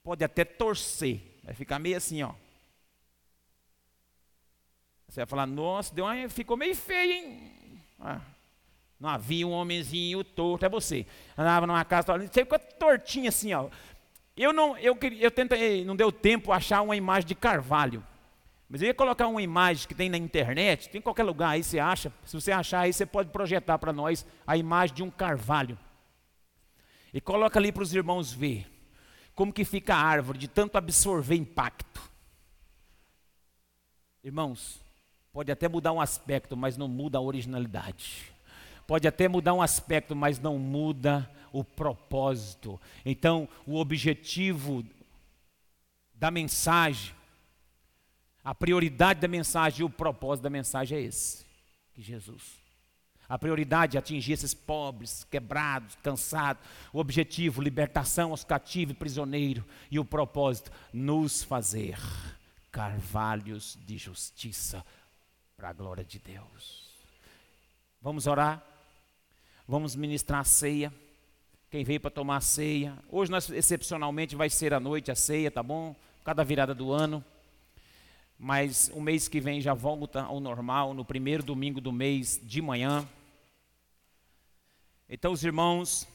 Pode 0.03 0.23
até 0.23 0.43
torcer, 0.43 1.21
vai 1.43 1.53
ficar 1.53 1.79
meio 1.79 1.97
assim, 1.97 2.23
ó. 2.23 2.33
Você 5.07 5.21
vai 5.21 5.25
falar, 5.25 5.45
nossa, 5.45 5.93
deu 5.93 6.05
uma, 6.05 6.29
ficou 6.29 6.57
meio 6.57 6.75
feio, 6.75 7.11
hein? 7.11 7.51
Ah, 7.99 8.21
não 8.99 9.09
havia 9.09 9.45
um 9.45 9.51
homenzinho 9.51 10.23
torto, 10.23 10.65
é 10.65 10.69
você. 10.69 11.05
Andava 11.37 11.67
numa 11.67 11.85
casa, 11.85 12.17
você 12.17 12.43
ficou 12.43 12.57
tortinho 12.57 13.29
assim, 13.29 13.53
ó. 13.53 13.69
Eu 14.35 14.51
não, 14.51 14.77
eu, 14.77 14.97
eu 15.19 15.31
tentei, 15.31 15.83
não 15.83 15.95
deu 15.95 16.11
tempo 16.11 16.51
achar 16.51 16.81
uma 16.81 16.95
imagem 16.95 17.27
de 17.27 17.35
carvalho. 17.35 18.03
Mas 18.69 18.81
eu 18.81 18.87
ia 18.87 18.93
colocar 18.93 19.27
uma 19.27 19.41
imagem 19.41 19.87
que 19.87 19.95
tem 19.95 20.09
na 20.09 20.17
internet, 20.17 20.89
tem 20.89 20.99
em 20.99 21.01
qualquer 21.01 21.23
lugar 21.23 21.51
aí 21.51 21.63
você 21.63 21.79
acha. 21.79 22.11
Se 22.25 22.33
você 22.39 22.51
achar 22.51 22.81
aí, 22.81 22.91
você 22.91 23.05
pode 23.05 23.29
projetar 23.29 23.77
para 23.77 23.93
nós 23.93 24.25
a 24.45 24.57
imagem 24.57 24.95
de 24.95 25.03
um 25.03 25.09
carvalho. 25.09 25.77
E 27.13 27.21
coloca 27.21 27.57
ali 27.57 27.71
para 27.71 27.83
os 27.83 27.93
irmãos 27.93 28.33
ver 28.33 28.67
como 29.33 29.53
que 29.53 29.63
fica 29.63 29.95
a 29.95 30.01
árvore 30.01 30.37
de 30.37 30.47
tanto 30.47 30.77
absorver 30.77 31.35
impacto. 31.35 32.01
Irmãos, 34.23 34.81
pode 35.31 35.49
até 35.51 35.69
mudar 35.69 35.93
um 35.93 36.01
aspecto, 36.01 36.57
mas 36.57 36.75
não 36.75 36.87
muda 36.87 37.19
a 37.19 37.21
originalidade. 37.21 38.33
Pode 38.85 39.07
até 39.07 39.27
mudar 39.27 39.53
um 39.53 39.61
aspecto, 39.61 40.15
mas 40.15 40.39
não 40.39 40.57
muda 40.57 41.29
o 41.53 41.63
propósito. 41.63 42.79
Então, 43.05 43.47
o 43.65 43.77
objetivo 43.77 44.83
da 46.13 46.29
mensagem 46.29 47.13
a 48.47 48.55
prioridade 48.55 49.19
da 49.19 49.27
mensagem 49.27 49.81
e 49.81 49.83
o 49.83 49.89
propósito 49.89 50.43
da 50.43 50.49
mensagem 50.49 50.97
é 50.97 51.01
esse, 51.01 51.45
que 51.93 52.01
Jesus. 52.01 52.55
A 53.27 53.37
prioridade 53.37 53.97
é 53.97 53.99
atingir 53.99 54.31
esses 54.31 54.53
pobres, 54.53 55.25
quebrados, 55.25 55.97
cansados. 56.01 56.63
O 56.93 56.99
objetivo, 56.99 57.61
libertação 57.61 58.31
aos 58.31 58.45
cativos 58.45 58.95
e 58.95 58.97
prisioneiros. 58.97 59.65
E 59.91 59.99
o 59.99 60.05
propósito, 60.05 60.71
nos 60.93 61.43
fazer 61.43 61.99
carvalhos 62.71 63.77
de 63.85 63.97
justiça 63.97 64.81
para 65.57 65.67
a 65.67 65.73
glória 65.73 66.05
de 66.05 66.17
Deus. 66.17 66.87
Vamos 68.01 68.27
orar? 68.27 68.63
Vamos 69.67 69.93
ministrar 69.93 70.39
a 70.39 70.45
ceia. 70.45 70.93
Quem 71.69 71.83
veio 71.83 71.99
para 71.99 72.11
tomar 72.11 72.37
a 72.37 72.41
ceia. 72.41 72.97
Hoje, 73.09 73.29
nós, 73.29 73.49
excepcionalmente, 73.49 74.37
vai 74.37 74.49
ser 74.49 74.73
à 74.73 74.79
noite 74.79 75.11
a 75.11 75.15
ceia, 75.15 75.51
tá 75.51 75.61
bom? 75.61 75.93
Cada 76.23 76.45
virada 76.45 76.73
do 76.73 76.93
ano 76.93 77.21
mas 78.37 78.91
o 78.93 79.01
mês 79.01 79.27
que 79.27 79.39
vem 79.39 79.59
já 79.59 79.73
volta 79.73 80.21
ao 80.23 80.39
normal, 80.39 80.93
no 80.93 81.03
primeiro 81.03 81.43
domingo 81.43 81.81
do 81.81 81.91
mês 81.91 82.39
de 82.43 82.61
manhã. 82.61 83.07
Então, 85.09 85.31
os 85.31 85.43
irmãos 85.43 86.07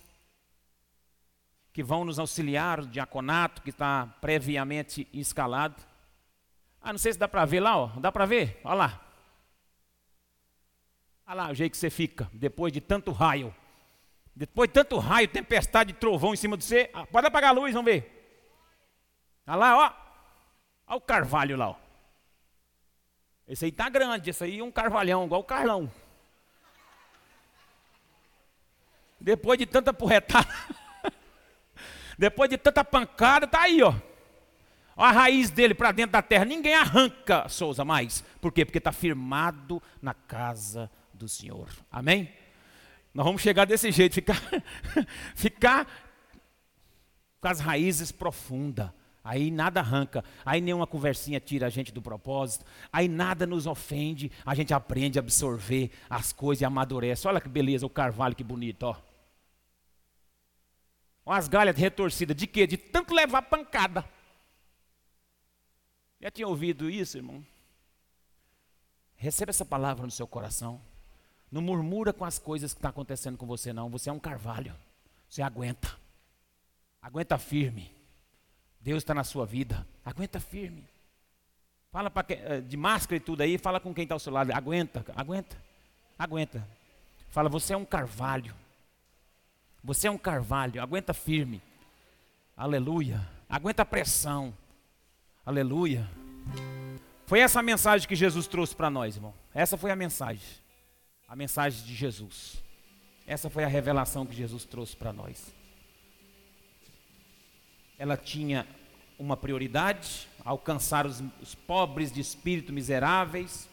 que 1.73 1.83
vão 1.83 2.05
nos 2.05 2.19
auxiliar, 2.19 2.81
o 2.81 2.87
diaconato 2.87 3.63
que 3.63 3.71
está 3.71 4.07
previamente 4.21 5.09
escalado. 5.13 5.83
Ah, 6.81 6.93
não 6.93 6.99
sei 6.99 7.13
se 7.13 7.19
dá 7.19 7.27
para 7.27 7.45
ver 7.45 7.61
lá, 7.61 7.79
ó. 7.79 7.87
Dá 7.99 8.13
para 8.13 8.27
ver? 8.27 8.61
Olha 8.63 8.75
lá. 8.75 9.01
Olha 11.27 11.35
lá 11.35 11.51
o 11.51 11.55
jeito 11.55 11.73
que 11.73 11.79
você 11.79 11.89
fica, 11.89 12.31
depois 12.33 12.73
de 12.73 12.81
tanto 12.81 13.11
raio. 13.11 13.55
Depois 14.35 14.69
de 14.69 14.75
tanto 14.75 14.99
raio, 14.99 15.29
tempestade, 15.29 15.93
trovão 15.95 16.35
em 16.35 16.37
cima 16.37 16.57
de 16.57 16.65
você. 16.65 16.91
Ah, 16.93 17.07
pode 17.07 17.27
apagar 17.27 17.51
a 17.51 17.55
luz, 17.55 17.73
vamos 17.73 17.91
ver. 17.91 18.21
Olha 19.47 19.57
lá, 19.57 19.79
ó. 19.79 19.93
Olha 20.89 20.97
o 20.97 21.01
carvalho 21.01 21.57
lá, 21.57 21.71
ó. 21.71 21.82
Esse 23.47 23.67
aí 23.67 23.73
tá 23.73 23.89
grande, 23.89 24.31
esse 24.31 24.45
aí 24.45 24.59
é 24.59 24.65
um 24.65 24.71
carvalhão, 24.71 25.25
igual 25.25 25.41
o 25.41 25.45
Carlão. 25.45 25.91
Depois 29.21 29.59
de 29.59 29.67
tanta 29.67 29.93
porretada, 29.93 30.49
depois 32.19 32.51
de 32.51 32.59
tanta 32.59 32.85
pancada, 32.85 33.47
tá 33.47 33.63
aí, 33.63 33.83
ó. 33.83 33.95
Olha 34.97 35.09
a 35.09 35.13
raiz 35.13 35.51
dele 35.51 35.75
para 35.75 35.93
dentro 35.93 36.13
da 36.13 36.23
terra. 36.23 36.45
Ninguém 36.45 36.75
arranca, 36.75 37.49
Souza, 37.49 37.85
mais. 37.85 38.23
Por 38.41 38.53
quê? 38.53 38.65
Porque 38.65 38.79
está 38.79 38.93
firmado 38.93 39.83
na 40.01 40.13
casa 40.13 40.91
do 41.15 41.29
Senhor. 41.29 41.69
Amém? 41.91 42.33
Nós 43.15 43.25
vamos 43.25 43.43
chegar 43.43 43.65
desse 43.65 43.91
jeito, 43.91 44.15
ficar, 44.15 44.41
ficar 45.35 45.87
com 47.41 47.49
as 47.49 47.61
raízes 47.61 48.13
profundas. 48.13 48.91
Aí 49.25 49.51
nada 49.51 49.81
arranca, 49.81 50.25
aí 50.45 50.61
nenhuma 50.61 50.87
conversinha 50.87 51.39
tira 51.39 51.67
a 51.67 51.71
gente 51.71 51.93
do 51.93 52.03
propósito, 52.03 52.65
aí 52.93 53.07
nada 53.07 53.47
nos 53.47 53.67
ofende, 53.69 54.33
a 54.45 54.53
gente 54.55 54.75
aprende 54.75 55.19
a 55.19 55.23
absorver 55.23 55.93
as 56.11 56.33
coisas 56.33 56.63
e 56.63 56.65
amadurece. 56.65 57.29
Olha 57.29 57.41
que 57.41 57.49
beleza, 57.49 57.87
o 57.87 57.91
carvalho, 57.91 58.35
que 58.35 58.43
bonito, 58.43 58.83
ó. 58.83 58.97
Olha 61.25 61.39
as 61.39 61.47
galhas 61.47 61.77
retorcidas, 61.77 62.37
de 62.37 62.49
quê? 62.49 62.67
De 62.67 62.77
tanto 62.77 63.15
levar 63.15 63.43
pancada. 63.43 64.05
Já 66.21 66.31
tinha 66.31 66.49
ouvido 66.49 66.91
isso, 66.91 67.17
irmão? 67.17 67.45
Receba 69.15 69.51
essa 69.51 69.65
palavra 69.65 70.05
no 70.05 70.11
seu 70.11 70.27
coração. 70.27 70.81
Não 71.49 71.63
murmura 71.63 72.13
com 72.13 72.25
as 72.25 72.41
coisas 72.41 72.73
que 72.73 72.79
estão 72.79 72.91
tá 72.91 72.93
acontecendo 72.93 73.39
com 73.39 73.47
você, 73.47 73.73
não. 73.73 73.89
Você 73.91 74.11
é 74.11 74.13
um 74.13 74.19
carvalho. 74.19 74.75
Você 75.29 75.43
aguenta. 75.43 75.97
Aguenta 77.01 77.39
firme. 77.39 78.02
Deus 78.83 79.03
está 79.03 79.15
na 79.15 79.25
sua 79.25 79.47
vida. 79.47 79.87
Aguenta 80.05 80.41
firme. 80.41 80.85
Fala 81.91 82.11
pra, 82.11 82.25
eh, 82.29 82.61
de 82.61 82.77
máscara 82.77 83.17
e 83.17 83.21
tudo 83.21 83.43
aí, 83.43 83.57
fala 83.59 83.79
com 83.79 83.95
quem 83.95 84.03
está 84.03 84.15
ao 84.15 84.19
seu 84.19 84.33
lado. 84.33 84.51
Aguenta, 84.53 85.05
aguenta, 85.15 85.57
aguenta. 86.19 86.69
Fala, 87.31 87.49
você 87.49 87.75
é 87.75 87.77
um 87.77 87.85
carvalho. 87.85 88.55
Você 89.85 90.09
é 90.09 90.11
um 90.11 90.19
carvalho, 90.19 90.83
aguenta 90.83 91.13
firme. 91.13 91.63
Aleluia. 92.57 93.21
Aguenta 93.49 93.83
a 93.83 93.87
pressão. 93.87 94.55
Aleluia. 95.45 96.09
Foi 97.27 97.41
essa 97.41 97.61
a 97.61 97.63
mensagem 97.63 98.09
que 98.09 98.15
Jesus 98.15 98.47
trouxe 98.47 98.75
para 98.75 98.91
nós, 98.91 99.17
irmão. 99.17 99.35
Essa 99.55 99.77
foi 99.77 99.91
a 99.91 99.97
mensagem. 99.97 100.47
A 101.29 101.37
mensagem 101.37 101.85
de 101.85 101.95
Jesus. 101.95 102.63
Essa 103.27 103.49
foi 103.49 103.65
a 103.65 103.69
revelação 103.69 104.27
que 104.27 104.35
Jesus 104.35 104.65
trouxe 104.65 104.97
para 104.97 105.13
nós 105.13 105.62
ela 107.99 108.17
tinha 108.17 108.67
uma 109.19 109.37
prioridade, 109.37 110.27
alcançar 110.45 111.07
os, 111.07 111.23
os 111.41 111.55
pobres 111.55 112.11
de 112.11 112.21
espírito 112.21 112.73
miseráveis, 112.73 113.69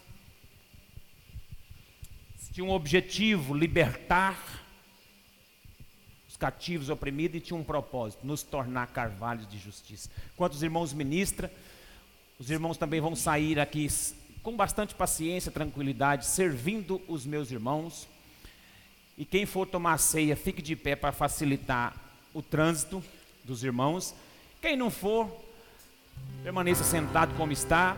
tinha 2.60 2.66
um 2.66 2.72
objetivo, 2.72 3.54
libertar 3.54 4.38
os 6.28 6.36
cativos 6.36 6.90
oprimidos 6.90 7.38
e 7.38 7.42
tinha 7.42 7.58
um 7.58 7.64
propósito, 7.64 8.28
nos 8.28 8.44
tornar 8.44 8.88
carvalhos 8.88 9.48
de 9.48 9.58
justiça. 9.58 10.10
Enquanto 10.34 10.54
os 10.54 10.64
irmãos 10.64 10.92
ministram, 10.92 11.50
os 12.38 12.50
irmãos 12.50 12.76
também 12.78 13.00
vão 13.00 13.16
sair 13.16 13.60
aqui 13.60 13.88
com 14.44 14.58
bastante 14.58 14.94
paciência, 14.94 15.52
tranquilidade, 15.52 16.26
servindo 16.26 17.02
os 17.08 17.26
meus 17.26 17.50
irmãos. 17.50 18.08
E 19.18 19.24
quem 19.24 19.46
for 19.46 19.66
tomar 19.66 19.98
ceia, 19.98 20.36
fique 20.36 20.62
de 20.62 20.76
pé 20.76 20.96
para 20.96 21.12
facilitar 21.12 21.96
o 22.34 22.42
trânsito 22.42 23.02
dos 23.50 23.64
irmãos. 23.64 24.16
Quem 24.62 24.78
não 24.78 24.90
for, 24.90 25.30
permaneça 26.44 26.84
sentado 26.84 27.36
como 27.36 27.52
está. 27.52 27.98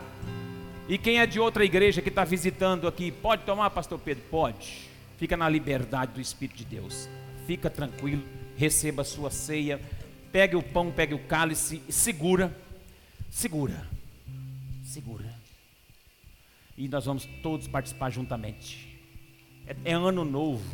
E 0.88 0.98
quem 0.98 1.20
é 1.20 1.26
de 1.26 1.38
outra 1.38 1.64
igreja 1.64 2.02
que 2.02 2.08
está 2.08 2.24
visitando 2.24 2.88
aqui, 2.88 3.12
pode 3.12 3.44
tomar, 3.44 3.70
pastor 3.70 3.98
Pedro? 4.00 4.24
Pode. 4.30 4.88
Fica 5.18 5.36
na 5.36 5.48
liberdade 5.48 6.12
do 6.12 6.20
Espírito 6.20 6.56
de 6.56 6.64
Deus. 6.64 7.08
Fica 7.46 7.70
tranquilo, 7.70 8.24
receba 8.56 9.02
a 9.02 9.04
sua 9.04 9.30
ceia. 9.30 9.80
Pegue 10.32 10.56
o 10.56 10.62
pão, 10.62 10.90
pegue 10.90 11.14
o 11.14 11.18
cálice 11.20 11.82
e 11.86 11.92
segura. 11.92 12.56
Segura. 13.30 13.86
Segura. 14.84 15.32
E 16.76 16.88
nós 16.88 17.04
vamos 17.04 17.28
todos 17.42 17.68
participar 17.68 18.10
juntamente. 18.10 18.98
É, 19.66 19.76
é 19.84 19.92
ano 19.92 20.24
novo. 20.24 20.64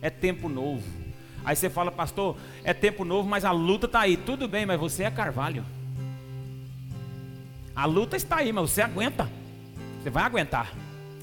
É 0.00 0.10
tempo 0.10 0.48
novo 0.48 1.07
Aí 1.48 1.56
você 1.56 1.70
fala, 1.70 1.90
pastor, 1.90 2.36
é 2.62 2.74
tempo 2.74 3.06
novo, 3.06 3.26
mas 3.26 3.42
a 3.42 3.50
luta 3.50 3.86
está 3.86 4.00
aí. 4.00 4.18
Tudo 4.18 4.46
bem, 4.46 4.66
mas 4.66 4.78
você 4.78 5.04
é 5.04 5.10
carvalho. 5.10 5.64
A 7.74 7.86
luta 7.86 8.18
está 8.18 8.36
aí, 8.36 8.52
mas 8.52 8.70
você 8.70 8.82
aguenta. 8.82 9.26
Você 9.98 10.10
vai 10.10 10.24
aguentar. 10.24 10.70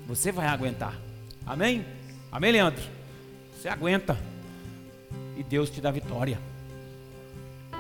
Você 0.07 0.31
vai 0.31 0.47
aguentar. 0.47 0.95
Amém? 1.45 1.85
Amém, 2.31 2.53
Leandro? 2.53 2.83
Você 3.53 3.69
aguenta. 3.69 4.17
E 5.37 5.43
Deus 5.43 5.69
te 5.69 5.79
dá 5.79 5.91
vitória. 5.91 6.39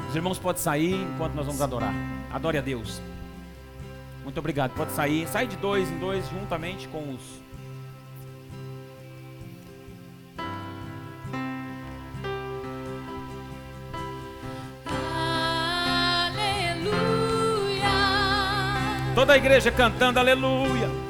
Os 0.07 0.15
irmãos 0.15 0.37
podem 0.37 0.61
sair 0.61 0.93
enquanto 0.93 1.33
nós 1.33 1.47
vamos 1.47 1.63
adorar. 1.63 1.95
Adore 2.31 2.59
a 2.59 2.61
Deus. 2.61 3.01
Muito 4.23 4.37
obrigado. 4.37 4.75
Pode 4.75 4.91
sair. 4.91 5.27
Sai 5.29 5.47
de 5.47 5.57
dois 5.57 5.89
em 5.89 5.97
dois, 5.97 6.29
juntamente 6.29 6.87
com 6.89 7.11
os 7.11 7.41
Toda 19.15 19.31
a 19.31 19.37
igreja 19.37 19.71
cantando 19.71 20.19
aleluia. 20.19 21.04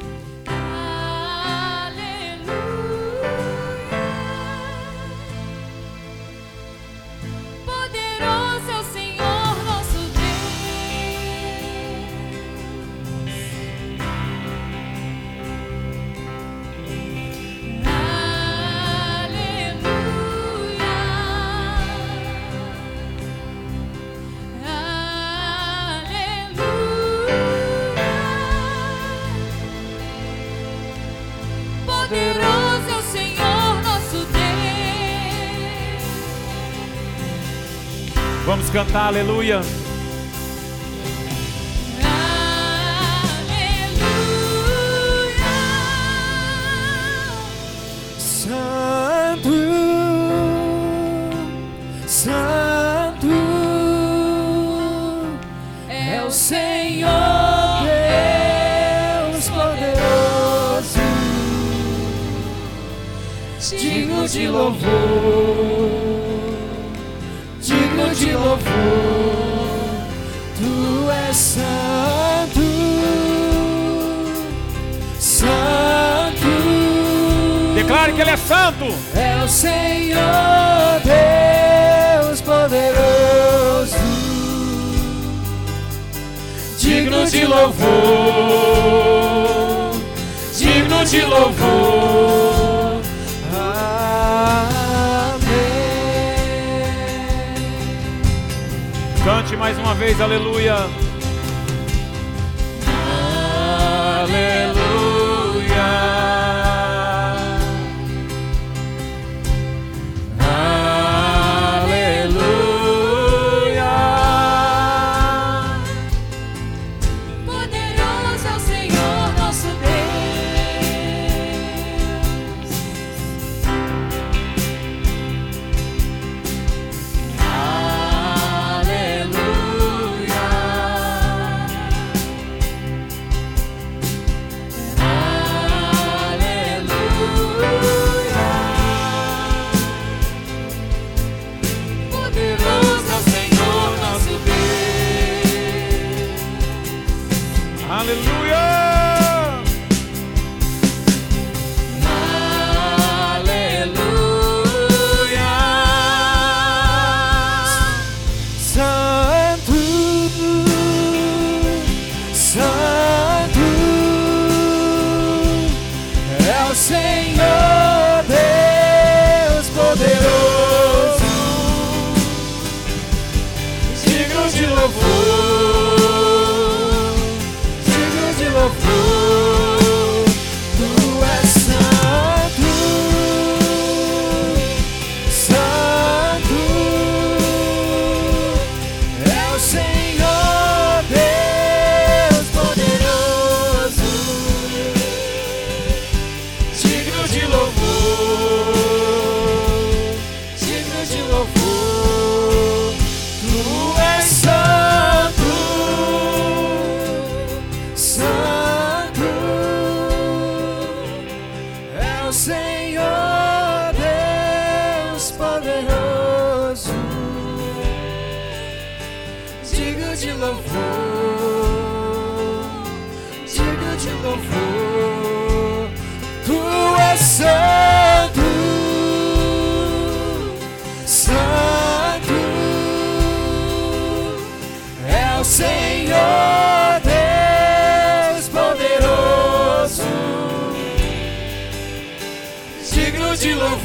Cantar 38.76 39.08
aleluia. 39.08 39.85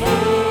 Digno 0.00 0.49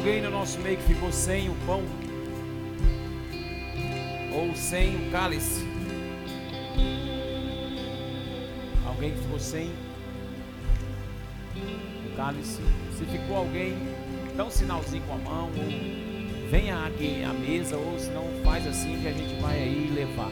alguém 0.00 0.22
no 0.22 0.30
nosso 0.30 0.58
meio 0.60 0.78
que 0.78 0.82
ficou 0.84 1.12
sem 1.12 1.50
o 1.50 1.54
pão 1.66 1.82
ou 4.32 4.56
sem 4.56 4.96
o 4.96 5.10
cálice? 5.10 5.62
Alguém 8.86 9.12
que 9.12 9.18
ficou 9.18 9.38
sem 9.38 9.70
o 12.06 12.16
cálice? 12.16 12.62
Se 12.96 13.04
ficou 13.04 13.36
alguém, 13.36 13.76
dá 14.38 14.46
um 14.46 14.50
sinalzinho 14.50 15.02
com 15.02 15.12
a 15.12 15.18
mão, 15.18 15.48
ou 15.48 16.48
venha 16.50 16.86
aqui 16.86 17.22
à 17.22 17.34
mesa, 17.34 17.76
ou 17.76 17.98
se 17.98 18.08
não 18.08 18.24
faz 18.42 18.66
assim 18.66 18.98
que 19.02 19.06
a 19.06 19.12
gente 19.12 19.38
vai 19.42 19.58
aí 19.58 19.92
levar. 19.94 20.30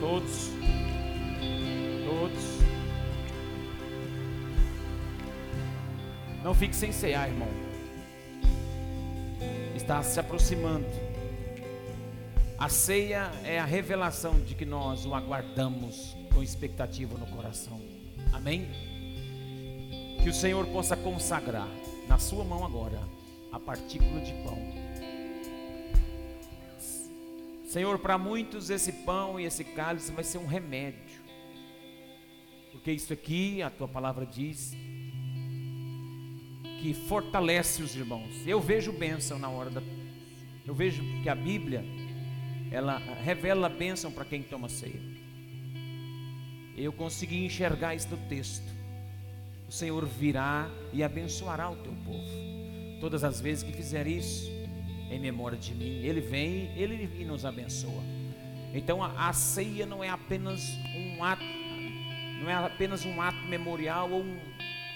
Todos, 0.00 0.50
todos. 2.06 2.58
Não 6.44 6.52
fique 6.52 6.76
sem 6.76 6.92
cear, 6.92 7.26
irmão. 7.28 7.67
Está 9.88 10.02
se 10.02 10.20
aproximando. 10.20 10.84
A 12.58 12.68
ceia 12.68 13.32
é 13.42 13.58
a 13.58 13.64
revelação 13.64 14.38
de 14.38 14.54
que 14.54 14.66
nós 14.66 15.06
o 15.06 15.14
aguardamos 15.14 16.14
com 16.34 16.42
expectativa 16.42 17.16
no 17.16 17.26
coração. 17.28 17.80
Amém? 18.30 18.68
Que 20.22 20.28
o 20.28 20.34
Senhor 20.34 20.66
possa 20.66 20.94
consagrar 20.94 21.66
na 22.06 22.18
sua 22.18 22.44
mão 22.44 22.66
agora 22.66 23.00
a 23.50 23.58
partícula 23.58 24.20
de 24.20 24.34
pão. 24.42 24.58
Senhor, 27.64 27.98
para 27.98 28.18
muitos 28.18 28.68
esse 28.68 28.92
pão 28.92 29.40
e 29.40 29.46
esse 29.46 29.64
cálice 29.64 30.12
vai 30.12 30.22
ser 30.22 30.36
um 30.36 30.46
remédio. 30.46 31.22
Porque 32.72 32.92
isso 32.92 33.10
aqui, 33.10 33.62
a 33.62 33.70
tua 33.70 33.88
palavra 33.88 34.26
diz, 34.26 34.74
que 36.80 36.94
fortalece 36.94 37.82
os 37.82 37.94
irmãos. 37.94 38.46
Eu 38.46 38.60
vejo 38.60 38.92
bênção 38.92 39.38
na 39.38 39.48
hora 39.48 39.70
da. 39.70 39.82
Eu 40.66 40.74
vejo 40.74 41.02
que 41.22 41.28
a 41.28 41.34
Bíblia, 41.34 41.84
ela 42.70 42.98
revela 42.98 43.68
bênção 43.68 44.12
para 44.12 44.24
quem 44.24 44.42
toma 44.42 44.68
ceia. 44.68 45.00
Eu 46.76 46.92
consegui 46.92 47.44
enxergar 47.44 47.94
isso 47.94 48.08
no 48.08 48.16
texto. 48.28 48.66
O 49.68 49.72
Senhor 49.72 50.06
virá 50.06 50.70
e 50.92 51.02
abençoará 51.02 51.68
o 51.70 51.76
teu 51.76 51.92
povo. 52.04 52.28
Todas 53.00 53.24
as 53.24 53.40
vezes 53.40 53.62
que 53.64 53.72
fizer 53.72 54.06
isso, 54.06 54.50
em 55.10 55.18
memória 55.18 55.58
de 55.58 55.74
mim, 55.74 56.04
Ele 56.04 56.20
vem, 56.20 56.70
Ele 56.76 57.24
nos 57.24 57.44
abençoa. 57.44 58.02
Então 58.72 59.02
a, 59.02 59.28
a 59.28 59.32
ceia 59.32 59.86
não 59.86 60.04
é 60.04 60.08
apenas 60.08 60.62
um 60.94 61.24
ato, 61.24 61.44
não 62.40 62.50
é 62.50 62.54
apenas 62.54 63.04
um 63.04 63.20
ato 63.20 63.38
memorial 63.46 64.10
ou 64.10 64.22
um, 64.22 64.38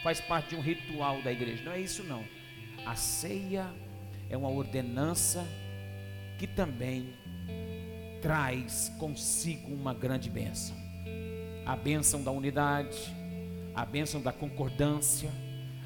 faz 0.02 0.20
parte 0.20 0.50
de 0.50 0.56
um 0.56 0.60
ritual 0.60 1.22
da 1.22 1.32
igreja. 1.32 1.62
Não 1.64 1.72
é 1.72 1.80
isso 1.80 2.02
não. 2.02 2.24
A 2.84 2.94
ceia 2.96 3.66
é 4.28 4.36
uma 4.36 4.48
ordenança 4.48 5.46
que 6.38 6.46
também 6.46 7.14
traz 8.20 8.92
consigo 8.98 9.72
uma 9.72 9.94
grande 9.94 10.28
bênção. 10.28 10.76
A 11.64 11.76
bênção 11.76 12.22
da 12.22 12.30
unidade, 12.30 13.14
a 13.74 13.84
bênção 13.84 14.20
da 14.20 14.32
concordância, 14.32 15.30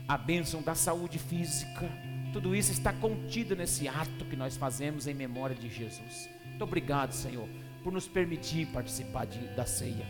a 0.08 0.16
bênção 0.16 0.62
da 0.62 0.74
saúde 0.74 1.18
física. 1.18 1.90
Tudo 2.32 2.54
isso 2.54 2.72
está 2.72 2.92
contido 2.92 3.54
nesse 3.54 3.88
ato 3.88 4.24
que 4.24 4.36
nós 4.36 4.56
fazemos 4.56 5.06
em 5.06 5.14
memória 5.14 5.54
de 5.54 5.68
Jesus. 5.68 6.28
Muito 6.44 6.64
obrigado, 6.64 7.12
Senhor, 7.12 7.48
por 7.82 7.92
nos 7.92 8.08
permitir 8.08 8.66
participar 8.68 9.26
de, 9.26 9.38
da 9.54 9.66
ceia. 9.66 10.06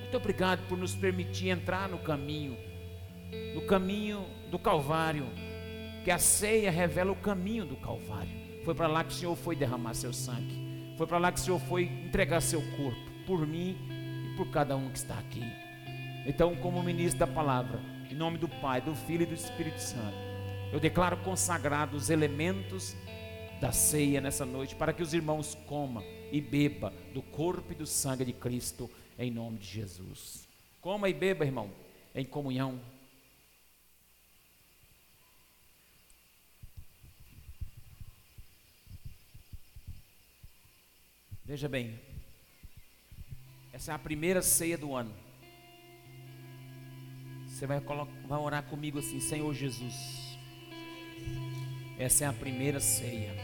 Muito 0.00 0.16
obrigado 0.16 0.66
por 0.68 0.78
nos 0.78 0.94
permitir 0.94 1.48
entrar 1.48 1.88
no 1.88 1.98
caminho 1.98 2.56
no 3.54 3.62
caminho 3.62 4.26
do 4.50 4.58
Calvário, 4.58 5.26
que 6.04 6.10
a 6.10 6.18
ceia 6.18 6.70
revela 6.70 7.12
o 7.12 7.16
caminho 7.16 7.64
do 7.64 7.76
Calvário. 7.76 8.32
Foi 8.64 8.74
para 8.74 8.86
lá 8.86 9.02
que 9.02 9.12
o 9.12 9.16
Senhor 9.16 9.36
foi 9.36 9.56
derramar 9.56 9.94
seu 9.94 10.12
sangue, 10.12 10.94
foi 10.96 11.06
para 11.06 11.18
lá 11.18 11.32
que 11.32 11.40
o 11.40 11.42
Senhor 11.42 11.60
foi 11.60 11.84
entregar 11.84 12.40
seu 12.40 12.62
corpo 12.76 13.10
por 13.26 13.46
mim 13.46 13.76
e 14.30 14.36
por 14.36 14.50
cada 14.50 14.76
um 14.76 14.90
que 14.90 14.98
está 14.98 15.18
aqui. 15.18 15.42
Então, 16.26 16.54
como 16.56 16.82
ministro 16.82 17.18
da 17.18 17.26
palavra, 17.26 17.80
em 18.10 18.14
nome 18.14 18.38
do 18.38 18.48
Pai, 18.48 18.80
do 18.80 18.94
Filho 18.94 19.22
e 19.22 19.26
do 19.26 19.34
Espírito 19.34 19.80
Santo, 19.80 20.16
eu 20.72 20.78
declaro 20.78 21.16
consagrados 21.18 22.04
os 22.04 22.10
elementos 22.10 22.96
da 23.60 23.72
ceia 23.72 24.20
nessa 24.20 24.44
noite, 24.44 24.74
para 24.74 24.92
que 24.92 25.02
os 25.02 25.14
irmãos 25.14 25.56
comam 25.66 26.02
e 26.32 26.40
bebam 26.40 26.92
do 27.12 27.22
corpo 27.22 27.72
e 27.72 27.76
do 27.76 27.86
sangue 27.86 28.24
de 28.24 28.32
Cristo, 28.32 28.90
em 29.18 29.30
nome 29.30 29.58
de 29.58 29.66
Jesus. 29.66 30.48
Coma 30.80 31.08
e 31.08 31.14
beba, 31.14 31.44
irmão, 31.44 31.70
em 32.14 32.24
comunhão. 32.24 32.80
Veja 41.52 41.68
bem, 41.68 42.00
essa 43.74 43.92
é 43.92 43.94
a 43.94 43.98
primeira 43.98 44.40
ceia 44.40 44.78
do 44.78 44.96
ano. 44.96 45.12
Você 47.46 47.66
vai, 47.66 47.78
vai 47.78 48.38
orar 48.38 48.62
comigo 48.62 48.98
assim, 48.98 49.20
Senhor 49.20 49.52
Jesus. 49.52 49.94
Essa 51.98 52.24
é 52.24 52.26
a 52.26 52.32
primeira 52.32 52.80
ceia. 52.80 53.34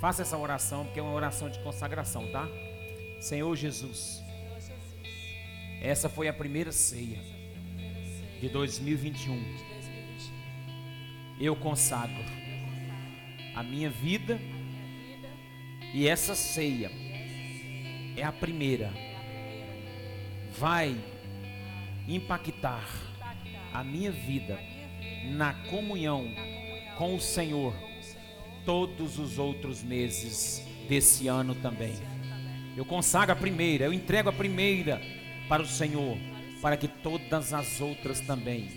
Faça 0.00 0.22
essa 0.22 0.38
oração, 0.38 0.86
porque 0.86 0.98
é 0.98 1.02
uma 1.02 1.12
oração 1.12 1.50
de 1.50 1.58
consagração, 1.58 2.32
tá? 2.32 2.48
Senhor 3.20 3.54
Jesus. 3.54 4.22
Essa 5.82 6.08
foi 6.08 6.28
a 6.28 6.32
primeira 6.32 6.72
ceia 6.72 7.20
de 8.40 8.48
2021. 8.48 9.38
Eu 11.38 11.54
consagro 11.54 12.24
a 13.54 13.62
minha 13.62 13.90
vida 13.90 14.40
e 15.92 16.06
essa 16.06 16.34
ceia 16.34 16.90
é 18.16 18.22
a 18.22 18.32
primeira. 18.32 18.92
Vai 20.58 20.96
impactar 22.06 22.84
a 23.72 23.82
minha 23.82 24.10
vida 24.10 24.58
na 25.24 25.54
comunhão 25.68 26.26
com 26.96 27.14
o 27.14 27.20
Senhor 27.20 27.74
todos 28.64 29.18
os 29.18 29.38
outros 29.38 29.82
meses 29.82 30.64
desse 30.88 31.28
ano 31.28 31.54
também. 31.54 31.94
Eu 32.76 32.84
consagro 32.84 33.32
a 33.32 33.36
primeira, 33.36 33.84
eu 33.84 33.92
entrego 33.92 34.28
a 34.28 34.32
primeira 34.32 35.00
para 35.48 35.62
o 35.62 35.66
Senhor, 35.66 36.16
para 36.60 36.76
que 36.76 36.86
todas 36.86 37.52
as 37.52 37.80
outras 37.80 38.20
também 38.20 38.68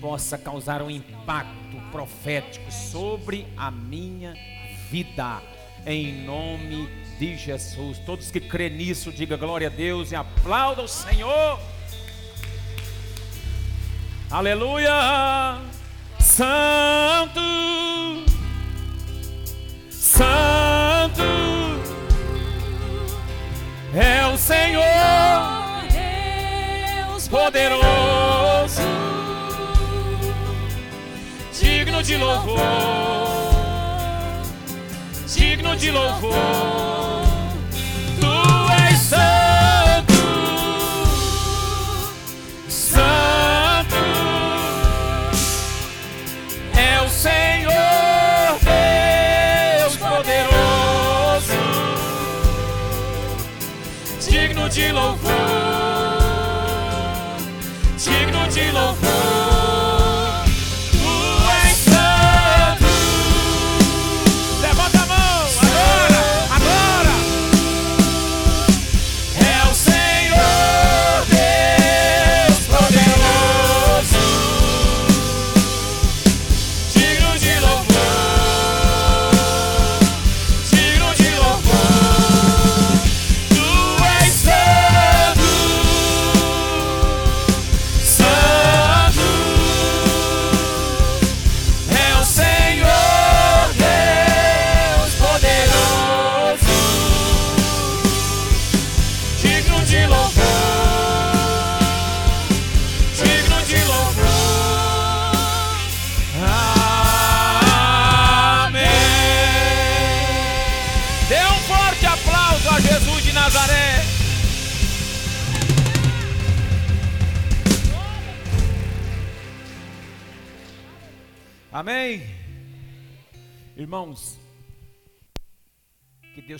possa 0.00 0.36
causar 0.36 0.82
um 0.82 0.90
impacto 0.90 1.76
profético 1.90 2.70
sobre 2.70 3.46
a 3.56 3.70
minha 3.70 4.34
vida 4.90 5.42
em 5.86 6.12
nome 6.24 6.88
de 7.18 7.36
Jesus. 7.36 7.98
Todos 7.98 8.30
que 8.30 8.40
crê 8.40 8.68
nisso, 8.68 9.12
diga 9.12 9.36
glória 9.36 9.68
a 9.68 9.70
Deus 9.70 10.10
e 10.10 10.16
aplauda 10.16 10.82
o 10.82 10.88
Senhor. 10.88 11.60
Aleluia! 14.30 15.60
Santo, 16.18 17.40
Santo. 19.88 21.22
É 23.94 24.26
o 24.26 24.36
Senhor, 24.36 24.82
Deus 27.06 27.28
poderoso, 27.28 28.82
digno 31.58 32.02
de 32.02 32.16
louvor 32.16 33.05
de 35.74 35.90
louvor. 35.90 36.95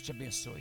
Te 0.07 0.13
abençoe. 0.13 0.55